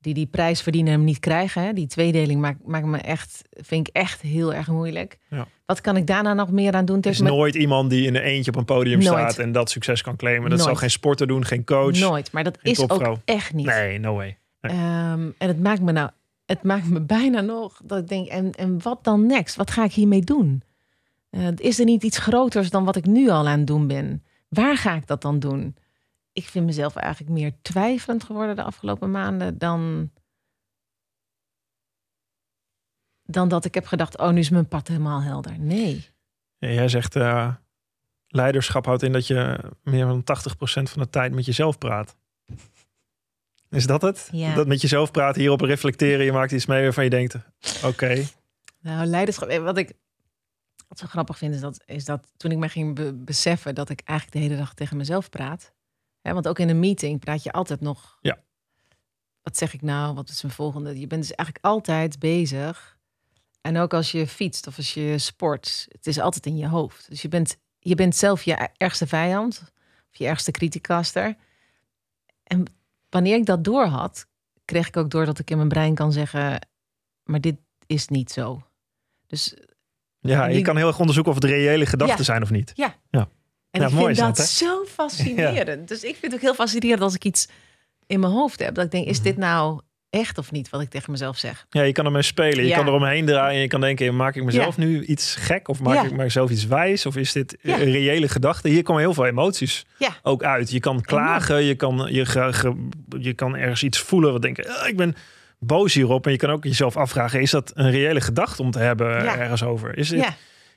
die 0.00 0.14
die 0.14 0.26
prijs 0.26 0.62
verdienen 0.62 0.92
en 0.92 0.98
hem 0.98 1.06
niet 1.06 1.18
krijgen. 1.18 1.62
Hè? 1.62 1.72
Die 1.72 1.86
tweedeling 1.86 2.40
maakt, 2.40 2.66
maakt 2.66 2.86
me 2.86 2.98
echt, 2.98 3.42
vind 3.50 3.88
ik 3.88 3.94
echt 3.94 4.20
heel 4.20 4.54
erg 4.54 4.68
moeilijk. 4.68 5.18
Ja. 5.28 5.46
Wat 5.66 5.80
kan 5.80 5.96
ik 5.96 6.06
daarna 6.06 6.34
nog 6.34 6.50
meer 6.50 6.72
aan 6.72 6.84
doen? 6.84 7.00
Er 7.00 7.10
is 7.10 7.20
nooit 7.20 7.54
iemand 7.54 7.90
die 7.90 8.06
in 8.06 8.14
een 8.14 8.22
eentje 8.22 8.50
op 8.50 8.56
een 8.56 8.64
podium 8.64 8.98
Nooit. 8.98 9.08
staat 9.08 9.38
en 9.38 9.52
dat 9.52 9.70
succes 9.70 10.02
kan 10.02 10.16
claimen. 10.16 10.50
Dat 10.50 10.58
Nooit. 10.58 10.70
zal 10.70 10.78
geen 10.78 10.90
sporter 10.90 11.26
doen, 11.26 11.44
geen 11.44 11.64
coach. 11.64 11.98
Nooit, 11.98 12.32
maar 12.32 12.44
dat 12.44 12.58
is 12.62 12.88
ook 12.88 13.16
echt 13.24 13.52
niet. 13.52 13.66
Nee, 13.66 13.98
no 13.98 14.14
way. 14.14 14.38
Nee. 14.60 14.72
Ehm, 14.72 15.28
en 15.38 15.48
het 15.48 15.60
maakt 15.60 15.80
me 15.80 15.92
nou, 15.92 16.10
het 16.46 16.62
maakt 16.62 16.88
me 16.88 17.00
bijna 17.16 17.40
nog 17.40 17.80
dat 17.84 17.98
ik 17.98 18.08
denk, 18.08 18.28
en, 18.28 18.52
en 18.52 18.82
wat 18.82 19.04
dan 19.04 19.26
next? 19.26 19.56
Wat 19.56 19.70
ga 19.70 19.84
ik 19.84 19.92
hiermee 19.92 20.20
doen? 20.20 20.62
Eh, 21.30 21.46
is 21.56 21.78
er 21.78 21.84
niet 21.84 22.02
iets 22.02 22.18
groters 22.18 22.70
dan 22.70 22.84
wat 22.84 22.96
ik 22.96 23.06
nu 23.06 23.28
al 23.28 23.48
aan 23.48 23.58
het 23.58 23.66
doen 23.66 23.86
ben? 23.86 24.22
Waar 24.48 24.76
ga 24.76 24.94
ik 24.94 25.06
dat 25.06 25.22
dan 25.22 25.38
doen? 25.38 25.76
Ik 26.32 26.44
vind 26.48 26.66
mezelf 26.66 26.96
eigenlijk 26.96 27.32
meer 27.34 27.52
twijfelend 27.62 28.24
geworden 28.24 28.56
de 28.56 28.62
afgelopen 28.62 29.10
maanden 29.10 29.58
dan, 29.58 30.10
dan 33.22 33.48
dat 33.48 33.64
ik 33.64 33.74
heb 33.74 33.86
gedacht, 33.86 34.18
oh, 34.18 34.30
nu 34.30 34.38
is 34.38 34.50
mijn 34.50 34.68
pad 34.68 34.88
helemaal 34.88 35.22
helder. 35.22 35.58
Nee. 35.58 36.08
Ja, 36.58 36.68
jij 36.68 36.88
zegt 36.88 37.16
eh, 37.16 37.54
leiderschap 38.26 38.84
houdt 38.84 39.02
in 39.02 39.12
dat 39.12 39.26
je 39.26 39.58
meer 39.82 40.06
dan 40.06 40.20
80% 40.20 40.22
van 40.62 41.02
de 41.02 41.10
tijd 41.10 41.32
met 41.32 41.44
jezelf 41.44 41.78
praat. 41.78 42.16
Is 43.70 43.86
dat 43.86 44.02
het? 44.02 44.28
Ja. 44.32 44.54
Dat 44.54 44.66
met 44.66 44.80
jezelf 44.80 45.10
praten, 45.10 45.40
hierop 45.40 45.60
reflecteren, 45.60 46.24
je 46.24 46.32
maakt 46.32 46.52
iets 46.52 46.66
mee 46.66 46.82
waarvan 46.82 47.04
je 47.04 47.10
denkt, 47.10 47.34
oké, 47.84 48.24
Nou, 48.80 49.06
leiderschap. 49.06 49.48
eh, 49.48 49.62
Wat 49.62 49.76
ik 49.78 49.92
wat 50.88 50.98
zo 50.98 51.06
grappig 51.06 51.38
vind, 51.38 51.54
is 51.54 51.60
dat, 51.60 51.82
is 51.86 52.04
dat 52.04 52.32
toen 52.36 52.50
ik 52.50 52.58
me 52.58 52.68
ging 52.68 52.94
be- 52.94 53.12
beseffen 53.14 53.74
dat 53.74 53.88
ik 53.88 54.00
eigenlijk 54.04 54.38
de 54.38 54.44
hele 54.44 54.60
dag 54.60 54.74
tegen 54.74 54.96
mezelf 54.96 55.28
praat. 55.30 55.72
Hè, 56.22 56.32
want 56.32 56.48
ook 56.48 56.58
in 56.58 56.68
een 56.68 56.78
meeting 56.80 57.20
praat 57.20 57.42
je 57.42 57.52
altijd 57.52 57.80
nog. 57.80 58.18
Ja. 58.20 58.38
Wat 59.42 59.56
zeg 59.56 59.74
ik 59.74 59.82
nou? 59.82 60.14
Wat 60.14 60.28
is 60.28 60.42
mijn 60.42 60.54
volgende? 60.54 61.00
Je 61.00 61.06
bent 61.06 61.20
dus 61.22 61.32
eigenlijk 61.34 61.64
altijd 61.66 62.18
bezig. 62.18 62.98
En 63.60 63.76
ook 63.78 63.94
als 63.94 64.10
je 64.12 64.26
fietst 64.26 64.66
of 64.66 64.76
als 64.76 64.94
je 64.94 65.18
sport, 65.18 65.86
het 65.88 66.06
is 66.06 66.18
altijd 66.18 66.46
in 66.46 66.56
je 66.56 66.68
hoofd. 66.68 67.08
Dus 67.08 67.22
je 67.22 67.28
bent, 67.28 67.56
je 67.78 67.94
bent 67.94 68.16
zelf 68.16 68.42
je 68.42 68.54
ergste 68.76 69.06
vijand 69.06 69.60
of 70.10 70.18
je 70.18 70.26
ergste 70.26 70.50
criticaster. 70.50 71.36
En 72.44 72.64
wanneer 73.08 73.36
ik 73.36 73.46
dat 73.46 73.64
door 73.64 73.84
had, 73.86 74.26
kreeg 74.64 74.88
ik 74.88 74.96
ook 74.96 75.10
door 75.10 75.24
dat 75.24 75.38
ik 75.38 75.50
in 75.50 75.56
mijn 75.56 75.68
brein 75.68 75.94
kan 75.94 76.12
zeggen: 76.12 76.68
maar 77.24 77.40
dit 77.40 77.56
is 77.86 78.08
niet 78.08 78.30
zo. 78.30 78.62
Dus 79.26 79.54
ja, 80.20 80.46
je 80.46 80.54
Die- 80.54 80.62
kan 80.64 80.76
heel 80.76 80.86
erg 80.86 80.98
onderzoeken 80.98 81.32
of 81.32 81.38
het 81.42 81.50
reële 81.50 81.86
gedachten 81.86 82.18
Ja. 82.18 82.24
zijn 82.24 82.42
of 82.42 82.50
niet. 82.50 82.72
ja. 82.74 82.94
En 83.70 83.80
Ja, 83.80 83.86
ik 83.86 83.92
vind 83.94 84.08
is 84.08 84.16
dat 84.16 84.38
zo 84.38 84.84
fascinerend. 84.96 85.88
Dus 85.88 86.02
ik 86.04 86.10
vind 86.16 86.22
het 86.22 86.34
ook 86.34 86.40
heel 86.40 86.54
fascinerend 86.54 87.00
als 87.02 87.14
ik 87.14 87.24
iets 87.24 87.48
in 88.06 88.20
mijn 88.20 88.32
hoofd 88.32 88.60
heb. 88.64 88.74
Dat 88.74 88.84
ik 88.84 88.90
denk, 88.90 89.06
is 89.06 89.16
Mhm. 89.16 89.24
dit 89.26 89.36
nou 89.36 89.80
echt 90.10 90.38
of 90.38 90.50
niet 90.52 90.70
wat 90.70 90.80
ik 90.80 90.90
tegen 90.90 91.10
mezelf 91.10 91.38
zeg? 91.38 91.66
Ja, 91.70 91.82
je 91.82 91.92
kan 91.92 92.04
ermee 92.04 92.22
spelen. 92.22 92.62
Je 92.64 92.68
Ja. 92.70 92.76
kan 92.76 92.86
eromheen 92.86 93.26
draaien. 93.26 93.60
Je 93.60 93.66
kan 93.68 93.80
denken, 93.80 94.16
maak 94.16 94.36
ik 94.36 94.44
mezelf 94.44 94.76
nu 94.76 95.04
iets 95.04 95.34
gek? 95.34 95.68
Of 95.68 95.80
maak 95.80 96.04
ik 96.04 96.12
mezelf 96.16 96.50
iets 96.50 96.66
wijs? 96.66 97.06
Of 97.06 97.16
is 97.16 97.32
dit 97.32 97.58
een 97.62 97.78
reële 97.90 98.28
gedachte? 98.28 98.68
Hier 98.68 98.82
komen 98.82 99.02
heel 99.02 99.14
veel 99.14 99.26
emoties 99.26 99.84
ook 100.22 100.42
uit. 100.42 100.70
Je 100.70 100.80
kan 100.80 101.00
klagen. 101.00 101.62
Je 101.64 101.74
kan, 101.74 102.08
je, 102.10 102.26
ge- 102.26 102.52
ge- 102.52 102.88
je 103.18 103.32
kan 103.32 103.56
ergens 103.56 103.82
iets 103.82 103.98
voelen. 103.98 104.32
Wat 104.32 104.42
denken, 104.42 104.68
"Ah, 104.80 104.88
ik 104.88 104.96
ben 104.96 105.14
boos 105.58 105.94
hierop. 105.94 106.26
En 106.26 106.32
je 106.32 106.38
kan 106.38 106.50
ook 106.50 106.64
jezelf 106.64 106.96
afvragen, 106.96 107.40
is 107.40 107.50
dat 107.50 107.70
een 107.74 107.90
reële 107.90 108.20
gedachte 108.20 108.62
om 108.62 108.70
te 108.70 108.78
hebben 108.78 109.08
ergens 109.38 109.62
over? 109.62 109.98
Is 109.98 110.08
dit, 110.08 110.26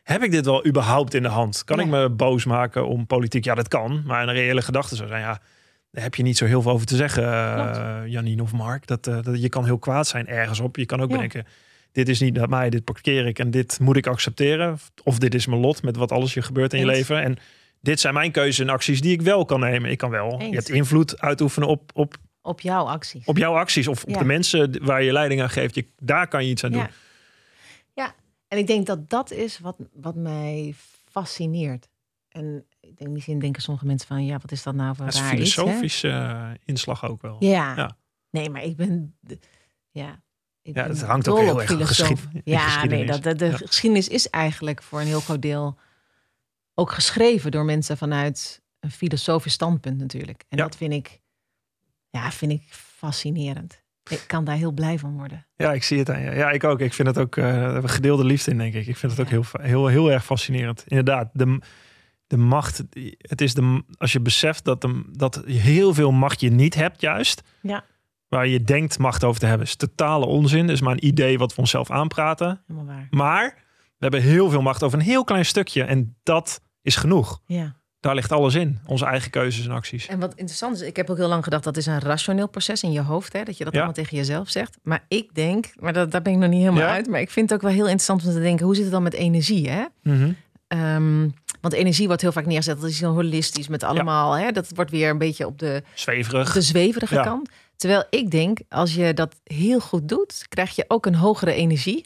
Heb 0.03 0.23
ik 0.23 0.31
dit 0.31 0.45
wel 0.45 0.65
überhaupt 0.65 1.13
in 1.13 1.23
de 1.23 1.29
hand? 1.29 1.63
Kan 1.63 1.77
Ja. 1.77 1.83
ik 1.83 1.89
me 1.89 2.09
boos 2.09 2.45
maken 2.45 2.87
om 2.87 3.05
politiek? 3.05 3.43
Ja, 3.45 3.55
dat 3.55 3.67
kan. 3.67 4.03
Maar 4.05 4.27
een 4.27 4.33
reële 4.33 4.61
gedachte 4.61 4.95
zou 4.95 5.07
zijn, 5.07 5.21
ja, 5.21 5.39
daar 5.91 6.03
heb 6.03 6.15
je 6.15 6.23
niet 6.23 6.37
zo 6.37 6.45
heel 6.45 6.61
veel 6.61 6.71
over 6.71 6.85
te 6.85 6.95
zeggen, 6.95 7.23
eh, 7.23 8.01
Janine 8.05 8.41
of 8.41 8.51
Mark. 8.53 8.87
Dat, 8.87 9.07
eh, 9.07 9.17
dat, 9.21 9.41
je 9.41 9.49
kan 9.49 9.65
heel 9.65 9.77
kwaad 9.79 10.07
zijn 10.07 10.27
ergens 10.27 10.59
op. 10.59 10.75
Je 10.77 10.85
kan 10.85 11.01
ook 11.01 11.09
Ja. 11.09 11.13
bedenken, 11.15 11.45
dit 11.91 12.09
is 12.09 12.19
niet 12.19 12.33
naar 12.33 12.49
mij, 12.49 12.69
dit 12.69 12.83
parkeer 12.83 13.25
ik 13.25 13.39
en 13.39 13.51
dit 13.51 13.79
moet 13.79 13.95
ik 13.97 14.07
accepteren. 14.07 14.79
Of 15.03 15.17
dit 15.17 15.33
is 15.35 15.45
mijn 15.47 15.61
lot 15.61 15.83
met 15.83 15.95
wat 15.95 16.11
alles 16.11 16.33
je 16.33 16.41
gebeurt 16.41 16.73
in 16.73 16.79
je 16.79 16.85
leven. 16.85 17.21
En 17.21 17.37
dit 17.81 17.99
zijn 17.99 18.13
mijn 18.13 18.31
keuzes 18.31 18.59
en 18.59 18.69
acties 18.73 19.01
die 19.01 19.11
ik 19.13 19.21
wel 19.21 19.45
kan 19.45 19.59
nemen. 19.59 19.91
Ik 19.91 19.97
kan 19.97 20.09
wel. 20.09 20.31
Eens. 20.39 20.49
Je 20.49 20.55
hebt 20.55 20.69
invloed 20.69 21.19
uitoefenen 21.21 21.67
op, 21.67 21.91
op, 21.93 22.15
op 22.41 22.61
jouw 22.61 22.83
actie. 22.85 23.21
op 23.25 23.37
jouw 23.37 23.55
acties 23.57 23.87
of 23.87 24.03
op 24.03 24.09
Ja. 24.09 24.17
de 24.17 24.25
mensen 24.25 24.85
waar 24.85 25.03
je 25.03 25.11
leiding 25.11 25.41
aan 25.41 25.49
geeft. 25.49 25.75
Je, 25.75 25.85
daar 25.99 26.27
kan 26.27 26.43
je 26.45 26.49
iets 26.49 26.63
aan 26.63 26.71
doen. 26.71 26.81
Ja. 26.81 26.89
En 28.53 28.59
ik 28.59 28.67
denk 28.67 28.85
dat 28.85 29.09
dat 29.09 29.31
is 29.31 29.59
wat, 29.59 29.75
wat 29.93 30.15
mij 30.15 30.73
fascineert. 31.11 31.87
En 32.29 32.65
ik 32.79 32.97
denk, 32.97 33.11
misschien 33.11 33.39
denken 33.39 33.61
sommige 33.61 33.85
mensen 33.85 34.07
van, 34.07 34.25
ja, 34.25 34.37
wat 34.37 34.51
is 34.51 34.63
dat 34.63 34.75
nou 34.75 34.95
voor 34.95 35.05
Dat 35.05 35.15
raar 35.15 35.29
filosofische 35.29 36.09
eh, 36.09 36.49
inslag 36.65 37.05
ook 37.09 37.21
wel. 37.21 37.35
Ja. 37.39 37.75
Ja. 37.75 37.97
Nee, 38.29 38.49
maar 38.49 38.63
ik 38.63 38.75
ben. 38.75 39.15
Ja. 39.91 40.21
Ik 40.61 40.75
Ja, 40.75 40.87
het 40.87 41.01
hangt 41.01 41.27
ook 41.27 41.37
heel 41.39 41.59
erg 41.61 41.71
aan 41.71 41.77
filosoof. 41.77 42.07
geschied- 42.07 42.33
in 42.33 42.41
Ja, 42.43 42.57
nee, 42.59 42.69
geschiedenis. 42.69 43.07
dat, 43.09 43.23
de, 43.23 43.35
de 43.35 43.45
Ja. 43.45 43.57
geschiedenis 43.57 44.07
is 44.07 44.29
eigenlijk 44.29 44.81
voor 44.81 44.99
een 45.01 45.07
heel 45.07 45.19
groot 45.19 45.41
deel 45.41 45.77
ook 46.73 46.91
geschreven 46.91 47.51
door 47.51 47.65
mensen 47.65 47.97
vanuit 47.97 48.61
een 48.79 48.91
filosofisch 48.91 49.53
standpunt 49.53 49.97
natuurlijk. 49.97 50.43
En 50.49 50.57
Ja. 50.57 50.63
dat 50.63 50.75
vind 50.75 50.93
ik, 50.93 51.21
ja, 52.09 52.31
vind 52.31 52.51
ik 52.51 52.63
fascinerend. 52.73 53.82
Ik 54.09 54.23
kan 54.27 54.43
daar 54.43 54.55
heel 54.55 54.71
blij 54.71 54.99
van 54.99 55.17
worden. 55.17 55.45
Ja, 55.55 55.73
ik 55.73 55.83
zie 55.83 55.99
het 55.99 56.09
aan 56.09 56.21
je. 56.21 56.31
Ja, 56.31 56.51
ik 56.51 56.63
ook. 56.63 56.79
Ik 56.79 56.93
vind 56.93 57.07
het 57.07 57.17
ook 57.17 57.37
eh, 57.37 57.77
gedeelde 57.83 58.23
liefde 58.23 58.51
in, 58.51 58.57
denk 58.57 58.73
ik. 58.73 58.87
Ik 58.87 58.97
vind 58.97 59.11
het 59.11 59.21
ook 59.21 59.29
Ja. 59.29 59.61
heel, 59.61 59.65
heel, 59.69 59.87
heel 59.87 60.11
erg 60.11 60.25
fascinerend. 60.25 60.83
Inderdaad, 60.87 61.29
de, 61.33 61.59
de 62.27 62.37
macht. 62.37 62.83
Het 63.17 63.41
is 63.41 63.53
de, 63.53 63.83
als 63.97 64.11
je 64.13 64.19
beseft 64.19 64.63
dat, 64.65 64.81
de, 64.81 65.03
dat 65.11 65.41
heel 65.45 65.93
veel 65.93 66.11
macht 66.11 66.39
je 66.41 66.49
niet 66.51 66.75
hebt, 66.75 67.01
juist. 67.01 67.41
Ja. 67.61 67.83
Waar 68.27 68.47
je 68.47 68.61
denkt 68.61 68.97
macht 68.99 69.23
over 69.23 69.39
te 69.39 69.45
hebben, 69.45 69.67
is 69.67 69.75
totale 69.75 70.25
onzin. 70.25 70.69
is 70.69 70.81
maar 70.81 70.93
een 70.93 71.05
idee 71.05 71.37
wat 71.37 71.55
we 71.55 71.61
onszelf 71.61 71.91
aanpraten. 71.91 72.63
Helemaal 72.67 72.95
waar. 72.95 73.07
Maar 73.09 73.53
we 73.97 74.09
hebben 74.09 74.21
heel 74.21 74.49
veel 74.49 74.61
macht 74.61 74.83
over 74.83 74.99
een 74.99 75.05
heel 75.05 75.23
klein 75.23 75.45
stukje. 75.45 75.83
En 75.83 76.15
dat 76.23 76.61
is 76.81 76.95
genoeg. 76.95 77.41
Ja. 77.45 77.75
Daar 78.03 78.15
ligt 78.15 78.31
alles 78.31 78.55
in. 78.55 78.79
Onze 78.85 79.05
eigen 79.05 79.31
keuzes 79.31 79.65
en 79.65 79.71
acties. 79.71 80.07
En 80.07 80.19
wat 80.19 80.33
interessant 80.35 80.75
is, 80.75 80.81
ik 80.81 80.95
heb 80.95 81.09
ook 81.09 81.17
heel 81.17 81.27
lang 81.27 81.43
gedacht 81.43 81.63
dat 81.63 81.77
is 81.77 81.85
een 81.85 81.99
rationeel 81.99 82.47
proces 82.47 82.83
in 82.83 82.91
je 82.91 83.01
hoofd, 83.01 83.33
hè, 83.33 83.43
dat 83.43 83.57
je 83.57 83.63
dat 83.63 83.73
Ja. 83.73 83.79
allemaal 83.79 84.03
tegen 84.03 84.17
jezelf 84.17 84.49
zegt. 84.49 84.77
Maar 84.83 85.05
ik 85.07 85.35
denk, 85.35 85.73
maar 85.79 85.93
dat, 85.93 86.11
daar 86.11 86.21
ben 86.21 86.33
ik 86.33 86.39
nog 86.39 86.49
niet 86.49 86.59
helemaal 86.59 86.81
Ja? 86.81 86.89
uit, 86.93 87.07
maar 87.07 87.19
ik 87.21 87.29
vind 87.29 87.49
het 87.49 87.57
ook 87.59 87.65
wel 87.65 87.75
heel 87.75 87.83
interessant 87.85 88.25
om 88.25 88.31
te 88.31 88.39
denken, 88.41 88.65
hoe 88.65 88.75
zit 88.75 88.83
het 88.83 88.93
dan 88.93 89.03
met 89.03 89.13
energie? 89.13 89.69
Hè? 89.69 89.83
Mhm. 90.03 90.31
Ehm, 90.67 91.29
want 91.61 91.73
energie 91.73 92.07
wordt 92.07 92.21
heel 92.21 92.31
vaak 92.31 92.45
neergezet. 92.45 92.81
Dat 92.81 92.89
is 92.89 92.97
zo 92.97 93.13
holistisch 93.13 93.67
met 93.67 93.83
allemaal. 93.83 94.33
Hè, 94.37 94.51
dat 94.51 94.71
wordt 94.75 94.91
weer 94.91 95.09
een 95.09 95.17
beetje 95.17 95.45
op 95.45 95.59
de, 95.59 95.83
Zweverig. 95.93 96.47
op 96.47 96.53
de 96.53 96.61
zweverige 96.61 97.15
kant. 97.15 97.49
Terwijl 97.75 98.03
ik 98.09 98.31
denk, 98.31 98.59
als 98.69 98.93
je 98.95 99.13
dat 99.13 99.35
heel 99.43 99.79
goed 99.79 100.07
doet, 100.09 100.45
krijg 100.49 100.75
je 100.75 100.85
ook 100.87 101.05
een 101.05 101.15
hogere 101.15 101.53
energie. 101.53 102.05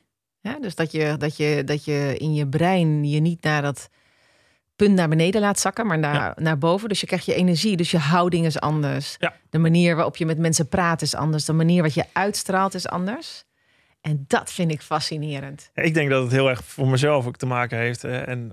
Dus 0.62 0.76
dat 0.76 0.91
je, 0.91 1.16
dat, 1.18 1.38
je, 1.38 1.64
dat 1.66 1.86
je 1.86 2.16
in 2.18 2.34
je 2.34 2.48
brein 2.48 3.10
je 3.10 3.20
niet 3.20 3.43
naar 3.43 3.62
dat 3.62 3.89
punt 4.78 4.95
naar 4.95 5.09
beneden 5.09 5.41
laat 5.41 5.59
zakken, 5.59 5.88
maar 5.88 5.99
naar, 5.99 6.13
Ja. 6.13 6.34
naar 6.36 6.57
boven. 6.57 6.89
Dus 6.89 6.99
je 6.99 7.07
krijgt 7.07 7.25
je 7.25 7.34
energie, 7.34 7.78
dus 7.78 7.91
je 7.91 7.97
houding 7.97 8.45
is 8.45 8.59
anders. 8.59 9.15
Ja. 9.19 9.34
De 9.49 9.57
manier 9.57 9.95
waarop 9.95 10.17
je 10.17 10.25
met 10.25 10.38
mensen 10.38 10.67
praat 10.67 11.01
is 11.01 11.15
anders. 11.15 11.45
De 11.45 11.53
manier 11.53 11.82
wat 11.82 11.93
je 11.93 12.05
uitstraalt 12.13 12.73
is 12.73 12.88
anders. 12.88 13.45
En 14.01 14.25
dat 14.28 14.51
vind 14.51 14.71
ik 14.71 14.82
fascinerend. 14.82 15.69
Ja, 15.73 15.84
ik 15.84 15.93
denk 15.93 16.09
dat 16.09 16.23
het 16.23 16.32
heel 16.32 16.49
erg 16.49 16.63
voor 16.63 16.88
mezelf 16.88 17.25
ook 17.25 17.38
te 17.38 17.45
maken 17.45 17.78
heeft. 17.78 18.03
eh, 18.03 18.28
En 18.28 18.51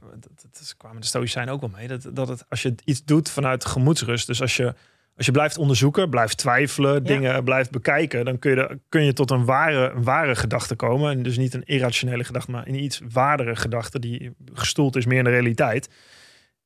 dat, 0.51 0.75
kwamen 0.77 1.01
de 1.01 1.07
Stoïcijnen 1.07 1.55
ook 1.55 1.61
wel 1.61 1.70
mee. 1.77 1.89
Dat, 1.89 2.07
dat 2.12 2.29
het, 2.29 2.45
als 2.49 2.62
je 2.62 2.75
iets 2.85 3.05
doet 3.05 3.31
vanuit 3.31 3.64
gemoedsrust. 3.64 4.27
Dus 4.27 4.41
als 4.41 4.57
je, 4.57 4.75
als 5.17 5.27
je 5.27 5.33
blijft 5.33 5.59
onderzoeken, 5.59 6.11
blijft 6.11 6.37
twijfelen, 6.37 7.05
dingen 7.05 7.45
blijft 7.45 7.71
bekijken. 7.71 8.25
Dan 8.25 8.39
kun 8.39 8.51
je, 8.51 8.79
kun 8.89 9.05
je 9.05 9.12
tot 9.12 9.31
een 9.31 9.45
ware, 9.45 9.91
een 9.91 10.03
ware 10.05 10.35
gedachte 10.37 10.75
komen. 10.75 11.11
En 11.11 11.23
dus 11.23 11.37
niet 11.37 11.55
een 11.55 11.65
irrationele 11.65 12.25
gedachte, 12.25 12.51
maar 12.51 12.67
een 12.67 12.83
iets 12.83 13.01
waardere 13.12 13.57
gedachte. 13.57 13.99
Die 13.99 14.35
gestoeld 14.55 14.97
is 14.97 15.07
meer 15.07 15.19
in 15.19 15.25
de 15.25 15.31
realiteit. 15.31 15.89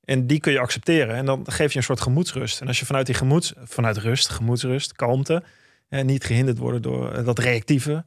En 0.05 0.26
die 0.26 0.40
kun 0.40 0.53
je 0.53 0.59
accepteren. 0.59 1.14
En 1.14 1.24
dan 1.26 1.44
geef 1.51 1.72
je 1.72 1.78
een 1.78 1.84
soort 1.84 2.01
gemoedsrust. 2.01 2.61
En 2.61 2.66
als 2.66 2.78
je 2.80 2.86
vanuit 2.86 3.07
die 3.07 3.14
gemoeds, 3.14 3.53
vanuit 3.64 3.96
rust, 3.96 4.28
gemoedsrust, 4.28 4.92
kalmte. 4.92 5.42
En 5.88 6.07
niet 6.07 6.24
gehinderd 6.24 6.59
worden 6.59 6.82
door 6.82 7.12
eh, 7.12 7.24
dat 7.24 7.38
reactieve. 7.38 8.05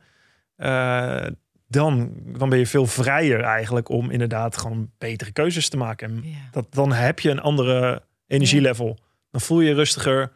eh, 0.56 1.26
dan, 1.68 2.12
dan 2.38 2.50
ben 2.50 2.60
je 2.60 2.66
veel 2.68 2.86
vrijer 2.86 3.42
eigenlijk 3.42 3.90
om 3.90 4.10
inderdaad 4.10 4.58
gewoon 4.58 4.92
betere 4.98 5.32
keuzes 5.32 5.70
te 5.70 5.78
maken. 5.78 6.10
En 6.10 6.22
Ja. 6.30 6.38
dat, 6.52 6.68
dan 6.74 6.94
heb 6.94 7.20
je 7.20 7.30
een 7.30 7.40
andere 7.40 8.02
energielevel. 8.28 8.98
Dan 9.32 9.42
voel 9.42 9.60
je 9.60 9.70
je 9.70 9.76
rustiger. 9.76 10.32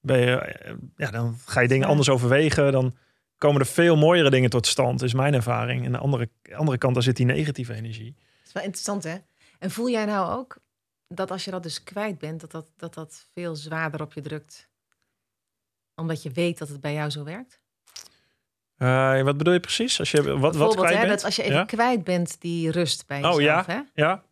Ben 0.00 0.18
je, 0.18 0.36
eh, 0.36 0.74
ja, 0.96 1.10
dan 1.10 1.38
ga 1.44 1.60
je 1.60 1.68
dingen 1.68 1.84
Ja. 1.84 1.88
anders 1.90 2.08
overwegen. 2.08 2.72
Dan 2.72 2.96
komen 3.38 3.60
er 3.60 3.66
veel 3.66 3.96
mooiere 3.96 4.30
dingen 4.30 4.50
tot 4.50 4.66
stand, 4.66 5.02
is 5.02 5.14
mijn 5.14 5.34
ervaring. 5.34 5.84
En 5.84 5.92
de 5.92 5.98
andere, 5.98 6.28
andere 6.54 6.78
kant, 6.78 6.94
daar 6.94 7.02
zit 7.02 7.16
die 7.16 7.26
negatieve 7.26 7.74
energie. 7.74 8.14
Dat 8.14 8.46
is 8.46 8.52
wel 8.52 8.62
interessant, 8.62 9.04
hè? 9.04 9.16
En 9.58 9.70
voel 9.70 9.90
jij 9.90 10.04
nou 10.04 10.38
ook 10.38 10.56
dat 11.08 11.30
als 11.30 11.44
je 11.44 11.50
dat 11.50 11.62
dus 11.62 11.82
kwijt 11.82 12.18
bent, 12.18 12.40
dat 12.40 12.50
dat, 12.50 12.66
dat, 12.76 12.94
dat 12.94 13.26
veel 13.34 13.56
zwaarder 13.56 14.02
op 14.02 14.12
je 14.12 14.20
drukt? 14.20 14.68
Omdat 15.94 16.22
je 16.22 16.30
weet 16.30 16.58
dat 16.58 16.68
het 16.68 16.80
bij 16.80 16.92
jou 16.94 17.10
zo 17.10 17.24
werkt? 17.24 17.60
Eh, 18.76 19.22
wat 19.22 19.36
bedoel 19.36 19.52
je 19.52 19.60
precies? 19.60 19.98
Als 19.98 20.10
je 20.10 20.22
wat, 20.22 20.32
wat 20.38 20.40
Bijvoorbeeld, 20.40 20.76
kwijt 20.76 20.94
hè, 20.94 21.00
bent? 21.00 21.14
dat 21.14 21.24
als 21.24 21.36
je 21.36 21.42
even 21.42 21.54
ja? 21.56 21.64
kwijt 21.64 22.04
bent, 22.04 22.40
die 22.40 22.70
rust 22.70 23.06
bij 23.06 23.24
Oh, 23.24 23.34
jezelf, 23.40 23.66
ja. 23.66 23.72
hè? 23.72 24.02
ja. 24.02 24.22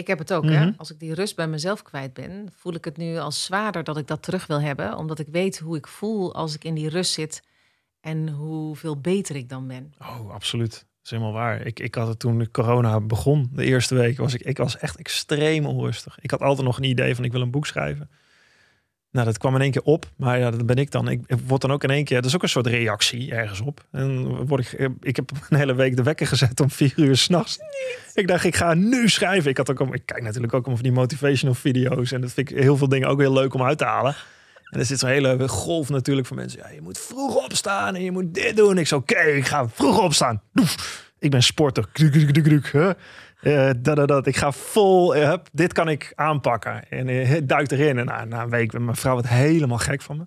Ik 0.00 0.06
heb 0.06 0.18
het 0.18 0.32
ook. 0.32 0.44
hè? 0.44 0.66
Mhm. 0.66 0.72
Als 0.76 0.90
ik 0.90 0.98
die 0.98 1.14
rust 1.14 1.36
bij 1.36 1.48
mezelf 1.48 1.82
kwijt 1.82 2.12
ben, 2.12 2.48
voel 2.56 2.74
ik 2.74 2.84
het 2.84 2.96
nu 2.96 3.18
als 3.18 3.44
zwaarder 3.44 3.84
dat 3.84 3.96
ik 3.96 4.06
dat 4.06 4.22
terug 4.22 4.46
wil 4.46 4.60
hebben. 4.60 4.96
Omdat 4.96 5.18
ik 5.18 5.26
weet 5.30 5.58
hoe 5.58 5.76
ik 5.76 5.86
voel 5.86 6.34
als 6.34 6.54
ik 6.54 6.64
in 6.64 6.74
die 6.74 6.88
rust 6.88 7.12
zit 7.12 7.42
en 8.00 8.28
hoeveel 8.28 8.96
beter 9.00 9.36
ik 9.36 9.48
dan 9.48 9.66
ben. 9.66 9.94
Oh, 9.98 10.30
absoluut. 10.30 10.70
Dat 10.70 11.04
is 11.04 11.10
helemaal 11.10 11.32
waar. 11.32 11.66
Ik, 11.66 11.80
ik 11.80 11.94
had 11.94 12.08
het 12.08 12.18
toen 12.18 12.38
de 12.38 12.50
corona 12.50 13.00
begon, 13.00 13.50
de 13.52 13.64
eerste 13.64 13.94
week, 13.94 14.16
was 14.16 14.34
ik, 14.34 14.40
ik 14.40 14.56
was 14.56 14.78
echt 14.78 14.96
extreem 14.96 15.66
onrustig. 15.66 16.18
Ik 16.20 16.30
had 16.30 16.40
altijd 16.40 16.66
nog 16.66 16.76
een 16.76 16.84
idee 16.84 17.14
van 17.14 17.24
ik 17.24 17.32
wil 17.32 17.40
een 17.40 17.50
boek 17.50 17.66
schrijven. 17.66 18.10
Nou, 19.12 19.26
dat 19.26 19.38
kwam 19.38 19.54
in 19.54 19.60
één 19.60 19.70
keer 19.70 19.82
op. 19.82 20.10
Maar 20.16 20.38
ja, 20.38 20.50
dat 20.50 20.66
ben 20.66 20.76
ik 20.76 20.90
dan. 20.90 21.08
Ik, 21.08 21.20
ik 21.26 21.36
word 21.46 21.60
dan 21.60 21.72
ook 21.72 21.84
in 21.84 21.90
één 21.90 22.04
keer. 22.04 22.16
Dat 22.16 22.26
is 22.26 22.34
ook 22.34 22.42
een 22.42 22.48
soort 22.48 22.66
reactie 22.66 23.32
ergens 23.34 23.60
op. 23.60 23.84
En 23.90 24.26
word 24.46 24.72
ik, 24.72 24.90
ik 25.00 25.16
heb 25.16 25.30
een 25.48 25.56
hele 25.56 25.74
week 25.74 25.96
de 25.96 26.02
wekker 26.02 26.26
gezet 26.26 26.60
om 26.60 26.70
vier 26.70 26.92
uur 26.96 27.16
s'nachts. 27.16 27.58
Ik 28.14 28.28
dacht, 28.28 28.44
ik 28.44 28.56
ga 28.56 28.74
nu 28.74 29.08
schrijven. 29.08 29.50
Ik, 29.50 29.56
had 29.56 29.70
ook, 29.70 29.94
ik 29.94 30.02
kijk 30.04 30.22
natuurlijk 30.22 30.54
ook 30.54 30.66
om 30.66 30.74
van 30.74 30.82
die 30.82 30.92
motivational 30.92 31.54
video's. 31.54 32.12
En 32.12 32.20
dat 32.20 32.32
vind 32.32 32.50
ik 32.50 32.58
heel 32.58 32.76
veel 32.76 32.88
dingen 32.88 33.08
ook 33.08 33.20
heel 33.20 33.32
leuk 33.32 33.54
om 33.54 33.62
uit 33.62 33.78
te 33.78 33.84
halen. 33.84 34.14
En 34.70 34.78
er 34.78 34.86
zit 34.86 34.98
zo'n 34.98 35.08
hele 35.08 35.48
golf 35.48 35.88
natuurlijk 35.88 36.26
van 36.26 36.36
mensen. 36.36 36.60
Ja, 36.62 36.68
je 36.68 36.80
moet 36.80 36.98
vroeg 36.98 37.44
opstaan 37.44 37.94
en 37.94 38.02
je 38.02 38.10
moet 38.10 38.34
dit 38.34 38.56
doen. 38.56 38.78
Ik 38.78 38.86
zo, 38.86 38.96
oké, 38.96 39.20
ik 39.20 39.46
ga 39.46 39.68
vroeg 39.68 39.98
opstaan. 39.98 40.42
Doef. 40.52 41.08
Ik 41.18 41.30
ben 41.30 41.42
sporter. 41.42 41.88
Kruk, 41.92 42.12
kruk, 42.12 42.42
kruk, 42.42 42.96
Eh, 43.42 43.70
dat, 43.78 43.96
dat, 43.96 44.08
dat. 44.08 44.26
Ik 44.26 44.36
ga 44.36 44.52
vol, 44.52 45.14
eh, 45.14 45.28
hup, 45.28 45.48
dit 45.52 45.72
kan 45.72 45.88
ik 45.88 46.12
aanpakken. 46.14 46.88
En 46.88 47.08
eh, 47.08 47.40
duik 47.44 47.70
erin. 47.70 47.98
En 47.98 48.06
na, 48.06 48.24
na 48.24 48.42
een 48.42 48.50
week, 48.50 48.78
mijn 48.78 48.96
vrouw 48.96 49.14
werd 49.14 49.28
helemaal 49.28 49.78
gek 49.78 50.02
van 50.02 50.16
me. 50.16 50.24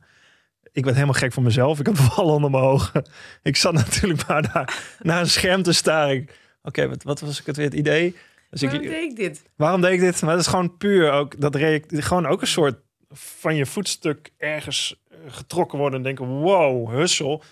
Ik 0.71 0.83
werd 0.83 0.95
helemaal 0.95 1.19
gek 1.19 1.33
van 1.33 1.43
mezelf. 1.43 1.79
Ik 1.79 1.85
had 1.85 1.97
vallen 2.13 2.33
onder 2.33 2.51
mijn 2.51 2.63
ogen. 2.63 3.05
Ik 3.43 3.55
zat 3.55 3.73
natuurlijk 3.73 4.27
maar 4.27 4.51
daar 4.53 4.97
naar 5.01 5.19
een 5.19 5.29
scherm 5.29 5.63
te 5.63 5.73
staren. 5.73 6.27
Oké, 6.61 6.87
wat, 6.87 7.03
wat 7.03 7.19
was 7.19 7.39
ik 7.39 7.45
het 7.45 7.55
weer 7.55 7.65
het 7.65 7.75
idee? 7.75 8.15
Dus 8.49 8.61
ik, 8.61 8.69
Waarom 8.69 8.87
deed 8.87 9.09
ik 9.09 9.15
dit? 9.15 9.43
Waarom 9.55 9.81
deed 9.81 9.93
ik 9.93 9.99
dit? 9.99 10.21
Maar 10.21 10.31
dat 10.31 10.41
is 10.41 10.47
gewoon 10.47 10.77
puur 10.77 11.11
ook 11.11 11.41
dat 11.41 11.57
gewoon 11.87 12.25
ook 12.25 12.41
een 12.41 12.47
soort 12.47 12.75
van 13.09 13.55
je 13.55 13.65
voetstuk 13.65 14.31
ergens 14.37 15.01
getrokken 15.27 15.77
worden 15.77 15.97
en 15.97 16.03
denken 16.03 16.25
wow 16.25 16.89
hussel 16.89 17.43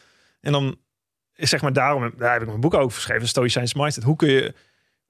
en 0.41 0.51
dan 0.51 0.77
is 1.35 1.49
zeg 1.49 1.61
maar 1.61 1.73
daarom 1.73 2.13
daar 2.17 2.33
heb 2.33 2.41
ik 2.41 2.47
mijn 2.47 2.59
boek 2.59 2.73
over 2.73 2.95
geschreven 2.95 3.27
Stoïcijns 3.27 3.73
mindset. 3.73 4.03
Hoe 4.03 4.15
kun 4.15 4.29
je 4.29 4.53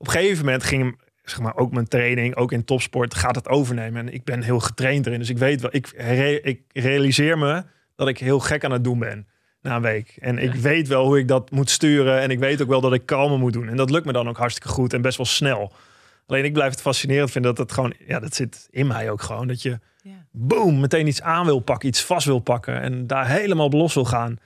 op 0.01 0.07
een 0.07 0.13
gegeven 0.13 0.45
moment 0.45 0.63
ging 0.63 0.99
zeg 1.23 1.39
maar 1.39 1.55
ook 1.55 1.71
mijn 1.71 1.87
training 1.87 2.35
ook 2.35 2.51
in 2.51 2.63
topsport 2.65 3.15
gaat 3.15 3.35
het 3.35 3.47
overnemen 3.47 4.07
en 4.07 4.13
ik 4.13 4.23
ben 4.23 4.41
heel 4.41 4.59
getraind 4.59 5.05
erin 5.05 5.19
dus 5.19 5.29
ik 5.29 5.37
weet 5.37 5.61
wel 5.61 5.69
ik, 5.73 5.93
re- 5.97 6.39
ik 6.43 6.61
realiseer 6.73 7.37
me 7.37 7.63
dat 7.95 8.07
ik 8.07 8.17
heel 8.17 8.39
gek 8.39 8.63
aan 8.65 8.71
het 8.71 8.83
doen 8.83 8.99
ben 8.99 9.27
na 9.61 9.75
een 9.75 9.81
week 9.81 10.17
en 10.19 10.37
ik 10.37 10.53
weet 10.53 10.87
wel 10.87 11.05
hoe 11.05 11.19
ik 11.19 11.27
dat 11.27 11.51
moet 11.51 11.69
sturen 11.69 12.19
en 12.19 12.29
ik 12.31 12.39
weet 12.39 12.61
ook 12.61 12.67
wel 12.67 12.81
dat 12.81 12.93
ik 12.93 13.05
kalmer 13.05 13.39
moet 13.39 13.53
doen 13.53 13.67
en 13.69 13.75
dat 13.77 13.89
lukt 13.89 14.05
me 14.05 14.11
dan 14.11 14.29
ook 14.29 14.37
hartstikke 14.37 14.69
goed 14.69 14.93
en 14.93 15.01
best 15.01 15.17
wel 15.17 15.25
snel. 15.25 15.73
Alleen 16.25 16.45
ik 16.45 16.53
blijf 16.53 16.71
het 16.71 16.81
fascinerend 16.81 17.31
vinden 17.31 17.55
dat 17.55 17.65
het 17.65 17.75
gewoon, 17.75 17.93
ja, 18.07 18.19
dat 18.19 18.35
zit 18.35 18.67
in 18.69 18.87
mij 18.87 19.09
ook 19.11 19.21
gewoon. 19.21 19.47
Dat 19.47 19.61
je, 19.61 19.79
Ja. 20.03 20.25
boom, 20.31 20.79
meteen 20.79 21.07
iets 21.07 21.21
aan 21.21 21.45
wil 21.45 21.59
pakken, 21.59 21.87
iets 21.89 22.03
vast 22.03 22.25
wil 22.25 22.39
pakken 22.39 22.81
en 22.81 23.07
daar 23.07 23.27
helemaal 23.27 23.65
op 23.65 23.73
los 23.73 23.93
wil 23.93 24.05
gaan. 24.05 24.37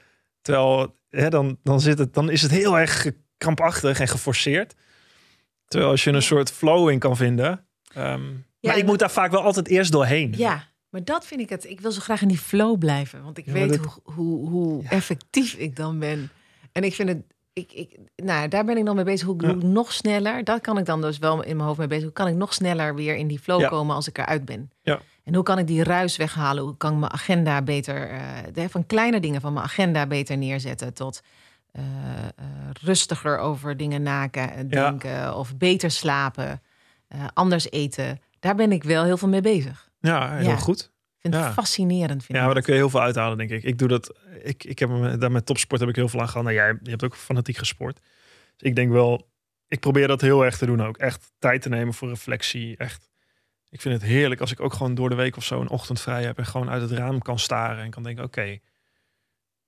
Terwijl, 0.41 0.95
hè, 1.09 1.29
dan, 1.29 1.57
dan, 1.63 1.81
zit 1.81 1.97
het, 1.97 2.13
dan 2.13 2.29
is 2.29 2.41
het 2.41 2.51
heel 2.51 2.79
erg 2.79 3.11
krampachtig 3.37 3.99
en 3.99 4.07
geforceerd. 4.07 4.73
Terwijl 5.67 5.91
als 5.91 6.03
je 6.03 6.11
een 6.11 6.21
soort 6.21 6.51
flow 6.51 6.89
in 6.89 6.99
kan 6.99 7.17
vinden. 7.17 7.65
ehm, 7.93 8.21
maar 8.61 8.77
ik 8.77 8.85
moet 8.85 8.99
daar 8.99 9.11
vaak 9.11 9.31
wel 9.31 9.41
altijd 9.41 9.67
eerst 9.67 9.91
doorheen. 9.91 10.33
Ja, 10.37 10.63
maar 10.89 11.03
dat 11.03 11.25
vind 11.25 11.41
ik 11.41 11.49
het. 11.49 11.65
Ik 11.69 11.79
wil 11.81 11.91
zo 11.91 11.99
graag 12.01 12.21
in 12.21 12.27
die 12.27 12.37
flow 12.37 12.77
blijven. 12.77 13.23
Want 13.23 13.37
ik 13.37 13.45
Ja, 13.45 13.51
weet 13.51 13.69
dat- 13.69 13.99
hoe, 14.03 14.13
hoe, 14.13 14.49
hoe 14.49 14.83
Ja. 14.83 14.89
effectief 14.89 15.53
ik 15.53 15.75
dan 15.75 15.99
ben. 15.99 16.29
En 16.71 16.83
ik 16.83 16.93
vind 16.93 17.09
het. 17.09 17.17
Ik, 17.53 17.71
ik, 17.73 17.97
nou, 18.15 18.47
daar 18.47 18.65
ben 18.65 18.77
ik 18.77 18.85
dan 18.85 18.95
mee 18.95 19.03
bezig. 19.05 19.27
Hoe 19.27 19.35
ik 19.35 19.41
Ja. 19.41 19.53
nog 19.53 19.93
sneller. 19.93 20.43
Dat 20.43 20.61
kan 20.61 20.77
ik 20.77 20.85
dan 20.85 21.01
dus 21.01 21.17
wel 21.17 21.43
in 21.43 21.55
mijn 21.55 21.67
hoofd 21.67 21.79
mee 21.79 21.87
bezig. 21.87 22.03
Hoe 22.03 22.13
kan 22.13 22.27
ik 22.27 22.35
nog 22.35 22.53
sneller 22.53 22.95
weer 22.95 23.15
in 23.15 23.27
die 23.27 23.39
flow 23.39 23.59
Ja. 23.61 23.67
komen 23.67 23.95
als 23.95 24.07
ik 24.07 24.17
eruit 24.17 24.45
ben? 24.45 24.71
Ja. 24.81 24.99
En 25.23 25.35
hoe 25.35 25.43
kan 25.43 25.57
ik 25.59 25.67
die 25.67 25.83
ruis 25.83 26.17
weghalen? 26.17 26.63
Hoe 26.63 26.77
kan 26.77 26.93
ik 26.93 26.99
mijn 26.99 27.11
agenda 27.11 27.61
beter. 27.61 28.09
eh, 28.55 28.65
van 28.69 28.85
kleine 28.85 29.19
dingen 29.19 29.41
van 29.41 29.53
mijn 29.53 29.65
agenda 29.65 30.07
beter 30.07 30.37
neerzetten. 30.37 30.93
Tot 30.93 31.21
eh, 31.75 31.83
eh, 32.25 32.45
rustiger 32.81 33.37
over 33.37 33.77
dingen 33.77 34.01
naken, 34.01 34.41
Ja. 34.69 34.89
denken. 34.89 35.35
Of 35.35 35.57
beter 35.57 35.91
slapen. 35.91 36.61
eh, 37.07 37.25
anders 37.33 37.71
eten. 37.71 38.19
Daar 38.39 38.55
ben 38.55 38.71
ik 38.71 38.83
wel 38.83 39.03
heel 39.03 39.17
veel 39.17 39.27
mee 39.27 39.41
bezig. 39.41 39.89
Ja, 39.99 40.35
heel 40.35 40.47
Ja. 40.49 40.55
goed. 40.55 40.79
Ik 41.15 41.21
vind 41.21 41.33
Ja. 41.33 41.43
het 41.43 41.53
fascinerend. 41.53 42.23
Vind 42.25 42.37
Ja, 42.37 42.45
maar 42.45 42.53
daar 42.53 42.63
kun 42.63 42.73
je 42.73 42.79
heel 42.79 42.89
veel 42.89 43.01
uithalen, 43.01 43.37
denk 43.37 43.49
ik. 43.49 43.63
Ik 43.63 43.77
doe 43.77 43.87
dat. 43.87 44.15
Ik, 44.43 44.63
ik 44.63 44.79
heb 44.79 44.89
daar 45.19 45.31
met 45.31 45.45
topsport 45.45 45.79
heb 45.79 45.89
ik 45.89 45.95
heel 45.95 46.07
veel 46.09 46.19
aan 46.21 46.27
gehad. 46.27 46.43
Nou, 46.43 46.55
jij 46.55 46.77
je 46.83 46.89
hebt 46.89 47.03
ook 47.03 47.15
fanatiek 47.15 47.57
gesport. 47.57 47.99
Dus 48.55 48.69
ik 48.69 48.75
denk 48.75 48.91
wel, 48.91 49.27
ik 49.67 49.79
probeer 49.79 50.07
dat 50.07 50.21
heel 50.21 50.45
erg 50.45 50.57
te 50.57 50.65
doen 50.65 50.81
ook. 50.85 50.97
Echt 50.97 51.31
tijd 51.39 51.61
te 51.61 51.69
nemen 51.69 51.93
voor 51.93 52.09
reflectie. 52.09 52.77
Echt. 52.77 53.09
Ik 53.69 53.81
vind 53.81 53.93
het 54.01 54.03
heerlijk 54.03 54.41
als 54.41 54.51
ik 54.51 54.59
ook 54.59 54.73
gewoon 54.73 54.95
door 54.95 55.09
de 55.09 55.15
week 55.15 55.37
of 55.37 55.43
zo 55.43 55.61
een 55.61 55.69
ochtend 55.69 56.01
vrij 56.01 56.23
heb 56.23 56.37
en 56.37 56.45
gewoon 56.45 56.69
uit 56.69 56.81
het 56.81 56.91
raam 56.91 57.19
kan 57.21 57.39
staren 57.39 57.83
en 57.83 57.89
kan 57.89 58.03
denken: 58.03 58.23
oké, 58.23 58.57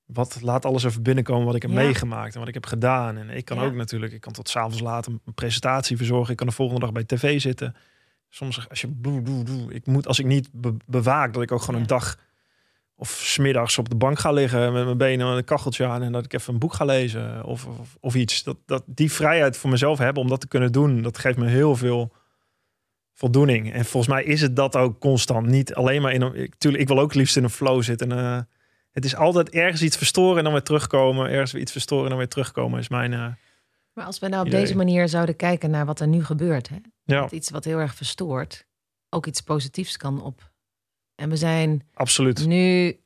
wat 0.07 0.37
laat 0.41 0.65
alles 0.65 0.83
even 0.83 1.03
binnenkomen 1.03 1.45
wat 1.45 1.55
ik 1.55 1.61
heb 1.61 1.71
Ja. 1.71 1.77
meegemaakt 1.77 2.33
en 2.33 2.39
wat 2.39 2.47
ik 2.47 2.53
heb 2.53 2.65
gedaan. 2.65 3.17
En 3.17 3.29
ik 3.29 3.45
kan 3.45 3.57
Ja. 3.57 3.63
ook 3.65 3.73
natuurlijk, 3.73 4.13
ik 4.13 4.21
kan 4.21 4.33
tot 4.33 4.49
s'avonds 4.49 4.79
laat 4.79 5.05
een 5.07 5.21
presentatie 5.35 5.97
verzorgen. 5.97 6.31
Ik 6.31 6.37
kan 6.37 6.47
de 6.47 6.53
volgende 6.53 6.81
dag 6.81 6.91
bij 6.91 7.03
tv 7.03 7.41
zitten. 7.41 7.75
Soms 8.29 8.69
als 8.69 8.81
je 8.81 8.87
doe, 9.01 9.21
doe, 9.21 9.43
doe, 9.43 9.73
ik 9.73 9.85
moet 9.85 10.07
als 10.07 10.19
ik 10.19 10.25
niet 10.25 10.49
be- 10.51 10.77
bewaak 10.85 11.33
dat 11.33 11.43
ik 11.43 11.51
ook 11.51 11.59
gewoon 11.59 11.75
Ja. 11.75 11.81
een 11.81 11.87
dag 11.87 12.17
of 12.95 13.09
smiddags 13.09 13.77
op 13.77 13.89
de 13.89 13.95
bank 13.95 14.19
ga 14.19 14.31
liggen 14.31 14.73
met 14.73 14.85
mijn 14.85 14.97
benen 14.97 15.27
met 15.27 15.37
een 15.37 15.43
kacheltje 15.43 15.85
aan 15.85 16.01
en 16.03 16.11
dat 16.11 16.25
ik 16.25 16.33
even 16.33 16.53
een 16.53 16.59
boek 16.59 16.73
ga 16.73 16.85
lezen 16.85 17.43
of, 17.43 17.65
of, 17.65 17.97
of 17.99 18.15
iets. 18.15 18.43
Dat, 18.43 18.57
dat 18.65 18.83
die 18.85 19.11
vrijheid 19.11 19.57
voor 19.57 19.69
mezelf 19.69 19.97
hebben 19.97 20.23
om 20.23 20.29
dat 20.29 20.41
te 20.41 20.47
kunnen 20.47 20.71
doen, 20.71 21.01
dat 21.01 21.17
geeft 21.17 21.37
me 21.37 21.47
heel 21.47 21.75
veel 21.75 22.13
voldoening. 23.13 23.73
En 23.73 23.85
volgens 23.85 24.13
mij 24.13 24.23
is 24.23 24.41
het 24.41 24.55
dat 24.55 24.75
ook 24.75 24.99
constant. 24.99 25.47
Niet 25.47 25.73
alleen 25.73 26.01
maar 26.01 26.11
in 26.13 26.21
een. 26.21 26.35
Ik, 26.35 26.55
tuurlijk, 26.57 26.81
ik 26.83 26.87
wil 26.89 26.99
ook 26.99 27.13
liefst 27.13 27.37
in 27.37 27.43
een 27.43 27.49
flow 27.49 27.83
zitten. 27.83 28.11
En, 28.11 28.17
eh, 28.17 28.39
het 28.97 29.05
is 29.05 29.15
altijd 29.15 29.49
ergens 29.49 29.81
iets 29.81 29.97
verstoren 29.97 30.37
en 30.37 30.43
dan 30.43 30.53
weer 30.53 30.61
terugkomen. 30.63 31.29
Ergens 31.29 31.51
weer 31.51 31.61
iets 31.61 31.71
verstoren 31.71 32.03
en 32.03 32.09
dan 32.09 32.17
weer 32.17 32.27
terugkomen. 32.27 32.79
Is 32.79 32.89
mijn. 32.89 33.13
eh, 33.13 33.25
Maar 33.93 34.05
als 34.05 34.19
we 34.19 34.27
nou 34.27 34.41
op 34.41 34.47
idee. 34.47 34.59
deze 34.61 34.75
manier 34.75 35.07
zouden 35.09 35.35
kijken 35.35 35.69
naar 35.69 35.85
wat 35.85 35.99
er 35.99 36.07
nu 36.07 36.23
gebeurt, 36.23 36.69
hè? 36.69 36.75
ja, 37.03 37.21
dat 37.21 37.31
iets 37.31 37.49
wat 37.49 37.63
heel 37.63 37.79
erg 37.79 37.95
verstoort, 37.95 38.65
ook 39.09 39.25
iets 39.25 39.41
positiefs 39.41 39.97
kan 39.97 40.21
op. 40.23 40.51
En 41.15 41.29
we 41.29 41.35
zijn 41.35 41.87
absoluut. 41.93 42.45
nu 42.45 42.97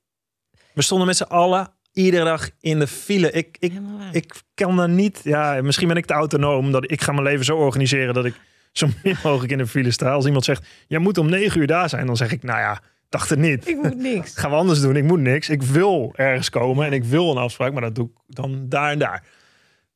We 0.74 0.82
stonden 0.82 1.08
met 1.08 1.18
z'n 1.18 1.24
allen 1.24 1.74
iedere 1.94 2.24
dag 2.24 2.50
in 2.60 2.80
de 2.80 2.88
file. 2.88 3.32
Ik, 3.32 3.58
ik, 3.60 3.74
ik 4.12 4.42
kan 4.54 4.76
daar 4.78 4.89
niet. 4.89 5.20
Ja, 5.24 5.62
misschien 5.62 5.88
ben 5.88 5.98
ik 5.98 6.06
te 6.06 6.14
autonoom. 6.14 6.72
Dat 6.72 6.92
ik 6.92 7.02
ga 7.02 7.12
mijn 7.12 7.24
leven 7.24 7.46
zo 7.46 7.58
organiseren 7.58 8.14
dat 8.14 8.26
ik 8.26 8.36
zo 8.72 8.88
min 9.04 9.16
mogelijk 9.24 9.52
in 9.52 9.58
de 9.58 9.68
file 9.68 9.92
sta. 9.92 10.12
Als 10.12 10.26
iemand 10.26 10.46
zegt, 10.46 10.68
jij 10.88 11.00
moet 11.00 11.18
om 11.18 11.30
negen 11.30 11.60
uur 11.62 11.68
daar 11.68 11.89
zijn, 11.89 12.06
dan 12.06 12.18
zeg 12.18 12.32
ik, 12.32 12.44
nou 12.44 12.60
ja, 12.60 12.82
dacht 13.12 13.30
het 13.30 13.39
niet. 13.39 13.68
ik 13.68 13.76
moet 13.76 13.97
niks. 13.97 14.38
gaan 14.38 14.49
we 14.49 14.55
anders 14.55 14.82
doen. 14.82 14.95
Ik 14.95 15.03
moet 15.03 15.20
niks. 15.20 15.49
Ik 15.49 15.62
wil 15.62 16.14
ergens 16.16 16.49
komen 16.49 16.86
en 16.86 16.93
ik 16.93 17.03
wil 17.03 17.32
een 17.32 17.38
afspraak, 17.38 17.72
maar 17.72 17.82
dat 17.82 17.95
doe 17.95 18.05
ik 18.05 18.36
dan 18.36 18.70
daar 18.70 18.91
en 18.91 18.99
daar. 18.99 19.24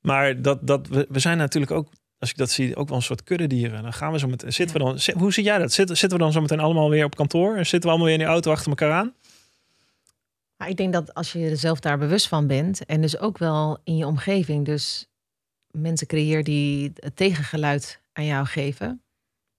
Maar 0.01 0.41
dat, 0.41 0.67
dat, 0.67 0.87
we, 0.87 1.05
we 1.09 1.19
zijn 1.19 1.37
natuurlijk 1.37 1.71
ook, 1.71 1.89
als 2.19 2.29
ik 2.29 2.37
dat 2.37 2.49
zie, 2.49 2.75
ook 2.75 2.87
wel 2.87 2.97
een 2.97 3.03
soort 3.03 3.23
kuddedieren. 3.23 3.83
Dan 3.83 3.93
gaan 3.93 4.11
we 4.11 4.19
zo 4.19 4.27
meteen. 4.27 4.53
Zitten 4.53 4.77
we 4.77 4.83
dan, 4.83 5.21
hoe 5.21 5.33
zie 5.33 5.43
jij 5.43 5.57
dat? 5.57 5.73
Zitten, 5.73 5.97
zitten 5.97 6.17
we 6.17 6.23
dan 6.23 6.33
zo 6.33 6.41
meteen 6.41 6.59
allemaal 6.59 6.89
weer 6.89 7.05
op 7.05 7.15
kantoor? 7.15 7.55
En 7.55 7.65
zitten 7.65 7.81
we 7.81 7.87
allemaal 7.87 8.05
weer 8.05 8.15
in 8.15 8.23
die 8.23 8.33
auto 8.33 8.51
achter 8.51 8.69
elkaar 8.69 8.91
aan? 8.91 9.13
Maar 10.57 10.69
ik 10.69 10.77
denk 10.77 10.93
dat 10.93 11.13
als 11.13 11.31
je 11.31 11.49
er 11.49 11.57
zelf 11.57 11.79
daar 11.79 11.97
bewust 11.97 12.27
van 12.27 12.47
bent 12.47 12.85
en 12.85 13.01
dus 13.01 13.19
ook 13.19 13.37
wel 13.37 13.77
in 13.83 13.97
je 13.97 14.05
omgeving, 14.05 14.65
dus 14.65 15.07
mensen 15.71 16.07
creëer 16.07 16.43
die 16.43 16.91
het 16.95 17.15
tegengeluid 17.15 17.99
aan 18.13 18.25
jou 18.25 18.45
geven, 18.45 19.01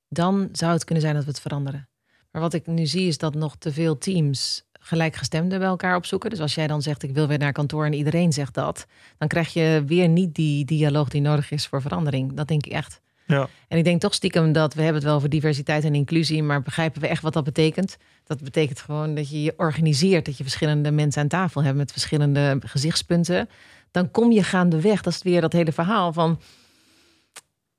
dan 0.09 0.49
zou 0.53 0.73
het 0.73 0.85
kunnen 0.85 1.03
zijn 1.03 1.15
dat 1.15 1.25
we 1.25 1.31
het 1.31 1.41
veranderen. 1.41 1.89
Maar 2.37 2.45
wat 2.45 2.55
ik 2.55 2.67
nu 2.67 2.87
zie 2.87 3.07
is 3.07 3.19
dat 3.19 3.35
nog 3.35 3.57
te 3.57 3.73
veel 3.73 3.99
teams 3.99 4.65
gelijkgestemden 4.73 5.59
bij 5.59 5.69
elkaar 5.69 5.97
opzoeken. 5.97 6.31
Dus 6.31 6.41
als 6.41 6.55
jij 6.55 6.67
dan 6.67 6.83
zegt 6.83 7.03
ik 7.03 7.15
wil 7.15 7.27
weer 7.27 7.39
naar 7.39 7.53
kantoor 7.53 7.85
en 7.85 7.93
iedereen 7.93 8.33
zegt 8.33 8.55
dat, 8.55 8.87
dan 9.19 9.29
krijg 9.29 9.53
je 9.53 9.83
weer 9.87 10.09
niet 10.09 10.35
die 10.35 10.65
dialoog 10.65 11.09
die 11.09 11.21
nodig 11.21 11.51
is 11.51 11.67
voor 11.67 11.83
verandering. 11.83 12.33
Dat 12.33 12.49
denk 12.49 12.67
ik 12.67 12.73
echt. 12.73 13.01
Ja. 13.27 13.49
En 13.69 13.79
ik 13.79 13.85
denk 13.85 14.01
toch 14.01 14.15
stiekem 14.15 14.53
dat 14.53 14.75
we 14.75 14.83
hebben 14.83 15.01
het 15.01 15.05
wel 15.05 15.17
over 15.17 15.29
diversiteit 15.29 15.85
en 15.85 15.95
inclusie, 15.95 16.43
maar 16.43 16.63
begrijpen 16.63 17.01
we 17.01 17.07
echt 17.07 17.23
wat 17.23 17.33
dat 17.33 17.45
betekent? 17.45 17.97
Dat 18.25 18.43
betekent 18.43 18.81
gewoon 18.81 19.15
dat 19.15 19.31
je 19.31 19.43
je 19.43 19.55
organiseert, 19.57 20.25
dat 20.25 20.37
je 20.37 20.43
verschillende 20.43 20.91
mensen 20.91 21.23
aan 21.23 21.29
tafel 21.29 21.63
hebt 21.63 21.77
met 21.77 21.93
verschillende 21.93 22.59
gezichtspunten. 22.61 23.49
Dan 23.91 24.11
kom 24.11 24.33
je 24.33 24.43
gaandeweg, 24.43 25.03
dat 25.03 25.13
is 25.13 25.23
weer 25.23 25.41
dat 25.41 25.53
hele 25.53 25.73
verhaal 25.73 26.13
van, 26.13 26.41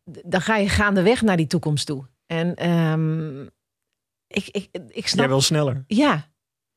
dan 0.03 0.41
ga 0.41 0.57
je 0.57 0.69
gaandeweg 0.69 1.21
naar 1.21 1.37
die 1.37 1.47
toekomst 1.47 1.85
toe. 1.85 2.05
En 2.25 2.55
ehm, 2.55 3.45
ik, 4.27 4.47
ik, 4.51 4.69
ik 4.89 5.07
snap 5.07 5.19
Jij 5.19 5.27
wil 5.27 5.41
sneller. 5.41 5.83
ja, 5.87 6.27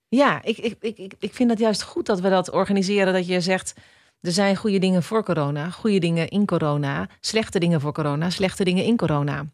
ja 0.09 0.43
ik, 0.43 0.59
ik, 0.59 0.77
ik, 0.81 1.15
ik- 1.19 1.35
vind 1.35 1.49
dat 1.49 1.59
juist 1.59 1.83
goed 1.83 2.07
dat 2.07 2.21
we 2.21 2.29
dat 2.29 2.51
organiseren. 2.51 3.13
Dat 3.13 3.27
je 3.27 3.41
zegt, 3.41 3.75
er 4.21 4.33
zijn 4.33 4.57
goede 4.57 4.79
dingen 4.79 5.03
voor 5.03 5.25
corona, 5.25 5.71
goede 5.71 5.99
dingen 5.99 6.29
in 6.29 6.47
corona, 6.47 7.09
slechte 7.21 7.59
dingen 7.59 7.81
voor 7.81 7.93
corona, 7.93 8.31
slechte 8.31 8.65
dingen 8.65 8.85
in 8.85 8.97
corona. 8.97 9.47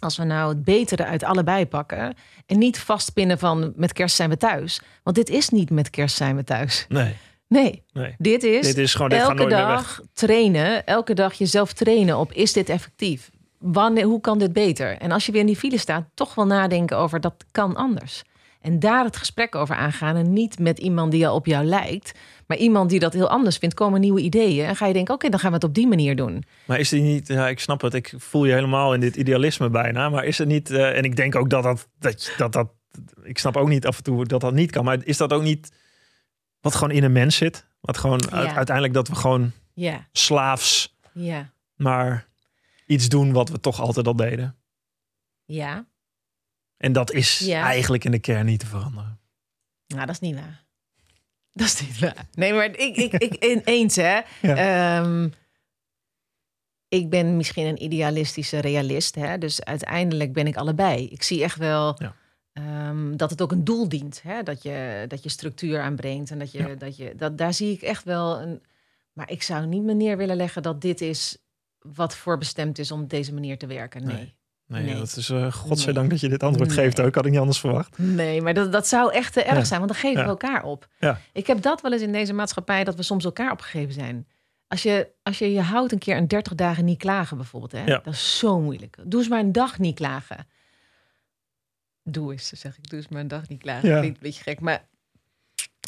Als 0.00 0.16
we 0.16 0.24
nou 0.24 0.48
het 0.48 0.64
betere 0.64 1.04
uit 1.04 1.22
allebei 1.22 1.66
pakken 1.66 2.14
en 2.46 2.58
niet 2.58 2.78
vastpinnen 2.78 3.38
van 3.38 3.72
met 3.76 3.92
kerst 3.92 4.16
zijn 4.16 4.30
we 4.30 4.36
thuis. 4.36 4.80
Want 5.02 5.16
dit 5.16 5.28
is 5.28 5.48
niet 5.48 5.70
met 5.70 5.90
kerst 5.90 6.16
zijn 6.16 6.36
we 6.36 6.44
thuis. 6.44 6.86
Nee, 6.88 7.16
Nee, 7.48 7.82
nee. 7.92 8.14
dit 8.18 8.42
is, 8.42 8.66
Dit 8.66 8.78
is 8.78 8.94
gewoon, 8.94 9.10
elke 9.10 9.46
dag 9.48 10.00
trainen, 10.12 10.86
elke 10.86 11.14
dag 11.14 11.34
jezelf 11.34 11.72
trainen 11.72 12.18
op 12.18 12.32
is 12.32 12.52
dit 12.52 12.68
effectief? 12.68 13.30
Wanneer, 13.60 14.04
hoe 14.04 14.20
kan 14.20 14.38
dit 14.38 14.52
beter? 14.52 14.96
En 14.98 15.10
als 15.12 15.26
je 15.26 15.32
weer 15.32 15.40
in 15.40 15.46
die 15.46 15.56
file 15.56 15.78
staat, 15.78 16.04
toch 16.14 16.34
wel 16.34 16.46
nadenken 16.46 16.96
over 16.96 17.20
dat 17.20 17.44
kan 17.50 17.76
anders. 17.76 18.22
En 18.60 18.78
daar 18.78 19.04
het 19.04 19.16
gesprek 19.16 19.54
over 19.54 19.74
aangaan. 19.74 20.16
En 20.16 20.32
niet 20.32 20.58
met 20.58 20.78
iemand 20.78 21.12
die 21.12 21.28
al 21.28 21.34
op 21.34 21.46
jou 21.46 21.64
lijkt. 21.64 22.12
Maar 22.46 22.56
iemand 22.56 22.90
die 22.90 22.98
dat 22.98 23.12
heel 23.12 23.28
anders 23.28 23.56
vindt, 23.56 23.74
komen 23.74 24.00
nieuwe 24.00 24.20
ideeën. 24.20 24.66
En 24.66 24.76
ga 24.76 24.86
je 24.86 24.92
denken, 24.92 25.14
oké, 25.14 25.28
dan 25.28 25.38
gaan 25.40 25.48
we 25.48 25.54
het 25.54 25.64
op 25.64 25.74
die 25.74 25.86
manier 25.86 26.16
doen. 26.16 26.44
Maar 26.64 26.78
is 26.78 26.88
die 26.88 27.02
niet, 27.02 27.28
ja, 27.28 27.48
ik 27.48 27.60
snap 27.60 27.80
het, 27.80 27.94
ik 27.94 28.14
voel 28.16 28.44
je 28.44 28.52
helemaal 28.52 28.94
in 28.94 29.00
dit 29.00 29.16
idealisme 29.16 29.70
bijna. 29.70 30.08
Maar 30.08 30.24
is 30.24 30.38
het 30.38 30.48
niet, 30.48 30.70
eh, 30.70 30.96
en 30.96 31.04
ik 31.04 31.16
denk 31.16 31.34
ook 31.36 31.50
dat 31.50 31.62
dat, 31.62 31.88
dat, 31.98 32.32
dat, 32.36 32.52
dat, 32.52 32.68
ik 33.22 33.38
snap 33.38 33.56
ook 33.56 33.68
niet 33.68 33.86
af 33.86 33.96
en 33.96 34.02
toe 34.02 34.24
dat 34.26 34.40
dat 34.40 34.52
niet 34.54 34.70
kan. 34.70 34.84
Maar 34.84 34.98
is 35.04 35.16
dat 35.16 35.32
ook 35.32 35.42
niet 35.42 35.72
wat 36.60 36.74
gewoon 36.74 36.90
in 36.94 37.04
een 37.04 37.12
mens 37.12 37.36
zit? 37.36 37.66
Wat 37.80 37.98
gewoon 37.98 38.20
Ja. 38.30 38.54
uiteindelijk 38.54 38.94
dat 38.94 39.08
we 39.08 39.14
gewoon 39.14 39.52
Ja, 39.74 40.08
slaafs 40.12 40.96
ja, 41.12 41.50
maar 41.76 42.26
iets 42.90 43.08
doen 43.08 43.32
wat 43.32 43.48
we 43.48 43.60
toch 43.60 43.80
altijd 43.80 44.06
al 44.06 44.16
deden. 44.16 44.56
ja. 45.44 45.88
En 46.76 46.92
dat 46.92 47.12
is 47.12 47.38
Ja. 47.38 47.62
eigenlijk 47.62 48.04
in 48.04 48.10
de 48.10 48.18
kern 48.18 48.46
niet 48.46 48.60
te 48.60 48.66
veranderen. 48.66 49.20
Nou, 49.86 50.06
dat 50.06 50.14
is 50.14 50.20
niet 50.20 50.34
waar. 50.34 50.64
Dat 51.52 51.66
is 51.66 51.80
niet 51.80 51.98
waar. 51.98 52.28
Nee, 52.32 52.52
maar 52.52 52.64
ik, 52.64 52.96
ik, 52.96 53.12
ik 53.12 53.44
ineens 53.44 53.96
hè. 54.06 54.20
Ja. 54.42 54.56
Ehm, 55.02 55.28
ik 56.88 57.10
ben 57.10 57.36
misschien 57.36 57.66
een 57.66 57.82
idealistische 57.82 58.58
realist. 58.58 59.14
Hè? 59.14 59.38
Dus 59.38 59.62
uiteindelijk 59.64 60.32
ben 60.32 60.46
ik 60.46 60.56
allebei. 60.56 61.06
Ik 61.08 61.22
zie 61.22 61.42
echt 61.42 61.56
wel 61.58 62.02
Ja. 62.02 62.14
ehm, 62.52 63.16
dat 63.16 63.30
het 63.30 63.42
ook 63.42 63.52
een 63.52 63.64
doel 63.64 63.88
dient. 63.88 64.22
Hè? 64.22 64.42
Dat, 64.42 64.62
je, 64.62 65.04
dat 65.08 65.22
je 65.22 65.28
structuur 65.28 65.80
aanbrengt. 65.80 66.30
En 66.30 66.38
dat 66.38 66.52
je, 66.52 66.58
Ja. 66.58 66.74
dat 66.74 66.96
je, 66.96 67.14
dat, 67.16 67.38
daar 67.38 67.54
zie 67.54 67.72
ik 67.72 67.82
echt 67.82 68.04
wel 68.04 68.40
een. 68.40 68.62
Maar 69.12 69.30
ik 69.30 69.42
zou 69.42 69.66
niet 69.66 69.82
me 69.82 69.94
neer 69.94 70.16
willen 70.16 70.36
leggen 70.36 70.62
dat 70.62 70.80
dit 70.80 71.00
is 71.00 71.38
wat 71.80 72.16
voorbestemd 72.16 72.78
is 72.78 72.90
om 72.90 73.02
op 73.02 73.10
deze 73.10 73.32
manier 73.34 73.58
te 73.58 73.66
werken. 73.66 74.04
Nee. 74.04 74.16
Nee. 74.16 74.34
Nee, 74.66 74.82
Nee. 74.84 74.94
dat 74.94 75.16
is 75.16 75.30
uh, 75.30 75.52
godzijdank 75.52 75.98
Nee. 76.06 76.08
dat 76.08 76.20
je 76.20 76.28
dit 76.28 76.42
antwoord 76.42 76.68
Nee. 76.68 76.78
geeft 76.78 77.00
ook. 77.00 77.14
Had 77.14 77.24
ik 77.24 77.30
niet 77.30 77.40
anders 77.40 77.60
verwacht. 77.60 77.98
Nee, 77.98 78.42
maar 78.42 78.54
dat, 78.54 78.72
dat 78.72 78.88
zou 78.88 79.12
echt 79.12 79.32
te 79.32 79.42
erg 79.42 79.56
Ja. 79.58 79.64
zijn, 79.64 79.80
want 79.80 79.92
dan 79.92 80.00
geven 80.00 80.18
Ja. 80.18 80.24
we 80.24 80.30
elkaar 80.30 80.62
op. 80.64 80.88
Ja. 80.98 81.20
Ik 81.32 81.46
heb 81.46 81.62
dat 81.62 81.80
wel 81.80 81.92
eens 81.92 82.02
in 82.02 82.12
deze 82.12 82.32
maatschappij, 82.32 82.84
dat 82.84 82.94
we 82.94 83.02
soms 83.02 83.24
elkaar 83.24 83.52
opgegeven 83.52 83.92
zijn. 83.94 84.28
Als 84.68 84.82
je, 84.82 85.08
als 85.22 85.38
je 85.38 85.52
je 85.52 85.60
houdt 85.60 85.92
een 85.92 85.98
keer 85.98 86.16
een 86.16 86.28
30 86.28 86.54
dagen 86.54 86.84
niet 86.84 86.98
klagen 86.98 87.36
bijvoorbeeld, 87.36 87.72
hè? 87.72 87.84
Ja. 87.84 88.00
dat 88.04 88.14
is 88.14 88.38
zo 88.38 88.60
moeilijk. 88.60 88.96
Doe 89.04 89.20
eens 89.20 89.28
maar 89.28 89.40
een 89.40 89.52
dag 89.52 89.78
niet 89.78 89.94
klagen. 89.94 90.46
Doe 92.02 92.32
eens, 92.32 92.48
zeg 92.48 92.78
ik. 92.78 92.88
Doe 92.90 92.98
eens 92.98 93.08
maar 93.08 93.20
een 93.20 93.28
dag 93.28 93.48
niet 93.48 93.60
klagen. 93.62 93.88
Ja. 93.88 93.98
Klinkt 93.98 94.16
een 94.16 94.22
beetje 94.22 94.42
gek, 94.42 94.60
maar 94.60 94.88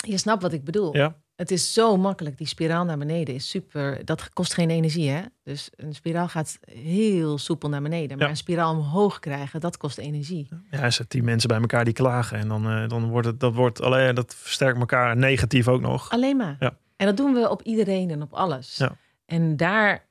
je 0.07 0.19
snapt 0.19 0.43
wat 0.43 0.53
ik 0.53 0.65
bedoel. 0.65 0.97
Ja. 0.97 1.22
Het 1.43 1.51
is 1.51 1.73
zo 1.73 1.97
makkelijk. 1.97 2.39
Die 2.39 2.47
spiraal 2.47 2.85
naar 2.85 2.99
beneden 2.99 3.35
is 3.35 3.49
super. 3.51 4.05
Dat 4.05 4.29
kost 4.33 4.55
geen 4.55 4.71
energie, 4.71 5.11
hè? 5.11 5.21
Dus 5.45 5.71
een 5.77 5.95
spiraal 5.95 6.29
gaat 6.29 6.59
heel 6.71 7.39
soepel 7.39 7.69
naar 7.69 7.83
beneden. 7.83 8.17
Maar 8.17 8.27
Ja. 8.27 8.31
een 8.33 8.37
spiraal 8.39 8.75
omhoog 8.77 9.19
krijgen, 9.19 9.61
dat 9.61 9.77
kost 9.77 9.99
energie. 9.99 10.49
Ja, 10.71 10.91
zet 10.91 11.11
die 11.11 11.23
mensen 11.23 11.49
bij 11.49 11.61
elkaar 11.61 11.85
die 11.85 11.93
klagen. 11.93 12.39
En 12.39 12.49
dan, 12.49 12.69
eh, 12.71 12.89
dan 12.89 13.09
wordt 13.09 13.27
het, 13.27 13.41
dat 13.41 13.55
wordt 13.55 13.81
alleen, 13.81 14.15
dat 14.15 14.35
versterkt 14.35 14.79
elkaar 14.79 15.17
negatief 15.17 15.69
ook 15.69 15.81
nog. 15.81 16.11
Alleen 16.11 16.37
maar. 16.37 16.57
Ja. 16.61 16.77
En 16.97 17.07
dat 17.07 17.17
doen 17.17 17.33
we 17.35 17.51
op 17.51 17.63
iedereen 17.63 18.11
en 18.11 18.23
op 18.23 18.33
alles. 18.33 18.77
Ja. 18.77 18.97
En 19.27 19.57
daar, 19.57 20.07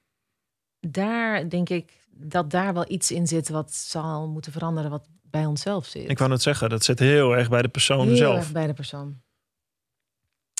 daar 0.79 1.49
denk 1.49 1.69
ik 1.69 1.91
dat 2.09 2.49
daar 2.51 2.73
wel 2.73 2.85
iets 2.87 3.11
in 3.11 3.27
zit 3.27 3.49
wat 3.49 3.73
zal 3.73 4.27
moeten 4.27 4.51
veranderen, 4.51 4.89
wat 4.91 5.07
bij 5.23 5.45
onszelf 5.45 5.85
zit. 5.85 6.09
Ik 6.09 6.17
wou 6.19 6.31
het 6.31 6.41
zeggen, 6.41 6.69
dat 6.69 6.83
zit 6.83 6.99
heel 6.99 7.35
erg 7.37 7.49
bij 7.49 7.61
de 7.61 7.67
persoon 7.67 8.07
heel 8.07 8.15
zelf. 8.15 8.37
erg 8.37 8.51
bij 8.51 8.67
de 8.67 8.73
persoon. 8.73 9.21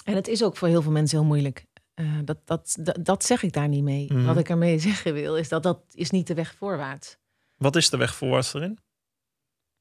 En 0.04 0.16
het 0.16 0.28
is 0.28 0.44
ook 0.44 0.58
voor 0.58 0.68
heel 0.68 0.82
veel 0.82 0.92
mensen 0.92 1.18
heel 1.18 1.28
moeilijk. 1.28 1.66
Eh, 1.94 2.06
dat, 2.26 2.38
dat, 2.46 2.78
dat, 2.80 3.06
dat 3.06 3.24
zeg 3.24 3.44
ik 3.44 3.54
daar 3.54 3.68
niet 3.68 3.84
mee. 3.84 4.14
Mhm. 4.14 4.26
Wat 4.26 4.38
ik 4.38 4.50
ermee 4.50 4.80
zeggen 4.90 5.14
wil, 5.14 5.38
is 5.38 5.50
dat 5.50 5.64
dat 5.64 5.82
is 5.92 6.10
niet 6.10 6.28
de 6.28 6.34
weg 6.34 6.56
voorwaarts. 6.56 7.18
Wat 7.58 7.76
is 7.76 7.90
de 7.90 7.98
weg 7.98 8.16
voorwaarts 8.16 8.54
erin? 8.54 8.78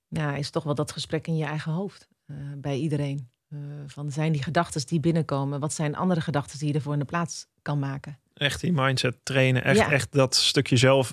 Ja, 0.09 0.37
is 0.37 0.51
toch 0.51 0.65
wel 0.65 0.75
dat 0.75 0.93
gesprek 0.93 1.27
in 1.27 1.37
je 1.37 1.45
eigen 1.45 1.73
hoofd 1.73 2.09
eh, 2.27 2.37
bij 2.57 2.77
iedereen. 2.77 3.31
Eh, 3.49 3.59
van 3.87 4.11
zijn 4.11 4.33
die 4.33 4.43
gedachten 4.43 4.87
die 4.87 5.01
binnenkomen, 5.01 5.61
wat 5.61 5.73
zijn 5.73 5.97
andere 5.97 6.21
gedachten 6.21 6.59
die 6.59 6.69
je 6.69 6.75
ervoor 6.75 6.93
in 6.93 6.99
de 6.99 7.05
plaats 7.05 7.47
kan 7.63 7.79
maken? 7.79 8.19
Echt 8.35 8.61
die 8.61 8.73
mindset 8.73 9.17
trainen, 9.23 9.65
echt, 9.65 9.77
Ja. 9.77 9.91
echt 9.91 10.13
dat 10.13 10.35
stukje 10.35 10.77
zelf. 10.77 11.13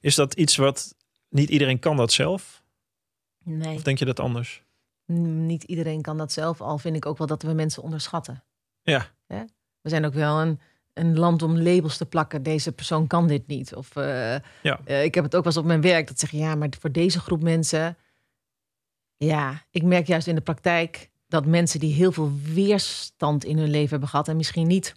Is 0.00 0.14
dat 0.14 0.34
iets 0.34 0.56
wat 0.56 0.94
niet 1.28 1.48
iedereen 1.50 1.78
kan 1.78 1.96
dat 1.96 2.12
zelf? 2.12 2.62
Nee. 3.44 3.74
Of 3.74 3.82
denk 3.82 3.98
je 3.98 4.04
dat 4.04 4.20
anders? 4.20 4.62
Niet 5.06 5.62
iedereen 5.62 6.02
kan 6.02 6.16
dat 6.16 6.32
zelf, 6.32 6.60
al 6.60 6.78
vind 6.78 6.96
ik 6.96 7.06
ook 7.06 7.18
wel 7.18 7.26
dat 7.26 7.42
we 7.42 7.52
mensen 7.52 7.82
onderschatten. 7.82 8.44
Ja. 8.82 9.10
We 9.80 9.90
zijn 9.90 10.04
ook 10.04 10.14
wel 10.14 10.40
een, 10.40 10.60
een 10.92 11.18
land 11.18 11.42
om 11.42 11.58
labels 11.58 11.96
te 11.96 12.06
plakken. 12.06 12.42
Deze 12.42 12.72
persoon 12.72 13.06
kan 13.06 13.26
dit 13.28 13.46
niet. 13.46 13.74
Of 13.74 13.96
eh, 13.96 14.36
Ja. 14.62 14.80
eh, 14.84 15.04
ik 15.04 15.14
heb 15.14 15.24
het 15.24 15.34
ook 15.36 15.44
wel 15.44 15.52
eens 15.52 15.60
op 15.60 15.66
mijn 15.66 15.80
werk 15.80 16.06
dat 16.08 16.18
zeggen, 16.18 16.38
ja, 16.38 16.54
maar 16.54 16.68
voor 16.80 16.92
deze 16.92 17.20
groep 17.20 17.42
mensen. 17.42 17.96
Ja, 19.16 19.62
ik 19.70 19.82
merk 19.82 20.06
juist 20.06 20.26
in 20.26 20.34
de 20.34 20.40
praktijk 20.40 21.10
dat 21.28 21.46
mensen 21.46 21.80
die 21.80 21.94
heel 21.94 22.12
veel 22.12 22.32
weerstand 22.42 23.44
in 23.44 23.58
hun 23.58 23.70
leven 23.70 23.90
hebben 23.90 24.08
gehad 24.08 24.28
en 24.28 24.36
misschien 24.36 24.66
niet. 24.66 24.94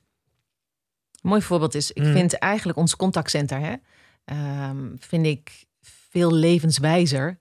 Een 1.22 1.30
mooi 1.30 1.42
voorbeeld 1.42 1.76
is, 1.76 1.92
ik 1.92 2.04
Mm. 2.04 2.12
vind 2.12 2.34
eigenlijk 2.34 2.78
ons 2.78 2.96
contactcenter, 2.96 3.60
hè, 3.60 3.76
ehm, 4.26 4.96
vind 4.98 5.26
ik 5.26 5.66
veel 5.82 6.34
levenswijzer 6.34 7.40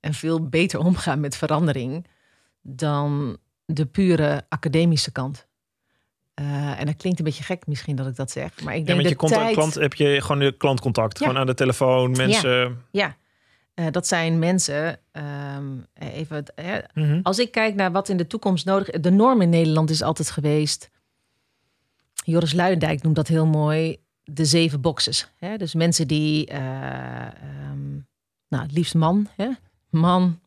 en 0.00 0.14
veel 0.14 0.48
beter 0.48 0.78
omgaan 0.80 1.20
met 1.20 1.36
verandering 1.36 2.06
dan 2.62 3.36
de 3.64 3.86
pure 3.86 4.44
academische 4.48 5.12
kant. 5.12 5.46
Eh, 6.34 6.80
en 6.80 6.86
dat 6.86 6.96
klinkt 6.96 7.18
een 7.18 7.24
beetje 7.24 7.42
gek 7.44 7.66
misschien 7.66 7.96
dat 7.96 8.06
ik 8.06 8.16
dat 8.16 8.30
zeg, 8.30 8.62
maar 8.62 8.74
ik 8.74 8.80
Ja, 8.80 8.84
denk 8.86 8.96
met 8.98 9.06
je 9.06 9.12
de 9.12 9.18
contact, 9.18 9.42
tijd... 9.42 9.54
klant 9.54 9.74
heb 9.74 9.94
je 9.94 10.20
gewoon 10.20 10.38
de 10.38 10.52
klantcontact. 10.56 11.18
Ja. 11.18 11.26
Gewoon 11.26 11.40
aan 11.40 11.46
de 11.46 11.54
telefoon, 11.54 12.10
mensen. 12.10 12.82
Ja, 12.90 13.16
Eh, 13.74 13.86
dat 13.90 14.06
zijn 14.06 14.38
mensen. 14.38 14.98
ehm, 15.12 15.66
even, 15.94 16.44
Mhm. 16.94 17.20
als 17.22 17.38
ik 17.38 17.50
kijk 17.52 17.74
naar 17.74 17.92
wat 17.92 18.08
in 18.08 18.16
de 18.16 18.26
toekomst 18.26 18.64
nodig 18.64 18.90
is. 18.90 19.00
De 19.00 19.10
norm 19.10 19.40
in 19.42 19.48
Nederland 19.48 19.90
is 19.90 20.02
altijd 20.02 20.30
geweest. 20.30 20.90
Joris 22.24 22.52
Luijendijk 22.52 23.02
noemt 23.02 23.16
dat 23.16 23.28
heel 23.28 23.46
mooi. 23.46 23.98
De 24.24 24.44
zeven 24.44 24.80
boxes. 24.80 25.30
Hè? 25.38 25.56
Dus 25.56 25.74
mensen 25.74 26.06
die. 26.08 26.46
eh, 26.46 27.26
ehm, 27.26 27.92
nou, 28.48 28.62
het 28.62 28.72
liefst 28.72 28.94
man. 28.94 29.28
Hè? 29.36 29.48
Man. 29.90 30.40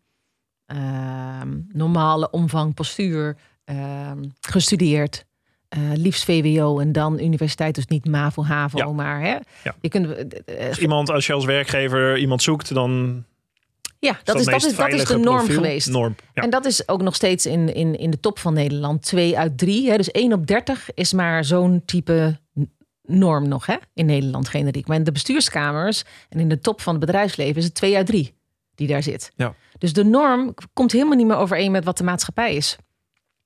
ehm, 0.65 1.59
normale 1.73 2.29
omvang, 2.29 2.73
postuur. 2.73 3.37
ehm, 3.65 4.23
gestudeerd. 4.41 5.25
eh, 5.69 5.79
liefst 5.93 6.23
VWO 6.23 6.79
en 6.79 6.91
dan 6.91 7.19
universiteit. 7.19 7.75
Dus 7.75 7.85
niet 7.87 8.05
MAVO, 8.05 8.43
HAVO, 8.43 8.77
Ja. 8.77 8.91
maar 8.91 9.21
hè? 9.21 9.37
Ja. 9.63 9.75
je 9.81 9.89
kunt. 9.89 10.07
eh, 10.07 10.19
eh, 10.63 10.67
Dus 10.69 10.77
iemand, 10.79 11.09
als 11.09 11.27
je 11.27 11.33
als 11.33 11.45
werkgever 11.45 12.17
iemand 12.17 12.41
zoekt, 12.43 12.73
dan 12.73 13.23
ja, 13.99 14.19
dat 14.23 14.39
is, 14.39 14.45
dat, 14.45 14.63
is, 14.65 14.75
dat 14.75 14.93
is 14.93 15.03
de 15.05 15.17
norm 15.17 15.37
profiel. 15.37 15.55
geweest. 15.55 15.89
Norm. 15.89 16.15
Ja. 16.33 16.41
En 16.43 16.49
dat 16.49 16.65
is 16.65 16.87
ook 16.87 17.01
nog 17.01 17.15
steeds 17.15 17.45
in, 17.45 17.73
in, 17.75 17.97
in 17.97 18.09
de 18.09 18.19
top 18.19 18.39
van 18.39 18.53
Nederland. 18.53 19.01
Twee 19.01 19.37
uit 19.37 19.57
drie. 19.57 19.89
Hè? 19.89 19.97
Dus 19.97 20.11
één 20.11 20.33
op 20.33 20.47
dertig 20.47 20.89
is 20.93 21.13
maar 21.13 21.45
zo'n 21.45 21.81
type 21.85 22.39
norm 23.03 23.47
nog 23.47 23.65
hè? 23.65 23.75
in 23.93 24.05
Nederland, 24.05 24.47
generiek. 24.47 24.87
Maar 24.87 24.97
in 24.97 25.03
de 25.03 25.11
bestuurskamers 25.11 26.03
en 26.29 26.39
in 26.39 26.49
de 26.49 26.59
top 26.59 26.81
van 26.81 26.95
het 26.95 27.05
bedrijfsleven 27.05 27.55
is 27.55 27.63
het 27.65 27.73
twee 27.75 27.95
uit 27.95 28.05
drie 28.05 28.33
die 28.81 28.89
daar 28.89 29.03
zit. 29.03 29.31
Ja. 29.35 29.55
Dus 29.77 29.93
de 29.93 30.03
norm 30.03 30.53
komt 30.73 30.91
helemaal 30.91 31.17
niet 31.17 31.27
meer 31.27 31.37
overeen 31.37 31.71
met 31.71 31.85
wat 31.85 31.97
de 31.97 32.03
maatschappij 32.03 32.55
is. 32.55 32.77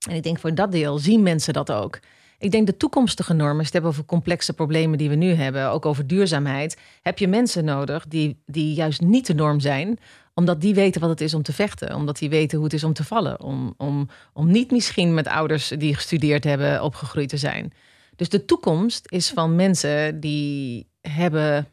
En 0.09 0.15
ik 0.15 0.23
denk 0.23 0.39
voor 0.39 0.55
dat 0.55 0.71
deel 0.71 0.97
zien 0.97 1.23
mensen 1.23 1.53
dat 1.53 1.71
ook. 1.71 1.99
Ik 2.38 2.51
denk 2.51 2.65
de 2.65 2.77
toekomstige 2.77 3.33
normen, 3.33 3.57
als 3.57 3.67
je 3.67 3.73
hebt 3.73 3.86
over 3.86 4.05
complexe 4.05 4.53
problemen 4.53 4.97
die 4.97 5.09
we 5.09 5.15
nu 5.15 5.33
hebben, 5.33 5.69
ook 5.69 5.86
over 5.86 6.07
duurzaamheid, 6.07 6.77
heb 7.01 7.17
je 7.17 7.27
mensen 7.27 7.65
nodig 7.65 8.05
die, 8.07 8.41
die 8.45 8.73
juist 8.73 9.01
niet 9.01 9.27
de 9.27 9.33
norm 9.33 9.59
zijn, 9.59 9.99
omdat 10.33 10.61
die 10.61 10.73
weten 10.73 11.01
wat 11.01 11.09
het 11.09 11.21
is 11.21 11.33
om 11.33 11.43
te 11.43 11.53
vechten, 11.53 11.95
omdat 11.95 12.17
die 12.17 12.29
weten 12.29 12.57
hoe 12.57 12.65
het 12.65 12.75
is 12.75 12.83
om 12.83 12.93
te 12.93 13.03
vallen, 13.03 13.41
om, 13.41 13.73
om, 13.77 14.09
om 14.33 14.51
niet 14.51 14.71
misschien 14.71 15.13
met 15.13 15.27
ouders 15.27 15.67
die 15.67 15.95
gestudeerd 15.95 16.43
hebben 16.43 16.83
opgegroeid 16.83 17.29
te 17.29 17.38
zijn. 17.38 17.73
Dus 18.15 18.29
de 18.29 18.45
toekomst 18.45 19.11
is 19.11 19.29
van 19.29 19.55
mensen 19.55 20.19
die 20.19 20.88
hebben, 21.01 21.67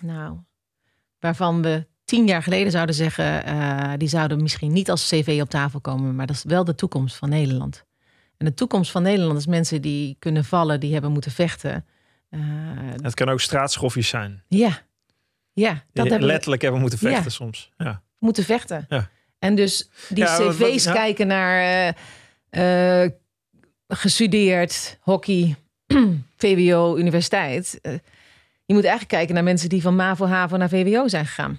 nou, 0.00 0.38
waarvan 1.18 1.62
we 1.62 1.86
tien 2.08 2.26
jaar 2.26 2.42
geleden 2.42 2.72
zouden 2.72 2.94
zeggen, 2.94 3.44
eh, 3.44 3.92
die 3.96 4.08
zouden 4.08 4.42
misschien 4.42 4.72
niet 4.72 4.90
als 4.90 5.08
cv 5.08 5.38
op 5.42 5.50
tafel 5.50 5.80
komen, 5.80 6.14
maar 6.16 6.26
dat 6.26 6.36
is 6.36 6.44
wel 6.44 6.64
de 6.64 6.74
toekomst 6.74 7.16
van 7.16 7.28
Nederland. 7.28 7.84
En 8.36 8.46
de 8.46 8.54
toekomst 8.54 8.90
van 8.90 9.02
Nederland 9.02 9.38
is 9.38 9.46
mensen 9.46 9.82
die 9.82 10.16
kunnen 10.18 10.44
vallen, 10.44 10.80
die 10.80 10.92
hebben 10.92 11.12
moeten 11.12 11.30
vechten. 11.32 11.84
Eh, 12.30 12.40
Het 13.02 13.14
kan 13.14 13.28
ook 13.28 13.40
straatschoffies 13.40 14.08
zijn. 14.08 14.42
ja, 14.48 14.80
ja, 15.52 15.70
dat 15.72 15.82
Die 15.92 16.02
hebben 16.02 16.20
we 16.20 16.26
letterlijk 16.26 16.62
hebben 16.62 16.80
moeten 16.80 16.98
vechten 16.98 17.22
Ja. 17.22 17.28
soms. 17.30 17.70
Ja. 17.76 18.02
moeten 18.18 18.44
vechten. 18.44 18.86
Ja. 18.88 19.08
En 19.38 19.54
dus 19.54 19.88
die 20.08 20.24
Ja, 20.24 20.36
cv's 20.38 20.84
wat- 20.84 20.94
kijken 20.94 21.26
naar 21.26 21.94
eh, 22.50 23.10
gestudeerd, 23.88 24.98
hockey, 25.00 25.56
VWO, 26.36 26.96
universiteit. 26.96 27.78
Je 28.64 28.74
moet 28.74 28.82
eigenlijk 28.84 29.08
kijken 29.08 29.34
naar 29.34 29.44
mensen 29.44 29.68
die 29.68 29.82
van 29.82 29.96
MAVO, 29.96 30.26
HAVO 30.26 30.56
naar 30.56 30.68
VWO 30.68 31.08
zijn 31.08 31.26
gegaan. 31.26 31.58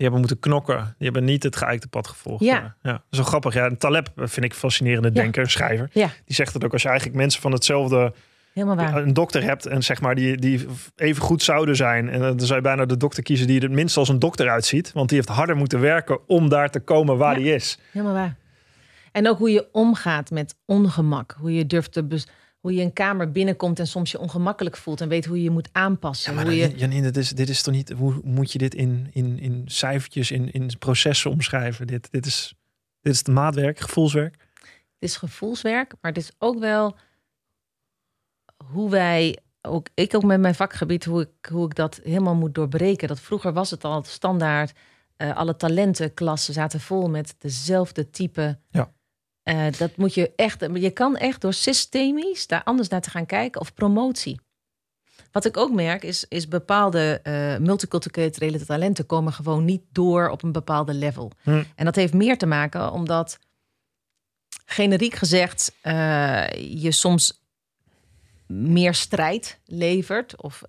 Die 0.00 0.08
hebben 0.08 0.26
moeten 0.28 0.50
knokken. 0.50 0.94
Die 0.98 1.10
hebben 1.10 1.24
niet 1.24 1.42
het 1.42 1.56
geëikte 1.56 1.88
pad 1.88 2.06
gevolgd. 2.08 2.44
Ja. 2.44 2.74
ja. 2.82 3.02
Zo 3.10 3.22
grappig. 3.22 3.54
Ja, 3.54 3.70
Taleb 3.78 4.08
vind 4.16 4.44
ik 4.44 4.52
een 4.52 4.58
fascinerende 4.58 5.08
Ja. 5.08 5.14
denker, 5.14 5.50
schrijver. 5.50 5.88
Ja. 5.92 6.06
Die 6.24 6.34
zegt 6.34 6.54
het 6.54 6.64
ook 6.64 6.72
als 6.72 6.82
je 6.82 6.88
eigenlijk 6.88 7.18
mensen 7.18 7.40
van 7.40 7.52
hetzelfde 7.52 8.12
Helemaal 8.54 8.76
waar. 8.76 8.96
een 8.96 9.12
dokter 9.14 9.42
hebt 9.42 9.66
en 9.66 9.82
zeg 9.82 10.00
maar 10.00 10.14
die, 10.14 10.36
die 10.36 10.66
even 10.96 11.22
goed 11.22 11.42
zouden 11.42 11.76
zijn. 11.76 12.08
En 12.08 12.20
dan 12.20 12.40
zou 12.40 12.54
je 12.54 12.60
bijna 12.60 12.84
de 12.86 12.96
dokter 12.96 13.22
kiezen 13.22 13.46
die 13.46 13.56
er 13.56 13.62
het 13.62 13.72
minst 13.72 13.96
als 13.96 14.08
een 14.08 14.18
dokter 14.18 14.48
uitziet. 14.50 14.92
Want 14.92 15.08
die 15.08 15.18
heeft 15.18 15.30
harder 15.30 15.56
moeten 15.56 15.80
werken 15.80 16.18
om 16.28 16.48
daar 16.48 16.70
te 16.70 16.80
komen 16.80 17.16
waar 17.16 17.38
Ja. 17.38 17.44
die 17.44 17.54
is. 17.54 17.78
Helemaal 17.90 18.14
waar. 18.14 18.36
En 19.12 19.28
ook 19.28 19.38
hoe 19.38 19.50
je 19.50 19.68
omgaat 19.72 20.30
met 20.30 20.54
ongemak. 20.66 21.36
Hoe 21.38 21.54
je 21.54 21.66
durft 21.66 21.92
te... 21.92 22.04
bes- 22.04 22.26
hoe 22.60 22.74
je 22.74 22.82
een 22.82 22.92
kamer 22.92 23.30
binnenkomt 23.30 23.78
en 23.78 23.86
soms 23.86 24.10
je 24.10 24.18
ongemakkelijk 24.18 24.76
voelt... 24.76 25.00
en 25.00 25.08
weet 25.08 25.24
hoe 25.24 25.36
je 25.36 25.42
je 25.42 25.50
moet 25.50 25.68
aanpassen. 25.72 26.30
Ja, 26.30 26.36
maar 26.36 26.46
hoe 26.46 26.56
je... 26.56 26.76
Janine, 26.76 27.10
dit 27.10 27.16
is, 27.16 27.30
dit 27.30 27.48
is 27.48 27.62
toch 27.62 27.74
niet... 27.74 27.90
Hoe 27.90 28.20
moet 28.24 28.52
je 28.52 28.58
dit 28.58 28.74
in, 28.74 29.08
in, 29.12 29.38
in 29.38 29.62
cijfertjes, 29.66 30.30
in, 30.30 30.52
in 30.52 30.70
processen 30.78 31.30
omschrijven? 31.30 31.86
Dit, 31.86 32.10
dit, 32.10 32.26
is, 32.26 32.54
dit 33.00 33.12
is 33.12 33.18
het 33.18 33.28
maatwerk, 33.28 33.78
gevoelswerk. 33.78 34.34
Het 34.98 35.08
is 35.08 35.16
gevoelswerk, 35.16 35.94
maar 36.00 36.12
het 36.12 36.22
is 36.22 36.32
ook 36.38 36.58
wel 36.58 36.96
hoe 38.64 38.90
wij, 38.90 39.38
ook 39.62 39.88
ik 39.94 40.14
ook 40.14 40.24
met 40.24 40.40
mijn 40.40 40.54
vakgebied, 40.54 41.04
hoe 41.04 41.20
ik, 41.20 41.48
hoe 41.50 41.66
ik 41.66 41.74
dat 41.74 42.00
helemaal 42.02 42.34
moet 42.34 42.54
doorbreken. 42.54 43.08
Dat 43.08 43.20
vroeger 43.20 43.52
was 43.52 43.70
het 43.70 43.84
al 43.84 44.02
standaard. 44.02 44.72
eh, 45.16 45.36
alle 45.36 45.56
talentenklassen 45.56 46.54
zaten 46.54 46.80
vol 46.80 47.08
met 47.08 47.34
dezelfde 47.38 48.10
type. 48.10 48.58
Ja. 48.70 48.92
Eh, 49.42 49.66
dat 49.78 49.96
moet 49.96 50.14
je 50.14 50.32
echt. 50.36 50.66
Je 50.74 50.90
kan 50.90 51.16
echt 51.16 51.40
door 51.40 51.54
systemisch 51.54 52.46
daar 52.46 52.62
anders 52.64 52.88
naar 52.88 53.00
te 53.00 53.10
gaan 53.10 53.26
kijken 53.26 53.60
of 53.60 53.74
promotie. 53.74 54.40
Wat 55.32 55.44
ik 55.44 55.56
ook 55.56 55.72
merk 55.72 56.02
is, 56.02 56.24
is 56.28 56.48
bepaalde 56.48 57.20
eh 57.22 57.56
multiculturele 57.56 58.64
talenten 58.64 59.06
komen 59.06 59.32
gewoon 59.32 59.64
niet 59.64 59.82
door 59.92 60.28
op 60.28 60.42
een 60.42 60.52
bepaalde 60.52 60.94
level. 60.94 61.32
Hm. 61.42 61.62
En 61.74 61.84
dat 61.84 61.94
heeft 61.96 62.12
meer 62.12 62.38
te 62.38 62.46
maken 62.46 62.92
omdat 62.92 63.38
generiek 64.64 65.14
gezegd 65.14 65.74
eh, 65.80 66.46
je 66.82 66.92
soms 66.92 67.38
meer 68.46 68.94
strijd 68.94 69.60
levert 69.64 70.42
of 70.42 70.62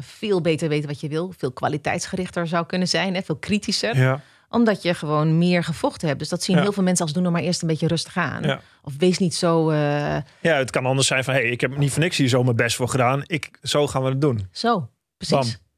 veel 0.00 0.40
beter 0.40 0.68
weet 0.68 0.86
wat 0.86 1.00
je 1.00 1.08
wil, 1.08 1.32
veel 1.36 1.52
kwaliteitsgerichter 1.52 2.46
zou 2.46 2.66
kunnen 2.66 2.88
zijn, 2.88 3.14
hè, 3.14 3.22
veel 3.22 3.36
kritischer, 3.36 3.96
Ja. 3.96 4.22
Omdat 4.50 4.82
je 4.82 4.94
gewoon 4.94 5.38
meer 5.38 5.64
gevochten 5.64 6.06
hebt. 6.08 6.20
Dus 6.20 6.28
dat 6.28 6.42
zien 6.42 6.56
Ja. 6.56 6.62
heel 6.62 6.72
veel 6.72 6.82
mensen 6.82 7.04
als 7.04 7.14
doen 7.14 7.24
er 7.24 7.30
maar 7.30 7.42
eerst 7.42 7.62
een 7.62 7.68
beetje 7.68 7.86
rustig 7.86 8.16
aan. 8.16 8.42
Ja. 8.42 8.60
Of 8.82 8.92
wees 8.98 9.18
niet 9.18 9.34
zo, 9.34 9.70
eh, 9.70 9.76
ja, 10.40 10.56
het 10.56 10.70
kan 10.70 10.86
anders 10.86 11.06
zijn 11.06 11.24
van... 11.24 11.34
hey, 11.34 11.42
ik 11.50 11.60
heb 11.60 11.76
niet 11.76 11.90
voor 11.90 12.02
niks 12.02 12.16
hier 12.16 12.28
zo 12.28 12.42
mijn 12.42 12.56
best 12.56 12.76
voor 12.76 12.88
gedaan. 12.88 13.22
Ik, 13.26 13.58
zo 13.62 13.86
gaan 13.86 14.02
we 14.02 14.08
het 14.08 14.20
doen. 14.20 14.48
zo, 14.52 14.88
precies. 15.16 15.36
Bam. 15.36 15.68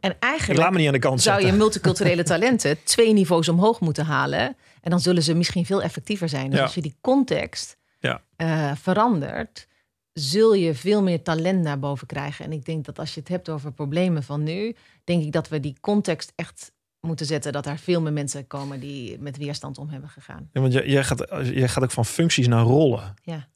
En 0.00 0.10
Ik 0.10 0.16
eigenlijk 0.20 0.60
laat 0.60 0.70
me 0.70 0.78
niet 0.78 0.86
aan 0.86 0.92
de 0.92 0.98
kant 0.98 1.22
zou 1.22 1.34
zetten. 1.34 1.54
je 1.54 1.60
multiculturele 1.62 2.22
talenten 2.32 2.84
twee 2.84 3.12
niveaus 3.12 3.48
omhoog 3.48 3.80
moeten 3.80 4.04
halen. 4.04 4.56
En 4.80 4.90
dan 4.90 5.00
zullen 5.00 5.22
ze 5.22 5.34
misschien 5.34 5.66
veel 5.66 5.82
effectiever 5.82 6.28
zijn. 6.28 6.50
Dus 6.50 6.58
Ja. 6.58 6.64
als 6.64 6.74
je 6.74 6.82
die 6.82 6.96
context 7.00 7.76
Ja. 8.00 8.22
eh, 8.36 8.70
verandert, 8.74 9.66
zul 10.12 10.54
je 10.54 10.74
veel 10.74 11.02
meer 11.02 11.22
talent 11.22 11.62
naar 11.62 11.78
boven 11.78 12.06
krijgen. 12.06 12.44
En 12.44 12.52
ik 12.52 12.64
denk 12.64 12.84
dat 12.84 12.98
als 12.98 13.14
je 13.14 13.20
het 13.20 13.28
hebt 13.28 13.48
over 13.48 13.72
problemen 13.72 14.22
van 14.22 14.42
nu, 14.42 14.76
denk 15.04 15.22
ik 15.22 15.32
dat 15.32 15.48
we 15.48 15.60
die 15.60 15.76
context 15.80 16.32
echt 16.36 16.72
moeten 17.06 17.26
zetten. 17.26 17.52
Dat 17.52 17.66
er 17.66 17.78
veel 17.78 18.00
meer 18.00 18.12
mensen 18.12 18.46
komen 18.46 18.80
die 18.80 19.18
met 19.18 19.36
weerstand 19.36 19.78
om 19.78 19.88
hebben 19.88 20.08
gegaan. 20.10 20.48
Ja, 20.52 20.60
want 20.60 20.72
jij, 20.72 21.04
gaat, 21.04 21.26
jij 21.42 21.68
gaat 21.68 21.82
ook 21.82 21.90
van 21.90 22.04
functies 22.04 22.46
naar 22.48 22.64
rollen. 22.64 23.14
Ja. 23.22 23.48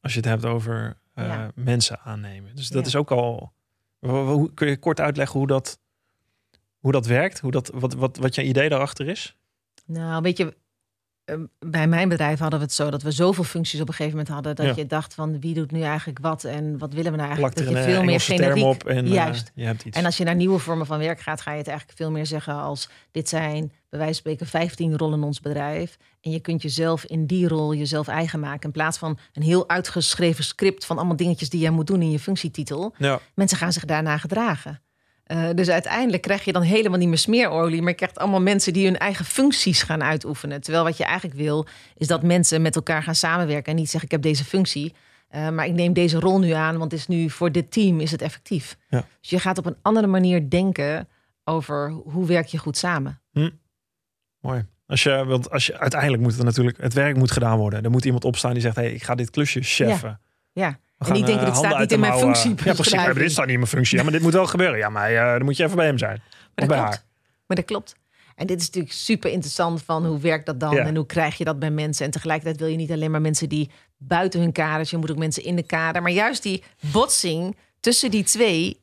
Als 0.00 0.12
je 0.12 0.18
het 0.18 0.28
hebt 0.28 0.44
over 0.44 1.00
eh, 1.14 1.26
Ja. 1.26 1.50
mensen 1.54 2.00
aannemen. 2.00 2.56
Dus 2.56 2.68
dat 2.68 2.80
Ja. 2.82 2.86
is 2.88 2.96
ook 2.96 3.10
al... 3.10 3.52
Hoe, 3.98 4.54
kun 4.54 4.68
je 4.68 4.78
kort 4.78 5.00
uitleggen 5.00 5.38
hoe 5.38 5.48
dat, 5.48 5.78
hoe 6.78 6.92
dat 6.92 7.06
werkt? 7.06 7.40
Hoe 7.40 7.50
dat, 7.50 7.70
wat, 7.74 7.94
wat, 7.94 8.16
wat 8.16 8.34
je 8.34 8.42
idee 8.44 8.68
daarachter 8.68 9.08
is? 9.08 9.36
Nou, 9.86 10.22
weet 10.22 10.36
je, 10.36 10.56
bij 11.58 11.86
mijn 11.88 12.08
bedrijf 12.08 12.38
hadden 12.38 12.58
we 12.58 12.64
het 12.64 12.74
zo 12.74 12.90
dat 12.90 13.02
we 13.02 13.10
zoveel 13.10 13.44
functies 13.44 13.80
op 13.80 13.88
een 13.88 13.94
gegeven 13.94 14.16
moment 14.18 14.34
hadden. 14.34 14.56
Dat 14.56 14.66
Ja. 14.66 14.72
je 14.76 14.86
dacht 14.86 15.14
van 15.14 15.40
wie 15.40 15.54
doet 15.54 15.70
nu 15.72 15.82
eigenlijk 15.82 16.18
wat 16.18 16.44
en 16.44 16.78
wat 16.78 16.92
willen 16.92 17.10
we 17.10 17.16
nou 17.16 17.28
eigenlijk? 17.28 17.58
Er 17.58 17.64
dat 17.64 17.74
je 17.74 17.82
veel 17.82 18.00
eh, 18.00 18.06
meer 18.06 18.20
generiek 18.20 18.64
op 18.64 18.84
en 18.84 19.04
eh, 19.04 19.12
Juist. 19.12 19.50
je 19.54 19.64
hebt 19.64 19.84
iets. 19.84 19.96
En 19.98 20.04
als 20.04 20.16
je 20.16 20.24
naar 20.24 20.34
nieuwe 20.34 20.58
vormen 20.58 20.86
van 20.86 20.98
werk 20.98 21.20
gaat, 21.20 21.40
ga 21.40 21.50
je 21.52 21.58
het 21.58 21.68
eigenlijk 21.68 21.98
veel 21.98 22.10
meer 22.10 22.26
zeggen 22.26 22.54
als 22.54 22.88
dit 23.10 23.28
zijn 23.28 23.72
bij 23.88 23.98
wijze 23.98 24.22
van 24.22 24.32
spreken 24.32 24.46
15 24.46 24.96
rollen 24.96 25.18
in 25.18 25.24
ons 25.24 25.40
bedrijf. 25.40 25.96
En 26.20 26.30
je 26.30 26.40
kunt 26.40 26.62
jezelf 26.62 27.04
in 27.04 27.26
die 27.26 27.48
rol 27.48 27.74
jezelf 27.74 28.08
eigen 28.08 28.40
maken. 28.40 28.62
In 28.62 28.70
plaats 28.72 28.98
van 28.98 29.18
een 29.32 29.42
heel 29.42 29.68
uitgeschreven 29.68 30.44
script 30.44 30.86
van 30.86 30.96
allemaal 30.96 31.16
dingetjes 31.16 31.50
die 31.50 31.60
jij 31.60 31.70
moet 31.70 31.86
doen 31.86 32.02
in 32.02 32.10
je 32.10 32.18
functietitel. 32.18 32.94
ja. 32.98 33.20
Mensen 33.34 33.58
gaan 33.58 33.72
zich 33.72 33.84
daarna 33.84 34.18
gedragen. 34.18 34.80
Eh, 35.30 35.48
dus 35.54 35.68
uiteindelijk 35.68 36.22
krijg 36.22 36.44
je 36.44 36.52
dan 36.52 36.62
helemaal 36.62 36.98
niet 36.98 37.08
meer 37.08 37.18
smeerolie, 37.18 37.80
maar 37.80 37.90
je 37.90 37.96
krijgt 37.96 38.18
allemaal 38.18 38.40
mensen 38.40 38.72
die 38.72 38.84
hun 38.84 38.98
eigen 38.98 39.24
functies 39.24 39.82
gaan 39.82 40.02
uitoefenen. 40.02 40.60
Terwijl 40.60 40.84
wat 40.84 40.96
je 40.96 41.04
eigenlijk 41.04 41.38
wil, 41.38 41.66
is 41.96 42.06
dat 42.06 42.22
mensen 42.22 42.62
met 42.62 42.76
elkaar 42.76 43.02
gaan 43.02 43.14
samenwerken 43.14 43.72
en 43.72 43.78
niet 43.78 43.90
zeggen: 43.90 44.04
Ik 44.04 44.10
heb 44.10 44.22
deze 44.22 44.44
functie, 44.44 44.94
eh, 45.28 45.48
maar 45.48 45.66
ik 45.66 45.72
neem 45.72 45.92
deze 45.92 46.18
rol 46.18 46.38
nu 46.38 46.50
aan, 46.50 46.78
want 46.78 46.90
het 46.90 47.00
is 47.00 47.06
nu 47.06 47.30
voor 47.30 47.52
dit 47.52 47.72
team 47.72 48.00
is 48.00 48.10
het 48.10 48.22
effectief. 48.22 48.76
Ja. 48.88 49.06
Dus 49.20 49.30
je 49.30 49.38
gaat 49.38 49.58
op 49.58 49.66
een 49.66 49.76
andere 49.82 50.06
manier 50.06 50.50
denken 50.50 51.08
over 51.44 51.90
hoe 51.90 52.26
werk 52.26 52.46
je 52.46 52.58
goed 52.58 52.76
samen. 52.76 53.20
Mooi. 54.40 54.66
Als 54.86 55.02
je, 55.02 55.24
want 55.24 55.50
als 55.50 55.66
je, 55.66 55.78
uiteindelijk 55.78 56.22
moet 56.22 56.34
het 56.34 56.44
natuurlijk, 56.44 56.80
het 56.80 56.92
werk 56.92 57.16
moet 57.16 57.30
gedaan 57.30 57.58
worden. 57.58 57.84
Er 57.84 57.90
moet 57.90 58.04
iemand 58.04 58.24
opstaan 58.24 58.52
die 58.52 58.62
zegt, 58.62 58.76
hey, 58.76 58.92
ik 58.92 59.02
ga 59.02 59.14
dit 59.14 59.30
klusje 59.30 59.62
cheffen. 59.62 60.20
Ja. 60.52 60.78
En 61.08 61.12
niet 61.12 61.16
gaan, 61.16 61.26
denken, 61.26 61.38
eh, 61.40 61.44
dit 61.46 61.56
staat 61.56 61.78
niet 61.78 61.92
in 61.92 62.00
mijn 62.00 62.18
functie. 62.18 62.50
Ja, 62.50 62.54
precies. 62.74 62.94
Maar 62.94 63.14
dit 63.14 63.30
staat 63.32 63.44
niet 63.44 63.52
in 63.54 63.58
mijn 63.60 63.70
functie. 63.70 63.96
Ja, 63.96 64.02
maar 64.02 64.12
dit 64.12 64.22
moet 64.22 64.32
wel 64.32 64.46
gebeuren. 64.46 64.78
Ja, 64.78 64.88
maar 64.88 65.10
eh, 65.14 65.30
dan 65.32 65.44
moet 65.44 65.56
je 65.56 65.64
even 65.64 65.76
bij 65.76 65.86
hem 65.86 65.98
zijn. 65.98 66.22
Maar 66.30 66.38
Of 66.38 66.54
dat 66.54 66.68
bij 66.68 66.76
klopt. 66.76 66.90
haar. 66.90 67.04
Maar 67.46 67.56
dat 67.56 67.66
klopt. 67.66 67.94
En 68.34 68.46
dit 68.46 68.60
is 68.60 68.66
natuurlijk 68.66 68.94
super 68.94 69.30
interessant 69.30 69.82
van 69.82 70.06
hoe 70.06 70.18
werkt 70.18 70.46
dat 70.46 70.60
dan 70.60 70.74
Ja. 70.74 70.84
en 70.84 70.96
hoe 70.96 71.06
krijg 71.06 71.38
je 71.38 71.44
dat 71.44 71.58
bij 71.58 71.70
mensen. 71.70 72.04
En 72.04 72.10
tegelijkertijd 72.10 72.58
wil 72.60 72.68
je 72.68 72.76
niet 72.76 72.90
alleen 72.90 73.10
maar 73.10 73.20
mensen 73.20 73.48
die 73.48 73.70
buiten 73.96 74.40
hun 74.40 74.52
kaders, 74.52 74.90
je 74.90 74.96
moet 74.96 75.10
ook 75.10 75.16
mensen 75.18 75.44
in 75.44 75.56
de 75.56 75.62
kader. 75.62 76.02
Maar 76.02 76.10
juist 76.12 76.42
die 76.42 76.62
botsing 76.92 77.56
tussen 77.80 78.10
die 78.10 78.24
twee, 78.24 78.80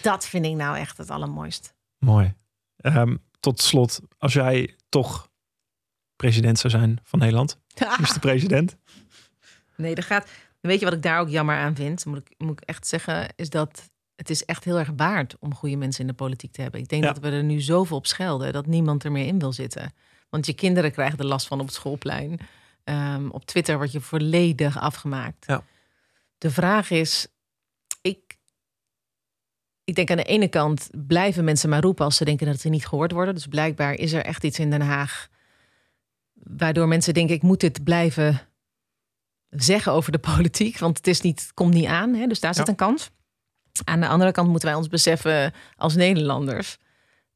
dat 0.00 0.26
vind 0.26 0.44
ik 0.44 0.54
nou 0.54 0.76
echt 0.76 0.96
het 0.98 1.10
allermooist. 1.10 1.74
Mooi. 1.98 2.34
Ehm, 2.76 3.16
tot 3.40 3.60
slot, 3.62 4.00
als 4.18 4.32
jij 4.32 4.74
toch 4.88 5.30
president 6.16 6.58
zou 6.58 6.72
zijn 6.72 6.98
van 7.02 7.18
Nederland, 7.18 7.58
de 7.74 8.16
president. 8.20 8.76
Nee, 9.76 9.94
dat 9.94 10.04
gaat. 10.04 10.28
Weet 10.60 10.78
je 10.78 10.84
wat 10.84 10.94
ik 10.94 11.02
daar 11.02 11.20
ook 11.20 11.28
jammer 11.28 11.56
aan 11.56 11.74
vind? 11.74 12.04
Moet 12.04 12.18
ik, 12.18 12.34
moet 12.38 12.60
ik 12.60 12.68
echt 12.68 12.86
zeggen, 12.86 13.28
is 13.36 13.50
dat 13.50 13.90
het 14.16 14.30
is 14.30 14.44
echt 14.44 14.64
heel 14.64 14.78
erg 14.78 14.90
waard 14.96 15.36
om 15.40 15.54
goede 15.54 15.76
mensen 15.76 16.00
in 16.00 16.06
de 16.06 16.12
politiek 16.12 16.52
te 16.52 16.62
hebben. 16.62 16.80
Ik 16.80 16.88
denk 16.88 17.04
Ja. 17.04 17.12
dat 17.12 17.22
we 17.22 17.30
er 17.30 17.44
nu 17.44 17.60
zoveel 17.60 17.96
op 17.96 18.06
schelden 18.06 18.52
dat 18.52 18.66
niemand 18.66 19.04
er 19.04 19.12
meer 19.12 19.26
in 19.26 19.38
wil 19.38 19.52
zitten. 19.52 19.92
Want 20.30 20.46
je 20.46 20.54
kinderen 20.54 20.92
krijgen 20.92 21.18
er 21.18 21.26
last 21.26 21.46
van 21.46 21.60
op 21.60 21.66
het 21.66 21.74
schoolplein. 21.74 22.38
Ehm, 22.84 23.28
op 23.28 23.44
Twitter 23.44 23.76
word 23.76 23.92
je 23.92 24.00
volledig 24.00 24.78
afgemaakt. 24.80 25.46
Ja. 25.46 25.62
De 26.38 26.50
vraag 26.50 26.90
is, 26.90 27.26
ik, 28.00 28.36
ik 29.84 29.94
denk 29.94 30.10
aan 30.10 30.16
de 30.16 30.22
ene 30.22 30.48
kant 30.48 30.88
blijven 31.06 31.44
mensen 31.44 31.68
maar 31.68 31.82
roepen 31.82 32.04
als 32.04 32.16
ze 32.16 32.24
denken 32.24 32.46
dat 32.46 32.60
ze 32.60 32.68
niet 32.68 32.86
gehoord 32.86 33.12
worden. 33.12 33.34
Dus 33.34 33.46
blijkbaar 33.46 33.94
is 33.94 34.12
er 34.12 34.24
echt 34.24 34.44
iets 34.44 34.58
in 34.58 34.70
Den 34.70 34.80
Haag 34.80 35.28
waardoor 36.32 36.88
mensen 36.88 37.14
denken 37.14 37.34
ik 37.34 37.42
moet 37.42 37.60
dit 37.60 37.84
blijven 37.84 38.40
zeggen 39.50 39.92
over 39.92 40.12
de 40.12 40.18
politiek, 40.18 40.78
want 40.78 40.96
het 40.96 41.06
is 41.06 41.20
niet, 41.20 41.40
het 41.40 41.54
komt 41.54 41.74
niet 41.74 41.86
aan. 41.86 42.14
Hè? 42.14 42.26
Dus 42.26 42.40
daar 42.40 42.54
zit 42.54 42.64
Ja. 42.66 42.70
een 42.70 42.78
kans. 42.78 43.10
Aan 43.84 44.00
de 44.00 44.08
andere 44.08 44.32
kant 44.32 44.48
moeten 44.48 44.68
wij 44.68 44.76
ons 44.78 44.88
beseffen 44.88 45.52
als 45.76 45.94
Nederlanders 45.94 46.76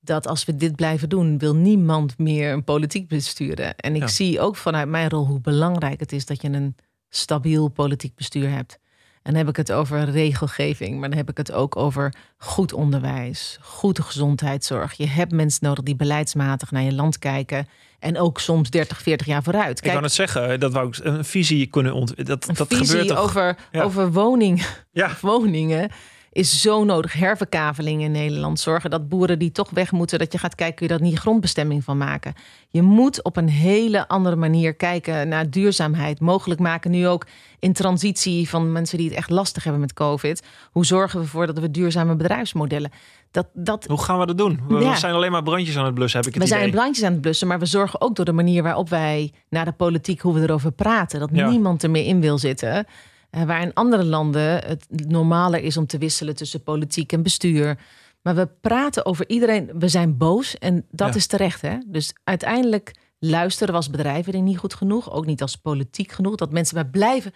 dat 0.02 0.26
als 0.26 0.44
we 0.44 0.56
dit 0.56 0.76
blijven 0.76 1.08
doen, 1.08 1.38
wil 1.38 1.54
niemand 1.54 2.18
meer 2.18 2.52
een 2.52 2.64
politiek 2.64 3.08
besturen. 3.08 3.76
En 3.76 3.94
ik 3.94 4.00
Ja. 4.00 4.06
zie 4.06 4.40
ook 4.40 4.56
vanuit 4.56 4.88
mijn 4.88 5.08
rol 5.08 5.26
hoe 5.26 5.40
belangrijk 5.40 6.00
het 6.00 6.12
is 6.12 6.26
dat 6.26 6.42
je 6.42 6.48
een 6.48 6.76
stabiel 7.08 7.68
politiek 7.68 8.14
bestuur 8.14 8.50
hebt. 8.50 8.78
En 9.22 9.32
dan 9.32 9.34
heb 9.34 9.48
ik 9.48 9.56
het 9.56 9.72
over 9.72 10.10
regelgeving, 10.10 10.98
maar 11.00 11.08
dan 11.08 11.18
heb 11.18 11.30
ik 11.30 11.36
het 11.36 11.52
ook 11.52 11.76
over 11.76 12.14
goed 12.38 12.72
onderwijs, 12.72 13.58
goede 13.60 14.02
gezondheidszorg. 14.02 14.92
Je 14.92 15.06
hebt 15.06 15.32
mensen 15.32 15.64
nodig 15.66 15.84
die 15.84 15.96
beleidsmatig 15.96 16.70
naar 16.70 16.82
je 16.82 16.92
land 16.94 17.18
kijken 17.18 17.68
en 18.00 18.18
ook 18.18 18.40
soms 18.40 18.70
30, 18.70 19.02
40 19.02 19.26
jaar 19.26 19.42
vooruit. 19.42 19.84
Ik 19.84 19.92
kan 19.92 20.02
het 20.02 20.12
zeggen, 20.12 20.60
dat 20.60 20.72
wou 20.72 20.88
ik 20.88 20.98
een 21.02 21.24
visie 21.24 21.66
kunnen 21.66 21.92
ontwikkelen. 21.92 22.38
Dat, 22.40 22.48
een 22.48 22.54
dat 22.54 22.68
visie 22.68 22.86
gebeurt 22.86 23.08
toch? 23.08 23.18
over, 23.18 23.56
Ja. 23.72 23.82
over 23.82 24.12
woning, 24.12 24.66
Ja, 24.92 25.16
woningen 25.20 25.90
is 26.32 26.60
zo 26.60 26.84
nodig. 26.84 27.12
Herverkaveling 27.12 28.02
in 28.02 28.10
Nederland. 28.10 28.60
Zorgen 28.60 28.90
dat 28.90 29.08
boeren 29.08 29.38
die 29.38 29.52
toch 29.52 29.70
weg 29.70 29.92
moeten, 29.92 30.18
dat 30.18 30.32
je 30.32 30.38
gaat 30.38 30.54
kijken, 30.54 30.76
kun 30.76 30.86
je 30.86 30.92
dat 30.92 31.02
niet 31.02 31.18
grondbestemming 31.18 31.84
van 31.84 31.98
maken. 31.98 32.34
Je 32.68 32.82
moet 32.82 33.22
op 33.24 33.36
een 33.36 33.48
hele 33.48 34.08
andere 34.08 34.36
manier 34.36 34.74
kijken 34.74 35.28
naar 35.28 35.50
duurzaamheid. 35.50 36.20
Mogelijk 36.20 36.60
maken 36.60 36.90
nu 36.90 37.08
ook 37.08 37.26
in 37.58 37.72
transitie 37.72 38.48
van 38.48 38.72
mensen 38.72 38.98
die 38.98 39.08
het 39.08 39.16
echt 39.16 39.30
lastig 39.30 39.62
hebben 39.62 39.80
met 39.80 39.92
COVID. 39.92 40.42
Hoe 40.70 40.86
zorgen 40.86 41.18
we 41.18 41.24
ervoor 41.24 41.46
dat 41.46 41.58
we 41.58 41.70
duurzame 41.70 42.14
bedrijfsmodellen. 42.16 42.90
Dat, 43.30 43.46
dat, 43.54 43.84
hoe 43.84 44.02
gaan 44.02 44.18
we 44.18 44.26
dat 44.26 44.38
doen? 44.38 44.60
We, 44.68 44.74
we 44.74 44.84
Ja. 44.84 44.96
zijn 44.96 45.14
alleen 45.14 45.30
maar 45.32 45.42
brandjes 45.42 45.76
aan 45.76 45.84
het 45.84 45.94
blussen, 45.94 46.18
heb 46.20 46.28
ik 46.28 46.34
het 46.34 46.42
we 46.42 46.48
zijn 46.48 46.60
idee. 46.60 46.72
brandjes 46.74 47.04
aan 47.04 47.12
het 47.12 47.20
blussen, 47.20 47.46
maar 47.46 47.58
we 47.58 47.66
zorgen 47.66 48.00
ook 48.00 48.16
door 48.16 48.24
de 48.24 48.32
manier 48.32 48.62
waarop 48.62 48.88
wij 48.88 49.32
naar 49.48 49.64
de 49.64 49.72
politiek, 49.72 50.20
hoe 50.20 50.34
we 50.34 50.40
erover 50.40 50.72
praten, 50.72 51.20
dat 51.20 51.30
Ja. 51.32 51.48
niemand 51.50 51.82
er 51.82 51.90
meer 51.90 52.04
in 52.06 52.20
wil 52.20 52.38
zitten. 52.38 52.86
Eh, 53.30 53.42
waar 53.42 53.62
in 53.62 53.74
andere 53.74 54.04
landen 54.04 54.64
het 54.66 54.86
normaler 55.08 55.62
is 55.62 55.76
om 55.76 55.86
te 55.86 55.98
wisselen 55.98 56.36
tussen 56.36 56.62
politiek 56.62 57.12
en 57.12 57.22
bestuur. 57.22 57.78
Maar 58.22 58.34
we 58.34 58.48
praten 58.60 59.06
over 59.06 59.28
iedereen. 59.28 59.70
We 59.78 59.88
zijn 59.88 60.16
boos 60.16 60.58
en 60.58 60.86
dat 60.90 61.08
Ja. 61.08 61.14
is 61.14 61.26
terecht. 61.26 61.60
Hè? 61.60 61.76
Dus 61.86 62.12
uiteindelijk 62.24 62.94
luisteren 63.18 63.68
we 63.68 63.74
als 63.76 63.90
bedrijven 63.90 64.44
niet 64.44 64.58
goed 64.58 64.74
genoeg. 64.74 65.12
Ook 65.12 65.26
niet 65.26 65.42
als 65.42 65.56
politiek 65.56 66.12
genoeg. 66.12 66.34
Dat 66.34 66.52
mensen 66.52 66.74
maar 66.74 66.86
blijven. 66.86 67.32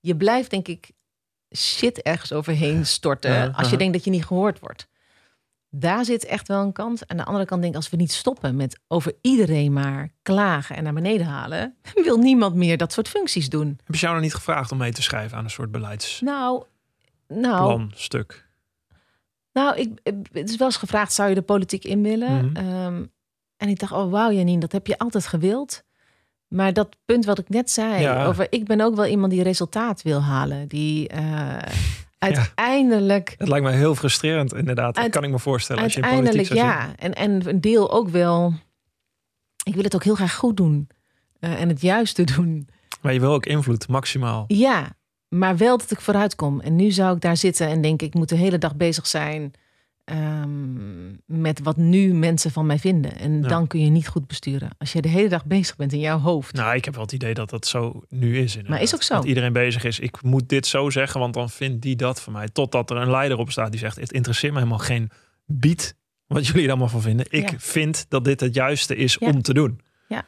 Je 0.00 0.16
blijft, 0.16 0.50
denk 0.50 0.68
ik, 0.68 0.90
shit 1.56 2.02
ergens 2.02 2.32
overheen 2.32 2.86
storten. 2.86 3.32
Ja, 3.32 3.46
als 3.54 3.70
je 3.70 3.76
denkt 3.76 3.92
dat 3.92 4.04
je 4.04 4.10
niet 4.10 4.24
gehoord 4.26 4.58
wordt. 4.60 4.88
Daar 5.78 6.04
zit 6.04 6.24
echt 6.24 6.48
wel 6.48 6.62
een 6.62 6.72
kant. 6.72 7.08
Aan 7.08 7.16
de 7.16 7.24
andere 7.24 7.44
kant 7.44 7.60
denk 7.60 7.72
ik, 7.72 7.78
als 7.80 7.90
we 7.90 7.96
niet 7.96 8.12
stoppen 8.12 8.56
met 8.56 8.80
over 8.88 9.12
iedereen 9.20 9.72
maar 9.72 10.10
klagen 10.22 10.76
en 10.76 10.82
naar 10.82 10.92
beneden 10.92 11.26
halen, 11.26 11.76
wil 12.04 12.18
niemand 12.18 12.54
meer 12.54 12.76
dat 12.76 12.92
soort 12.92 13.08
functies 13.08 13.48
doen. 13.48 13.66
Hebben 13.76 13.94
ze 13.98 14.00
jou 14.00 14.12
nog 14.14 14.22
niet 14.22 14.34
gevraagd 14.34 14.72
om 14.72 14.78
mee 14.78 14.92
te 14.92 15.02
schrijven 15.02 15.38
aan 15.38 15.44
een 15.44 15.50
soort 15.50 15.70
beleidsplan, 15.70 16.32
Nou, 16.34 16.64
nou, 17.28 17.86
stuk? 17.94 18.46
nou 19.52 19.76
ik, 19.76 19.90
het 20.32 20.48
is 20.50 20.56
wel 20.56 20.66
eens 20.66 20.76
gevraagd, 20.76 21.12
zou 21.12 21.28
je 21.28 21.34
de 21.34 21.42
politiek 21.42 21.84
in 21.84 22.02
willen? 22.02 22.46
Mhm. 22.46 22.56
Ehm, 22.56 23.04
en 23.56 23.68
ik 23.68 23.78
dacht, 23.78 23.92
oh 23.92 24.10
wauw 24.10 24.32
Janine, 24.32 24.60
dat 24.60 24.72
heb 24.72 24.86
je 24.86 24.98
altijd 24.98 25.26
gewild. 25.26 25.82
Maar 26.48 26.72
dat 26.72 26.96
punt 27.04 27.24
wat 27.24 27.38
ik 27.38 27.48
net 27.48 27.70
zei, 27.70 28.00
Ja. 28.02 28.24
over 28.26 28.46
ik 28.50 28.64
ben 28.64 28.80
ook 28.80 28.94
wel 28.94 29.06
iemand 29.06 29.32
die 29.32 29.42
resultaat 29.42 30.02
wil 30.02 30.22
halen. 30.22 30.68
Die 30.68 31.08
eh, 31.08 31.56
uiteindelijk, 32.18 33.34
Het 33.38 33.48
lijkt 33.48 33.66
me 33.66 33.72
heel 33.72 33.94
frustrerend, 33.94 34.54
inderdaad. 34.54 34.94
Dat 34.94 35.08
kan 35.10 35.24
ik 35.24 35.30
me 35.30 35.38
voorstellen 35.38 35.82
als 35.82 35.94
je 35.94 36.02
uiteindelijk 36.02 36.52
ja. 36.52 36.92
En, 36.96 37.14
en 37.14 37.48
een 37.48 37.60
deel 37.60 37.92
ook 37.92 38.08
wel, 38.08 38.52
ik 39.64 39.74
wil 39.74 39.82
het 39.84 39.94
ook 39.94 40.04
heel 40.04 40.14
graag 40.14 40.34
goed 40.34 40.56
doen. 40.56 40.88
eh, 41.40 41.60
en 41.60 41.68
het 41.68 41.80
juiste 41.80 42.24
doen. 42.24 42.68
Maar 43.02 43.12
je 43.12 43.20
wil 43.20 43.32
ook 43.32 43.46
invloed, 43.46 43.88
maximaal. 43.88 44.44
Ja, 44.46 44.96
maar 45.28 45.56
wel 45.56 45.78
dat 45.78 45.90
ik 45.90 46.00
vooruit 46.00 46.34
kom. 46.34 46.60
En 46.60 46.76
nu 46.76 46.90
zou 46.90 47.14
ik 47.14 47.20
daar 47.20 47.36
zitten 47.36 47.68
en 47.68 47.80
denk 47.80 48.02
ik 48.02 48.14
moet 48.14 48.28
de 48.28 48.36
hele 48.36 48.58
dag 48.58 48.76
bezig 48.76 49.06
zijn 49.06 49.52
ehm, 50.08 51.12
met 51.26 51.60
wat 51.62 51.76
nu 51.76 52.14
mensen 52.14 52.50
van 52.50 52.66
mij 52.66 52.78
vinden. 52.78 53.18
En 53.18 53.42
Ja. 53.42 53.48
dan 53.48 53.66
kun 53.66 53.80
je 53.80 53.90
niet 53.90 54.08
goed 54.08 54.26
besturen. 54.26 54.70
Als 54.78 54.92
je 54.92 55.02
de 55.02 55.08
hele 55.08 55.28
dag 55.28 55.44
bezig 55.44 55.76
bent 55.76 55.92
in 55.92 55.98
jouw 56.00 56.18
hoofd. 56.18 56.54
Nou, 56.54 56.74
ik 56.76 56.84
heb 56.84 56.94
wel 56.94 57.02
het 57.02 57.12
idee 57.12 57.34
dat 57.34 57.50
dat 57.50 57.66
zo 57.66 58.02
nu 58.08 58.38
is. 58.38 58.56
Inderdaad. 58.56 58.80
is 58.80 58.94
ook 58.94 59.02
zo. 59.02 59.14
Dat 59.14 59.24
iedereen 59.24 59.52
bezig 59.52 59.84
is. 59.84 59.98
Ik 59.98 60.22
moet 60.22 60.48
dit 60.48 60.66
zo 60.66 60.90
zeggen, 60.90 61.20
want 61.20 61.34
dan 61.34 61.50
vindt 61.50 61.82
die 61.82 61.96
dat 61.96 62.20
van 62.22 62.32
mij. 62.32 62.48
Totdat 62.48 62.90
er 62.90 62.96
een 62.96 63.10
leider 63.10 63.38
op 63.38 63.50
staat 63.50 63.70
die 63.70 63.80
zegt: 63.80 63.96
Het 64.00 64.12
interesseert 64.12 64.52
me 64.52 64.58
helemaal 64.58 64.78
geen 64.78 65.10
bied 65.46 65.96
wat 66.26 66.46
jullie 66.46 66.62
er 66.64 66.68
allemaal 66.70 66.88
van 66.88 67.00
vinden. 67.02 67.26
Ik 67.28 67.50
Ja. 67.50 67.58
vind 67.58 68.06
dat 68.08 68.24
dit 68.24 68.40
het 68.40 68.54
juiste 68.54 68.96
is 68.96 69.16
Ja. 69.20 69.28
om 69.28 69.42
te 69.42 69.54
doen. 69.54 69.80
Ja. 70.08 70.26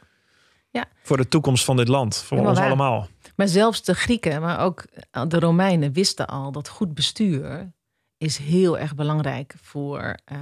Ja. 0.70 0.84
Voor 1.02 1.16
de 1.16 1.28
toekomst 1.28 1.64
van 1.64 1.76
dit 1.76 1.88
land. 1.88 2.16
Voor 2.16 2.38
ons 2.38 2.58
waar. 2.58 2.66
allemaal. 2.66 3.08
Maar 3.36 3.48
zelfs 3.48 3.82
de 3.82 3.94
Grieken, 3.94 4.40
maar 4.40 4.58
ook 4.60 4.84
de 5.28 5.38
Romeinen 5.38 5.92
wisten 5.92 6.26
al 6.26 6.52
dat 6.52 6.68
goed 6.68 6.94
bestuur 6.94 7.72
is 8.20 8.36
heel 8.36 8.78
erg 8.78 8.94
belangrijk 8.94 9.54
voor 9.62 10.14
eh, 10.24 10.38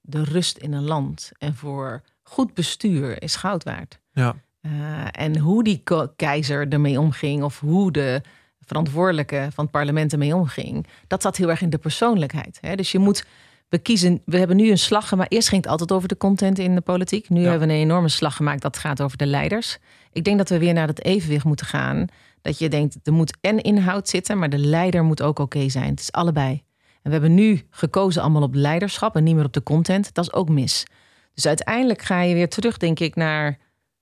de 0.00 0.24
rust 0.24 0.56
in 0.58 0.72
een 0.72 0.84
land. 0.84 1.30
En 1.38 1.54
voor 1.54 2.02
goed 2.22 2.54
bestuur 2.54 3.22
is 3.22 3.36
goud 3.36 3.64
waard. 3.64 3.98
Ja. 4.12 4.34
Eh, 4.60 4.70
en 5.10 5.38
hoe 5.38 5.64
die 5.64 5.82
keizer 6.16 6.68
ermee 6.68 7.00
omging, 7.00 7.42
of 7.42 7.60
hoe 7.60 7.92
de 7.92 8.20
verantwoordelijke 8.60 9.48
van 9.54 9.64
het 9.64 9.72
parlement 9.72 10.12
ermee 10.12 10.34
omging, 10.36 10.86
dat 11.06 11.22
zat 11.22 11.36
heel 11.36 11.50
erg 11.50 11.60
in 11.60 11.70
de 11.70 11.78
persoonlijkheid. 11.78 12.58
Hè? 12.60 12.74
Dus 12.76 12.92
je 12.92 12.98
moet, 12.98 13.24
we 13.68 13.78
kiezen, 13.78 14.22
we 14.24 14.38
hebben 14.38 14.56
nu 14.56 14.70
een 14.70 14.78
slag 14.78 15.08
gemaakt. 15.08 15.32
Eerst 15.32 15.48
ging 15.48 15.62
het 15.62 15.70
altijd 15.70 15.92
over 15.92 16.08
de 16.08 16.16
content 16.16 16.58
in 16.58 16.74
de 16.74 16.80
politiek. 16.80 17.28
Nu 17.28 17.40
Ja. 17.40 17.48
hebben 17.50 17.68
we 17.68 17.74
een 17.74 17.80
enorme 17.80 18.08
slag 18.08 18.36
gemaakt 18.36 18.62
dat 18.62 18.76
gaat 18.78 19.00
over 19.00 19.16
de 19.16 19.26
leiders. 19.26 19.78
Ik 20.12 20.24
denk 20.24 20.38
dat 20.38 20.48
we 20.48 20.58
weer 20.58 20.72
naar 20.72 20.86
dat 20.86 21.00
evenwicht 21.02 21.44
moeten 21.44 21.66
gaan. 21.66 22.06
Dat 22.42 22.58
je 22.58 22.68
denkt, 22.68 22.96
er 23.02 23.12
moet 23.12 23.36
en 23.40 23.60
inhoud 23.62 24.08
zitten, 24.08 24.38
maar 24.38 24.50
de 24.50 24.58
leider 24.58 25.04
moet 25.04 25.22
ook 25.22 25.38
oké 25.38 25.68
zijn. 25.68 25.90
Het 25.90 26.00
is 26.00 26.12
allebei. 26.12 26.62
En 27.02 27.10
we 27.10 27.10
hebben 27.10 27.34
nu 27.34 27.66
gekozen 27.70 28.22
allemaal 28.22 28.42
op 28.42 28.54
leiderschap 28.54 29.16
en 29.16 29.24
niet 29.24 29.34
meer 29.34 29.44
op 29.44 29.52
de 29.52 29.62
content. 29.62 30.14
Dat 30.14 30.24
is 30.24 30.32
ook 30.32 30.48
mis. 30.48 30.86
Dus 31.34 31.46
uiteindelijk 31.46 32.02
ga 32.02 32.20
je 32.20 32.34
weer 32.34 32.48
terug, 32.48 32.76
denk 32.76 33.00
ik, 33.00 33.14
naar 33.14 33.58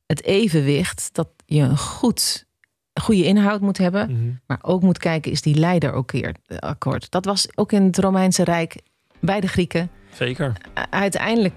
het 0.06 0.24
evenwicht. 0.24 1.08
Dat 1.12 1.28
je 1.46 1.60
een 1.60 1.78
goed, 1.78 2.46
een 2.92 3.02
goede 3.02 3.24
inhoud 3.24 3.60
moet 3.60 3.78
hebben. 3.78 4.12
Mhm. 4.12 4.30
Maar 4.46 4.58
ook 4.62 4.82
moet 4.82 4.98
kijken, 4.98 5.30
is 5.32 5.42
die 5.42 5.54
leider 5.54 5.92
ook 5.92 6.12
weer 6.12 6.34
eh, 6.46 6.58
akkoord? 6.58 7.10
Dat 7.10 7.24
was 7.24 7.48
ook 7.54 7.72
in 7.72 7.82
het 7.82 7.98
Romeinse 7.98 8.44
Rijk 8.44 8.76
bij 9.20 9.40
de 9.40 9.48
Grieken. 9.48 9.90
Zeker. 10.12 10.52
Uiteindelijk 10.90 11.54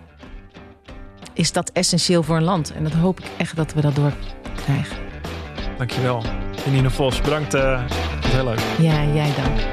is 1.33 1.51
dat 1.51 1.69
essentieel 1.69 2.23
voor 2.23 2.35
een 2.35 2.43
land. 2.43 2.71
En 2.73 2.83
dat 2.83 2.93
hoop 2.93 3.19
ik 3.19 3.25
echt 3.37 3.55
dat 3.55 3.73
we 3.73 3.81
dat 3.81 3.95
doorkrijgen. 3.95 4.97
Dankjewel. 5.77 6.23
Janine 6.65 6.89
Vos, 6.89 7.21
bedankt. 7.21 7.51
was 7.51 7.91
heel 8.25 8.43
leuk. 8.43 8.59
Ja, 8.79 9.03
jij 9.13 9.33
dan. 9.35 9.72